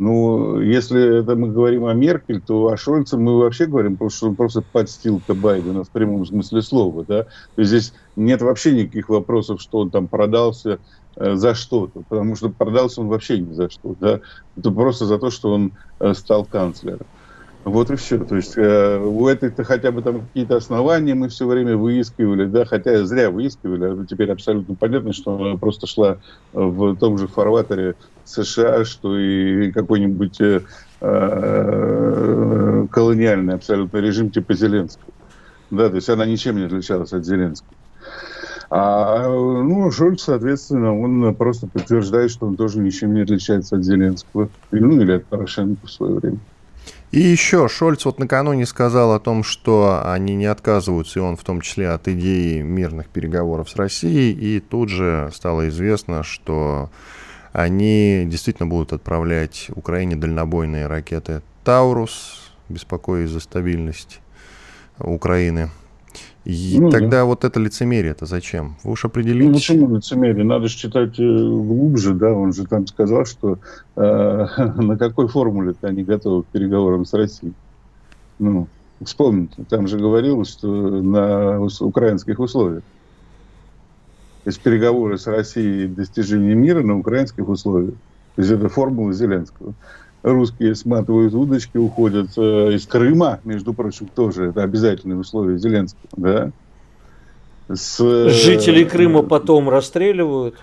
Ну, 0.00 0.58
если 0.62 1.20
это 1.20 1.36
мы 1.36 1.50
говорим 1.52 1.84
о 1.84 1.92
Меркель, 1.92 2.40
то 2.40 2.68
о 2.68 2.76
Шольце 2.78 3.18
мы 3.18 3.38
вообще 3.38 3.66
говорим, 3.66 3.96
потому 3.96 4.08
что 4.08 4.28
он 4.28 4.36
просто 4.36 4.62
подстил-то 4.62 5.34
Байдена 5.34 5.84
в 5.84 5.90
прямом 5.90 6.24
смысле 6.24 6.62
слова. 6.62 7.04
Да? 7.04 7.24
То 7.24 7.30
есть 7.58 7.68
здесь 7.68 7.92
нет 8.16 8.40
вообще 8.40 8.72
никаких 8.72 9.10
вопросов, 9.10 9.60
что 9.60 9.80
он 9.80 9.90
там 9.90 10.08
продался 10.08 10.80
э, 11.16 11.34
за 11.34 11.54
что-то, 11.54 12.02
потому 12.08 12.34
что 12.34 12.48
продался 12.48 13.02
он 13.02 13.08
вообще 13.08 13.40
ни 13.40 13.52
за 13.52 13.68
что, 13.68 13.94
да, 13.94 14.20
это 14.56 14.70
просто 14.70 15.04
за 15.04 15.18
то, 15.18 15.28
что 15.28 15.52
он 15.52 15.74
э, 15.98 16.14
стал 16.14 16.46
канцлером. 16.46 17.06
Вот 17.64 17.90
и 17.90 17.96
все. 17.96 18.18
То 18.18 18.36
есть 18.36 18.56
э, 18.56 18.98
у 18.98 19.28
этой-то 19.28 19.64
хотя 19.64 19.92
бы 19.92 20.00
там 20.00 20.26
какие-то 20.26 20.56
основания 20.56 21.14
мы 21.14 21.28
все 21.28 21.46
время 21.46 21.76
выискивали, 21.76 22.46
да, 22.46 22.64
хотя 22.64 23.04
зря 23.04 23.30
выискивали, 23.30 24.02
а 24.02 24.06
теперь 24.06 24.30
абсолютно 24.30 24.74
понятно, 24.76 25.12
что 25.12 25.36
она 25.36 25.56
просто 25.58 25.86
шла 25.86 26.18
в 26.52 26.96
том 26.96 27.18
же 27.18 27.28
фарватере 27.28 27.96
США, 28.24 28.84
что 28.86 29.18
и 29.18 29.70
какой-нибудь 29.72 30.40
э, 30.40 30.62
э, 31.02 32.86
колониальный 32.90 33.54
абсолютно 33.54 33.98
режим 33.98 34.30
типа 34.30 34.54
Зеленского. 34.54 35.12
Да, 35.70 35.90
то 35.90 35.96
есть 35.96 36.08
она 36.08 36.24
ничем 36.24 36.56
не 36.56 36.64
отличалась 36.64 37.12
от 37.12 37.26
Зеленского. 37.26 37.76
А 38.70 39.28
ну, 39.28 39.90
Шольц, 39.90 40.22
соответственно, 40.22 40.98
он 40.98 41.34
просто 41.34 41.66
подтверждает, 41.66 42.30
что 42.30 42.46
он 42.46 42.56
тоже 42.56 42.78
ничем 42.78 43.12
не 43.12 43.22
отличается 43.22 43.76
от 43.76 43.84
Зеленского. 43.84 44.48
Ну, 44.70 45.00
или 45.00 45.12
от 45.12 45.26
Порошенко 45.26 45.86
в 45.86 45.90
свое 45.90 46.14
время. 46.14 46.38
И 47.10 47.18
еще 47.18 47.68
Шольц 47.68 48.04
вот 48.04 48.20
накануне 48.20 48.66
сказал 48.66 49.12
о 49.12 49.18
том, 49.18 49.42
что 49.42 50.00
они 50.04 50.36
не 50.36 50.46
отказываются, 50.46 51.18
и 51.18 51.22
он 51.22 51.36
в 51.36 51.42
том 51.42 51.60
числе 51.60 51.90
от 51.90 52.06
идеи 52.06 52.62
мирных 52.62 53.08
переговоров 53.08 53.68
с 53.68 53.74
Россией, 53.74 54.32
и 54.32 54.60
тут 54.60 54.90
же 54.90 55.28
стало 55.34 55.68
известно, 55.68 56.22
что 56.22 56.88
они 57.52 58.24
действительно 58.26 58.68
будут 58.68 58.92
отправлять 58.92 59.70
Украине 59.74 60.14
дальнобойные 60.14 60.86
ракеты 60.86 61.42
«Таурус», 61.64 62.52
беспокоясь 62.68 63.30
за 63.30 63.40
стабильность 63.40 64.20
Украины. 65.00 65.70
И 66.44 66.78
ну, 66.80 66.90
тогда 66.90 67.18
да. 67.18 67.24
вот 67.26 67.44
это 67.44 67.60
лицемерие 67.60 68.12
это 68.12 68.24
зачем? 68.24 68.76
Вы 68.82 68.92
уж 68.92 69.04
определитесь. 69.04 69.46
Ну, 69.46 69.54
почему 69.54 69.96
лицемерие? 69.96 70.44
Надо 70.44 70.68
же 70.68 70.76
читать 70.76 71.18
э, 71.18 71.22
глубже, 71.22 72.14
да, 72.14 72.32
он 72.32 72.54
же 72.54 72.66
там 72.66 72.86
сказал, 72.86 73.26
что 73.26 73.58
э, 73.96 74.00
на 74.76 74.96
какой 74.96 75.28
формуле-то 75.28 75.88
они 75.88 76.02
готовы 76.02 76.44
к 76.44 76.46
переговорам 76.46 77.04
с 77.04 77.12
Россией. 77.12 77.52
Ну, 78.38 78.68
вспомните, 79.04 79.64
там 79.68 79.86
же 79.86 79.98
говорилось, 79.98 80.48
что 80.48 80.66
на 80.68 81.60
украинских 81.80 82.38
условиях. 82.38 82.82
То 84.44 84.48
есть 84.48 84.60
переговоры 84.60 85.18
с 85.18 85.26
Россией 85.26 85.86
достижение 85.88 86.54
мира 86.54 86.82
на 86.82 86.98
украинских 86.98 87.46
условиях. 87.48 87.94
То 88.36 88.42
есть 88.42 88.50
это 88.50 88.70
формула 88.70 89.12
Зеленского 89.12 89.74
русские 90.22 90.74
сматывают 90.74 91.34
удочки, 91.34 91.76
уходят 91.76 92.30
э, 92.36 92.74
из 92.74 92.86
Крыма, 92.86 93.40
между 93.44 93.72
прочим, 93.72 94.08
тоже 94.14 94.46
это 94.46 94.62
обязательное 94.62 95.16
условие 95.16 95.58
Зеленского, 95.58 96.08
да. 96.16 96.50
С, 97.68 98.00
э, 98.00 98.28
Жителей 98.28 98.84
Крыма 98.84 99.22
потом 99.22 99.68
расстреливают. 99.68 100.56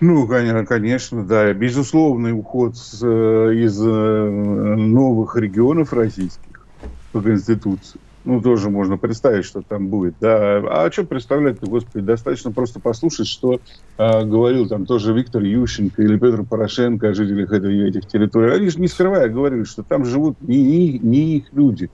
Ну, 0.00 0.26
конечно, 0.26 1.24
да. 1.24 1.52
Безусловный 1.52 2.32
уход 2.32 2.76
с, 2.76 3.00
э, 3.02 3.54
из 3.54 3.78
новых 3.78 5.36
регионов 5.36 5.92
российских 5.92 6.66
по 7.12 7.20
Конституции 7.20 8.00
ну, 8.24 8.40
тоже 8.40 8.68
можно 8.68 8.98
представить, 8.98 9.44
что 9.44 9.62
там 9.62 9.88
будет. 9.88 10.14
Да. 10.20 10.58
А 10.58 10.90
что 10.92 11.04
представлять-то, 11.04 11.66
господи, 11.66 12.04
достаточно 12.04 12.52
просто 12.52 12.78
послушать, 12.78 13.26
что 13.26 13.60
а, 13.96 14.24
говорил 14.24 14.68
там 14.68 14.84
тоже 14.84 15.14
Виктор 15.14 15.42
Ющенко 15.42 16.02
или 16.02 16.18
Петр 16.18 16.44
Порошенко 16.44 17.08
о 17.08 17.14
жителях 17.14 17.52
этой, 17.52 17.88
этих 17.88 18.06
территорий. 18.06 18.52
Они 18.52 18.68
же 18.68 18.78
не 18.80 18.88
скрывая 18.88 19.28
говорили, 19.28 19.64
что 19.64 19.82
там 19.82 20.04
живут 20.04 20.36
не, 20.42 20.98
не 20.98 21.38
их 21.38 21.52
люди. 21.52 21.90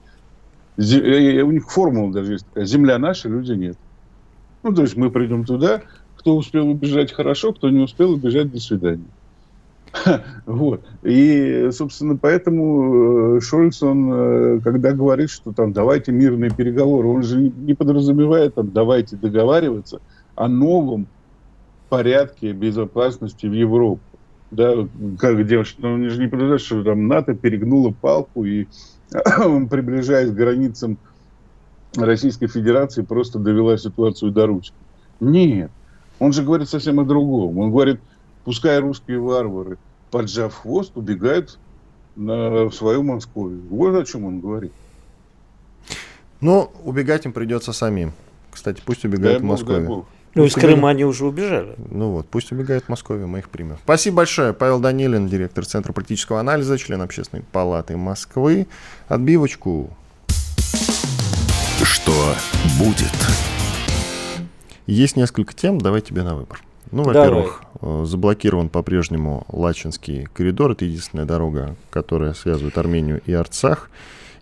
Зем, 0.75 1.03
э, 1.03 1.41
у 1.41 1.51
них 1.51 1.69
формула 1.69 2.11
даже 2.11 2.33
есть 2.33 2.45
такая. 2.47 2.65
Земля 2.65 2.97
наша, 2.97 3.29
люди 3.29 3.53
нет. 3.53 3.77
Ну, 4.63 4.73
то 4.73 4.81
есть 4.81 4.97
мы 4.97 5.09
придем 5.09 5.45
туда, 5.45 5.81
кто 6.17 6.35
успел 6.35 6.67
убежать 6.69 7.13
хорошо, 7.13 7.53
кто 7.53 7.69
не 7.69 7.79
успел 7.79 8.11
убежать, 8.11 8.51
до 8.51 8.59
свидания. 8.59 9.05
Вот. 10.45 10.81
И, 11.03 11.69
собственно, 11.71 12.17
поэтому 12.17 13.37
э, 13.37 13.41
Шольц, 13.41 13.81
он, 13.83 14.11
э, 14.11 14.59
когда 14.63 14.91
говорит, 14.91 15.29
что 15.29 15.51
там 15.53 15.73
давайте 15.73 16.11
мирные 16.11 16.51
переговоры, 16.51 17.07
он 17.07 17.23
же 17.23 17.37
не 17.37 17.73
подразумевает 17.73 18.55
там 18.55 18.71
давайте 18.71 19.15
договариваться 19.15 20.01
о 20.35 20.47
новом 20.47 21.07
порядке 21.89 22.53
безопасности 22.53 23.45
в 23.45 23.53
Европу. 23.53 24.01
Да, 24.49 24.87
как 25.19 25.45
девушка, 25.45 25.81
ну, 25.81 25.93
он 25.95 26.09
же 26.09 26.21
не 26.21 26.27
подразумевает, 26.27 26.61
что 26.61 26.83
там 26.83 27.07
НАТО 27.07 27.33
перегнуло 27.33 27.91
палку 27.91 28.45
и, 28.45 28.67
приближаясь 29.69 30.31
к 30.31 30.35
границам 30.35 30.97
Российской 31.95 32.47
Федерации, 32.47 33.01
просто 33.01 33.39
довела 33.39 33.77
ситуацию 33.77 34.31
до 34.31 34.47
ручки. 34.47 34.75
Нет. 35.19 35.71
Он 36.19 36.31
же 36.31 36.43
говорит 36.43 36.69
совсем 36.69 36.99
о 36.99 37.03
другом. 37.03 37.57
Он 37.57 37.71
говорит, 37.71 37.99
пускай 38.45 38.79
русские 38.79 39.19
варвары, 39.19 39.77
поджав 40.11 40.53
хвост, 40.53 40.91
убегают 40.95 41.57
на, 42.15 42.65
в 42.65 42.73
свою 42.73 43.03
Москву. 43.03 43.49
Вот 43.69 43.95
о 43.95 44.05
чем 44.05 44.25
он 44.25 44.39
говорит. 44.39 44.71
Ну, 46.41 46.71
убегать 46.83 47.25
им 47.25 47.33
придется 47.33 47.73
самим. 47.73 48.13
Кстати, 48.51 48.81
пусть 48.85 49.05
убегают 49.05 49.39
дай 49.39 49.41
в 49.41 49.45
Москву. 49.45 50.05
Ну, 50.35 50.45
из 50.45 50.53
Крыма 50.53 50.89
они 50.89 51.03
уже 51.03 51.25
убежали. 51.25 51.75
Ну 51.89 52.11
вот, 52.11 52.27
пусть 52.27 52.51
убегают 52.51 52.85
в 52.85 52.89
Москве, 52.89 53.25
мы 53.25 53.39
их 53.39 53.49
примем. 53.49 53.77
Спасибо 53.83 54.17
большое. 54.17 54.53
Павел 54.53 54.79
Данилин, 54.79 55.27
директор 55.27 55.65
Центра 55.65 55.93
политического 55.93 56.39
анализа, 56.39 56.77
член 56.77 57.01
Общественной 57.01 57.43
палаты 57.43 57.97
Москвы. 57.97 58.67
Отбивочку. 59.07 59.89
Что 61.83 62.35
будет? 62.77 63.13
Есть 64.85 65.15
несколько 65.15 65.53
тем, 65.53 65.79
давай 65.79 66.01
тебе 66.01 66.21
на 66.21 66.35
выбор. 66.35 66.61
Ну, 66.91 67.03
во-первых, 67.03 67.63
э, 67.81 68.03
заблокирован 68.05 68.69
по-прежнему 68.69 69.45
Лачинский 69.49 70.27
коридор. 70.33 70.71
Это 70.71 70.85
единственная 70.85 71.25
дорога, 71.25 71.75
которая 71.89 72.33
связывает 72.33 72.77
Армению 72.77 73.21
и 73.25 73.33
Арцах. 73.33 73.89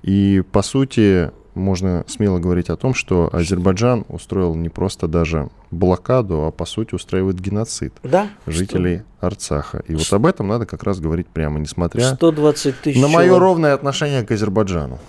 И, 0.03 0.43
по 0.51 0.61
сути, 0.61 1.31
можно 1.55 2.03
смело 2.07 2.37
говорить 2.39 2.69
о 2.69 2.75
том, 2.75 2.93
что 2.93 3.29
Азербайджан 3.31 4.05
устроил 4.09 4.55
не 4.55 4.69
просто 4.69 5.07
даже 5.07 5.49
блокаду, 5.71 6.43
а 6.45 6.51
по 6.51 6.65
сути 6.65 6.93
устраивает 6.93 7.39
геноцид 7.39 7.93
да? 8.03 8.29
жителей 8.45 8.97
что? 8.97 9.27
Арцаха. 9.27 9.83
И 9.87 9.95
вот 9.95 10.11
об 10.11 10.25
этом 10.25 10.47
надо 10.47 10.65
как 10.65 10.83
раз 10.83 10.99
говорить 10.99 11.27
прямо, 11.27 11.59
несмотря 11.59 12.13
120 12.13 12.81
тысяч 12.81 13.01
на 13.01 13.07
мое 13.07 13.27
человек. 13.27 13.39
ровное 13.39 13.73
отношение 13.73 14.23
к 14.23 14.31
Азербайджану. 14.31 14.99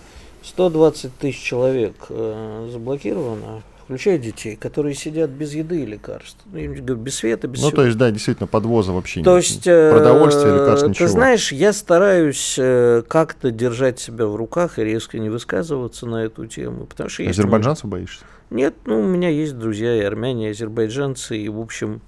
120 0.42 1.18
тысяч 1.18 1.42
человек 1.42 1.94
э, 2.08 2.68
заблокировано 2.72 3.62
включая 3.86 4.18
детей, 4.18 4.56
которые 4.56 4.94
сидят 4.94 5.30
без 5.30 5.54
еды 5.54 5.82
и 5.82 5.86
лекарств. 5.86 6.40
Ну, 6.44 6.60
без 6.96 7.14
света, 7.14 7.46
без 7.46 7.62
Ну, 7.62 7.68
всего. 7.68 7.82
то 7.82 7.86
есть, 7.86 7.96
да, 7.96 8.10
действительно, 8.10 8.48
подвоза 8.48 8.92
вообще 8.92 9.22
то 9.22 9.36
есть, 9.36 9.62
Продовольствие, 9.62 10.54
лекарств, 10.54 10.88
ничего. 10.88 11.06
Ты 11.06 11.12
знаешь, 11.12 11.52
я 11.52 11.72
стараюсь 11.72 12.56
э, 12.58 13.04
как-то 13.06 13.52
держать 13.52 14.00
себя 14.00 14.26
в 14.26 14.34
руках 14.34 14.80
и 14.80 14.84
резко 14.84 15.20
не 15.20 15.30
высказываться 15.30 16.06
на 16.06 16.24
эту 16.24 16.46
тему. 16.46 16.86
Потому 16.86 17.08
что 17.08 17.22
есть 17.22 17.38
Азербайджанцев 17.38 17.84
мы... 17.84 17.90
боишься? 17.90 18.24
Нет, 18.50 18.74
ну, 18.86 19.00
у 19.00 19.06
меня 19.06 19.28
есть 19.28 19.56
друзья 19.56 19.96
и 19.96 20.00
армяне, 20.00 20.48
и 20.48 20.50
азербайджанцы, 20.50 21.36
и, 21.38 21.48
в 21.48 21.60
общем, 21.60 22.00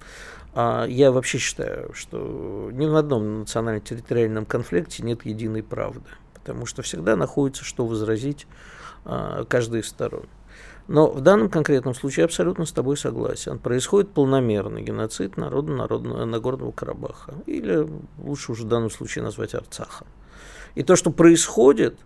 а, 0.53 0.85
я 0.85 1.11
вообще 1.11 1.37
считаю, 1.37 1.93
что 1.93 2.69
ни 2.73 2.85
в 2.85 2.95
одном 2.95 3.39
национально-территориальном 3.39 4.45
конфликте 4.45 5.03
нет 5.03 5.25
единой 5.25 5.63
правды, 5.63 6.09
потому 6.33 6.65
что 6.65 6.81
всегда 6.81 7.15
находится, 7.15 7.63
что 7.63 7.85
возразить 7.85 8.47
а, 9.05 9.45
каждой 9.45 9.81
из 9.81 9.87
сторон. 9.87 10.25
Но 10.89 11.07
в 11.07 11.21
данном 11.21 11.49
конкретном 11.49 11.93
случае 11.93 12.25
абсолютно 12.25 12.65
с 12.65 12.71
тобой 12.71 12.97
согласен. 12.97 13.59
Происходит 13.59 14.09
полномерный 14.09 14.81
геноцид 14.81 15.37
народа 15.37 15.71
народного, 15.71 16.25
Нагорного 16.25 16.71
Карабаха. 16.71 17.35
Или 17.45 17.87
лучше 18.17 18.53
уже 18.53 18.63
в 18.63 18.67
данном 18.69 18.89
случае 18.89 19.23
назвать 19.23 19.53
Арцаха. 19.53 20.07
И 20.73 20.81
то, 20.81 20.95
что 20.95 21.11
происходит, 21.11 21.99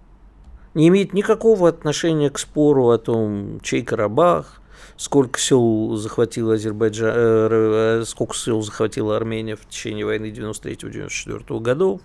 не 0.73 0.89
имеет 0.89 1.13
никакого 1.13 1.69
отношения 1.69 2.29
к 2.29 2.37
спору 2.37 2.89
о 2.89 2.97
том, 2.97 3.61
чей 3.61 3.83
Карабах, 3.83 4.59
сколько 5.03 5.37
сел 5.37 5.97
захватила 5.97 6.53
Азербайджан, 6.53 7.11
э, 7.13 7.99
э, 7.99 8.03
сколько 8.05 8.33
сел 8.37 8.61
захватила 8.61 9.17
Армения 9.17 9.57
в 9.57 9.67
течение 9.67 10.05
войны 10.05 10.31
93-94 10.31 11.59
годов, 11.59 11.99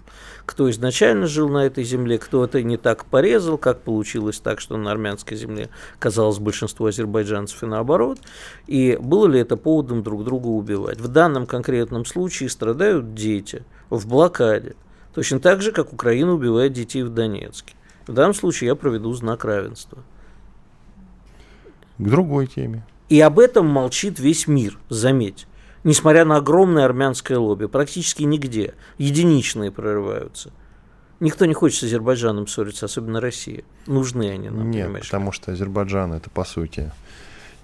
кто 0.44 0.68
изначально 0.68 1.28
жил 1.28 1.48
на 1.48 1.64
этой 1.64 1.84
земле, 1.84 2.18
кто 2.18 2.44
это 2.44 2.60
не 2.60 2.76
так 2.76 3.04
порезал, 3.04 3.56
как 3.56 3.82
получилось 3.82 4.40
так, 4.40 4.58
что 4.58 4.76
на 4.76 4.90
армянской 4.90 5.36
земле 5.36 5.70
казалось 6.00 6.40
большинство 6.40 6.86
азербайджанцев 6.86 7.62
и 7.62 7.66
наоборот, 7.66 8.18
и 8.66 8.98
было 9.00 9.28
ли 9.28 9.38
это 9.38 9.56
поводом 9.56 10.02
друг 10.02 10.24
друга 10.24 10.48
убивать. 10.48 11.00
В 11.00 11.06
данном 11.06 11.46
конкретном 11.46 12.04
случае 12.04 12.48
страдают 12.48 13.14
дети 13.14 13.62
в 13.90 14.08
блокаде, 14.08 14.74
точно 15.14 15.38
так 15.38 15.62
же, 15.62 15.70
как 15.70 15.92
Украина 15.92 16.32
убивает 16.32 16.72
детей 16.72 17.04
в 17.04 17.10
Донецке. 17.10 17.76
В 18.08 18.12
данном 18.12 18.34
случае 18.34 18.66
я 18.68 18.74
проведу 18.74 19.12
знак 19.12 19.44
равенства 19.44 20.02
к 21.98 22.02
другой 22.02 22.46
теме. 22.46 22.86
И 23.08 23.20
об 23.20 23.38
этом 23.38 23.66
молчит 23.66 24.18
весь 24.18 24.46
мир, 24.46 24.78
заметь. 24.88 25.46
Несмотря 25.84 26.24
на 26.24 26.36
огромное 26.36 26.84
армянское 26.84 27.38
лобби, 27.38 27.66
практически 27.66 28.22
нигде. 28.24 28.74
Единичные 28.98 29.70
прорываются. 29.70 30.52
Никто 31.20 31.46
не 31.46 31.54
хочет 31.54 31.80
с 31.80 31.82
Азербайджаном 31.84 32.46
ссориться, 32.46 32.86
особенно 32.86 33.20
Россия. 33.20 33.64
Нужны 33.86 34.30
они 34.30 34.50
нам, 34.50 34.70
Нет, 34.70 34.86
понимаешь? 34.86 35.06
потому 35.06 35.32
что 35.32 35.52
Азербайджан 35.52 36.12
это, 36.12 36.30
по 36.30 36.44
сути, 36.44 36.92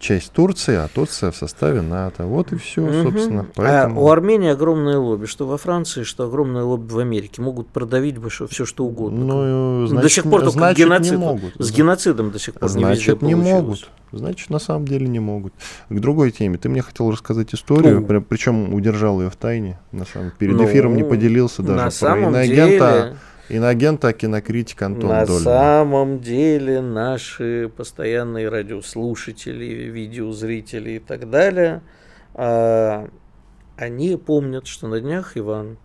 часть 0.05 0.33
Турции, 0.33 0.75
а 0.77 0.87
Турция 0.89 1.31
в 1.31 1.37
составе 1.37 1.81
НАТО. 1.81 2.27
Вот 2.27 2.53
и 2.53 2.57
все, 2.57 2.83
Мгм. 2.83 3.03
собственно. 3.03 3.41
А 3.43 3.47
Поэтому... 3.55 4.03
у 4.03 4.11
Армении 4.11 4.51
огромное 4.51 4.99
лобби, 4.99 5.25
что 5.27 5.47
во 5.47 5.57
Франции, 5.57 6.03
что 6.03 6.25
огромное 6.27 6.63
лобби 6.63 6.93
в 6.93 6.99
Америке. 6.99 7.41
Могут 7.41 7.69
продавить 7.69 8.19
бы 8.19 8.29
все, 8.29 8.47
что 8.67 8.85
угодно. 8.85 9.25
Ну, 9.25 9.87
значит, 9.87 10.03
до 10.03 10.09
сих 10.11 10.25
пор 10.25 10.41
только 10.43 10.51
значит, 10.51 10.87
геноцид. 10.87 11.11
не 11.13 11.17
могут. 11.17 11.55
С 11.59 11.73
геноцидом 11.73 12.31
до 12.31 12.39
сих 12.39 12.55
пор 12.55 12.63
не 12.65 12.69
Значит, 12.69 13.23
не 13.23 13.33
получилось. 13.35 13.51
могут. 13.63 13.89
Значит, 14.13 14.51
на 14.51 14.59
самом 14.59 14.87
деле 14.87 15.09
не 15.09 15.19
могут. 15.21 15.55
К 15.89 15.99
другой 15.99 16.31
теме. 16.31 16.59
Ты 16.59 16.69
мне 16.69 16.83
хотел 16.83 17.11
рассказать 17.11 17.53
историю, 17.55 18.01
Ну. 18.01 18.07
при- 18.07 18.19
причем 18.19 18.73
удержал 18.75 19.21
ее 19.23 19.31
в 19.31 19.37
тайне. 19.37 19.81
На 19.91 20.05
самом 20.05 20.33
перед 20.39 20.55
Ну, 20.55 20.67
эфиром 20.67 20.97
не 20.97 21.03
поделился 21.03 21.63
даже. 21.63 21.75
На 21.77 21.83
про 21.85 21.91
самом 21.91 22.29
иноагента, 22.29 23.17
деле, 23.49 23.59
иноагента, 23.59 24.13
кинокритик 24.13 24.83
Антон 24.83 25.11
на 25.11 25.27
Долин. 25.27 25.43
самом 25.43 26.21
деле 26.21 26.81
наши 26.81 27.71
постоянные 27.77 28.49
радиослушатели, 28.49 29.65
видеозрители 29.91 30.93
и 30.93 30.99
так 30.99 31.31
далее, 31.31 31.83
а, 32.35 33.09
они 33.77 34.17
помнят, 34.17 34.67
что 34.67 34.89
на 34.89 35.01
днях 35.01 35.37
Иван, 35.37 35.79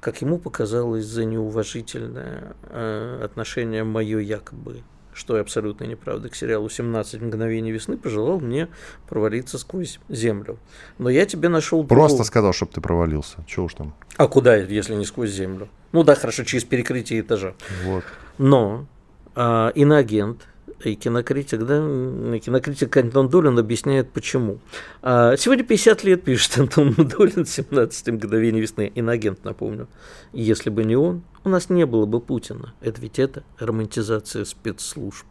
как 0.00 0.22
ему 0.22 0.38
показалось 0.38 1.04
за 1.04 1.24
неуважительное 1.24 2.54
а, 2.62 3.24
отношение 3.24 3.84
мое 3.84 4.18
якобы, 4.18 4.82
что 5.20 5.36
и 5.36 5.40
абсолютно 5.40 5.84
неправда, 5.84 6.30
к 6.30 6.34
сериалу 6.34 6.68
«17 6.68 7.22
мгновений 7.22 7.70
весны», 7.70 7.98
пожелал 7.98 8.40
мне 8.40 8.68
провалиться 9.08 9.58
сквозь 9.58 10.00
землю. 10.08 10.58
Но 10.98 11.10
я 11.10 11.26
тебе 11.26 11.48
нашел 11.48 11.84
Просто 11.84 12.24
сказал, 12.24 12.54
чтобы 12.54 12.72
ты 12.72 12.80
провалился. 12.80 13.36
Чего 13.46 13.66
уж 13.66 13.74
там. 13.74 13.94
А 14.16 14.26
куда, 14.26 14.56
если 14.56 14.94
не 14.94 15.04
сквозь 15.04 15.30
землю? 15.30 15.68
Ну 15.92 16.02
да, 16.04 16.14
хорошо, 16.14 16.44
через 16.44 16.64
перекрытие 16.64 17.20
этажа. 17.20 17.54
Вот. 17.84 18.02
Но 18.38 18.86
а, 19.34 19.72
иноагент 19.74 20.48
и 20.82 20.94
кинокритик, 20.94 21.60
да, 21.64 21.78
кинокритик 22.38 22.96
Антон 22.96 23.28
Долин 23.28 23.58
объясняет, 23.58 24.10
почему. 24.10 24.58
А, 25.02 25.36
сегодня 25.36 25.64
50 25.64 26.02
лет, 26.04 26.24
пишет 26.24 26.56
Антон 26.58 26.94
Долин, 26.94 27.44
17 27.44 28.08
мгновений 28.08 28.60
весны, 28.60 28.90
иноагент, 28.94 29.44
напомню. 29.44 29.86
Если 30.32 30.70
бы 30.70 30.84
не 30.84 30.96
он, 30.96 31.22
у 31.44 31.48
нас 31.48 31.70
не 31.70 31.86
было 31.86 32.06
бы 32.06 32.20
Путина. 32.20 32.74
Это 32.80 33.00
ведь 33.00 33.18
это 33.18 33.42
романтизация 33.58 34.44
спецслужб. 34.44 35.26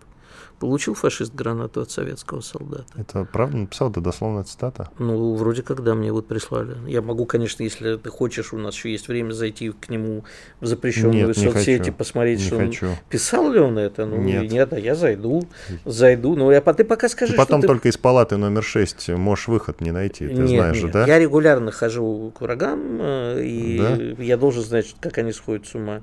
Получил 0.60 0.94
фашист 0.94 1.34
гранату 1.34 1.82
от 1.82 1.90
советского 1.90 2.42
солдата. 2.42 2.86
Это 2.96 3.24
правда 3.24 3.58
написал? 3.58 3.90
Это 3.92 4.02
дословная 4.02 4.44
цитата? 4.44 4.90
Ну, 5.00 5.36
вроде 5.36 5.64
когда 5.64 5.96
мне 5.96 6.12
вот 6.12 6.28
прислали. 6.28 6.76
Я 6.88 7.02
могу, 7.02 7.26
конечно, 7.26 7.64
если 7.64 7.96
ты 7.96 8.10
хочешь, 8.10 8.52
у 8.52 8.58
нас 8.58 8.76
еще 8.76 8.92
есть 8.92 9.08
время 9.08 9.32
зайти 9.32 9.72
к 9.72 9.90
нему 9.90 10.26
в 10.60 10.66
запрещенную 10.66 11.28
Нет, 11.28 11.38
не 11.38 11.52
соцсети, 11.52 11.92
посмотреть, 11.92 12.40
Не 12.40 12.46
что 12.46 12.58
хочу. 12.58 12.88
он 12.90 12.96
писал 13.10 13.52
ли 13.52 13.60
он 13.60 13.78
это. 13.78 14.06
Ну, 14.06 14.18
Нет. 14.18 14.52
нет, 14.52 14.74
а 14.74 14.80
я 14.80 14.96
зайду, 14.96 15.48
зайду. 15.86 16.36
Ну, 16.36 16.52
я, 16.52 16.60
ты 16.62 16.84
пока 16.84 17.08
скажи, 17.08 17.32
Ты 17.34 17.38
потом 17.38 17.62
ты... 17.62 17.68
только 17.68 17.88
из 17.88 17.98
палаты 17.98 18.36
номер 18.38 18.64
6 18.64 19.10
можешь 19.10 19.48
выход 19.48 19.80
не 19.82 19.92
найти. 19.92 20.28
Ты 20.28 20.34
Нет, 20.34 20.50
знаешь 20.50 20.76
нет. 20.76 20.86
же, 20.86 20.92
да? 20.92 21.06
Я 21.08 21.20
регулярно 21.20 21.72
хожу 21.72 22.34
к 22.38 22.42
врагам, 22.42 22.98
э, 23.00 23.44
и 23.44 23.78
Да? 23.78 24.24
я 24.24 24.36
должен 24.38 24.64
знать, 24.64 24.94
как 25.00 25.18
они 25.20 25.32
сходят 25.32 25.66
с 25.68 25.76
ума. 25.76 26.02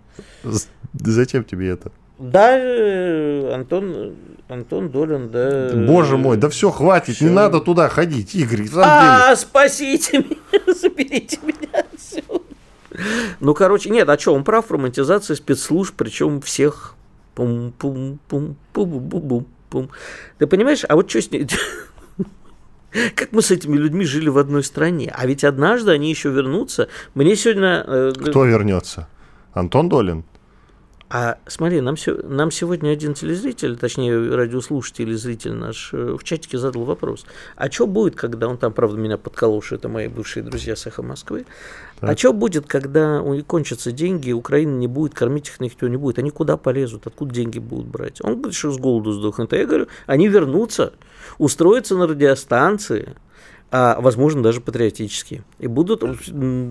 Зачем 0.95 1.45
тебе 1.45 1.69
это? 1.69 1.93
Да, 2.19 2.57
э, 2.59 3.53
Антон, 3.53 4.17
Антон 4.49 4.91
Долин, 4.91 5.31
да. 5.31 5.73
Боже 5.75 6.17
мой, 6.17 6.37
да 6.37 6.49
все, 6.49 6.71
хватит, 6.71 7.21
не 7.21 7.27
всё. 7.29 7.31
надо 7.31 7.61
туда 7.61 7.89
ходить, 7.89 8.35
Игорь. 8.35 8.67
А, 8.77 9.35
спасите 9.35 10.19
меня, 10.19 10.75
заберите 10.75 11.39
меня 11.43 11.85
отсюда. 11.93 12.45
Ну, 13.41 13.55
короче, 13.55 13.91
нет, 13.91 14.09
а 14.09 14.19
что, 14.19 14.35
он 14.35 14.45
прав, 14.45 14.71
романтизация 14.71 15.35
спецслужб, 15.35 15.95
причем 15.97 16.41
всех. 16.41 16.95
пум 17.35 17.73
пум 17.77 18.19
пум 18.29 18.57
пум 18.73 19.11
пум 19.11 19.29
пум 19.29 19.47
пум 19.69 19.91
Ты 20.39 20.47
понимаешь, 20.47 20.85
а 20.89 20.95
вот 20.95 21.11
что 21.11 21.21
с 21.21 21.31
ней... 21.31 21.47
Как 23.15 23.33
мы 23.33 23.43
с 23.43 23.51
этими 23.51 23.77
людьми 23.77 24.05
жили 24.07 24.29
в 24.31 24.39
одной 24.39 24.63
стране? 24.63 25.13
А 25.15 25.27
ведь 25.27 25.45
однажды 25.45 25.91
они 25.91 26.09
еще 26.09 26.31
вернутся. 26.31 26.89
Мне 27.15 27.37
сегодня... 27.37 27.85
э, 27.87 28.13
Кто 28.17 28.45
вернется? 28.47 29.09
Антон 29.53 29.89
Долин? 29.91 30.25
А 31.09 31.39
смотри, 31.47 31.81
нам, 31.81 31.95
нам 32.25 32.51
сегодня 32.51 32.91
один 32.91 33.15
телезритель, 33.15 33.77
точнее 33.77 34.35
радиослушатель 34.35 35.05
или 35.09 35.15
зритель 35.15 35.53
наш 35.53 35.91
э, 35.93 36.17
в 36.19 36.25
чатике 36.25 36.59
задал 36.59 36.83
вопрос. 36.83 37.25
А 37.55 37.71
что 37.71 37.87
будет, 37.87 38.17
когда 38.17 38.49
он 38.49 38.59
там, 38.59 38.73
правда, 38.73 38.99
меня 38.99 39.17
подколол, 39.17 39.63
что 39.63 39.77
это 39.77 39.89
мои 39.89 40.09
бывшие 40.09 40.43
друзья 40.43 40.75
с 40.75 40.85
«Эхо 40.87 41.05
Москвы». 41.05 41.47
А 42.01 42.09
Так. 42.09 42.19
что 42.19 42.33
будет, 42.33 42.67
когда 42.67 43.23
у 43.23 43.35
них 43.35 43.47
кончатся 43.47 43.93
деньги, 43.93 44.33
Украина 44.33 44.77
не 44.77 44.89
будет, 44.89 45.15
кормить 45.15 45.47
их 45.49 45.61
никто 45.61 45.87
не 45.87 45.97
будет? 45.97 46.19
Они 46.19 46.31
куда 46.31 46.57
полезут? 46.57 47.07
Откуда 47.07 47.33
деньги 47.33 47.61
будут 47.61 47.87
брать? 47.87 48.21
Он 48.25 48.35
говорит, 48.35 48.55
что 48.57 48.73
с 48.73 48.77
голоду 48.77 49.13
сдохнут. 49.13 49.53
А 49.53 49.57
я 49.57 49.65
говорю, 49.65 49.87
они 50.07 50.27
вернутся, 50.27 50.93
устроятся 51.39 51.97
на 51.97 52.09
радиостанции, 52.09 53.15
а, 53.71 54.01
возможно, 54.01 54.43
даже 54.43 54.61
патриотические, 54.61 55.45
и 55.61 55.69
будут 55.69 56.03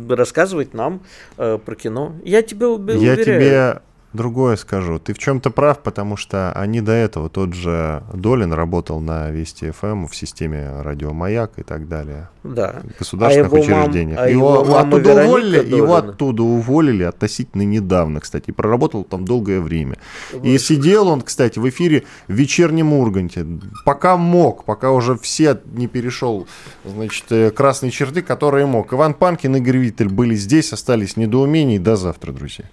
рассказывать 0.09 0.73
нам 0.73 1.01
э, 1.37 1.57
про 1.57 1.75
кино. 1.75 2.15
Я 2.23 2.41
тебе 2.41 2.67
уб- 2.67 2.89
Я 2.91 3.13
уверяю. 3.13 3.23
тебе 3.23 3.81
другое 4.15 4.55
скажу. 4.55 4.97
Ты 4.99 5.13
в 5.13 5.19
чем-то 5.19 5.51
прав, 5.51 5.79
потому 5.83 6.17
что 6.17 6.51
они 6.53 6.81
до 6.81 6.91
этого, 6.93 7.29
тот 7.29 7.53
же 7.53 8.03
Долин 8.13 8.53
работал 8.53 8.99
на 8.99 9.29
Вести 9.29 9.71
ФМ 9.71 10.07
в 10.07 10.15
системе 10.15 10.81
радиомаяк 10.81 11.51
и 11.57 11.63
так 11.63 11.87
далее. 11.87 12.29
Да. 12.43 12.75
государственных 12.99 13.51
А 13.53 13.57
его 13.57 13.69
мам- 13.69 13.81
учреждениях. 13.83 14.19
а 14.19 14.29
его, 14.29 14.61
его 14.63 14.77
оттуда 14.77 14.99
Вероника 15.13 15.27
уволили, 15.29 15.75
его 15.75 15.95
оттуда 15.95 16.43
уволили 16.43 17.03
относительно 17.03 17.63
недавно, 17.63 18.19
кстати. 18.19 18.45
И 18.49 18.51
проработал 18.51 19.03
там 19.03 19.25
долгое 19.25 19.59
время. 19.61 19.97
И 20.31 20.51
Вот. 20.51 20.61
сидел 20.61 21.07
он, 21.07 21.21
кстати, 21.21 21.57
в 21.57 21.67
эфире 21.69 22.03
в 22.27 22.33
вечернем 22.33 22.93
Урганте. 22.93 23.45
Пока 23.83 24.15
мог, 24.17 24.63
пока 24.63 24.91
уже 24.91 25.17
все 25.17 25.59
не 25.73 25.87
перешел, 25.87 26.47
значит, 26.85 27.25
э, 27.31 27.49
красные 27.49 27.89
черты, 27.91 28.21
которые 28.21 28.67
мог. 28.67 28.93
Иван 28.93 29.15
Панкин, 29.15 29.55
Игорь 29.55 29.77
Виттель 29.77 30.09
были 30.09 30.35
здесь, 30.35 30.71
остались 30.71 31.17
недоумений. 31.17 31.79
До 31.79 31.95
завтра, 31.95 32.31
друзья. 32.31 32.65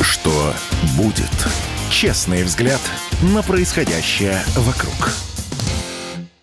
Что 0.00 0.54
будет? 0.96 1.30
Честный 1.90 2.44
взгляд 2.44 2.80
на 3.22 3.42
происходящее 3.42 4.42
вокруг. 4.56 5.27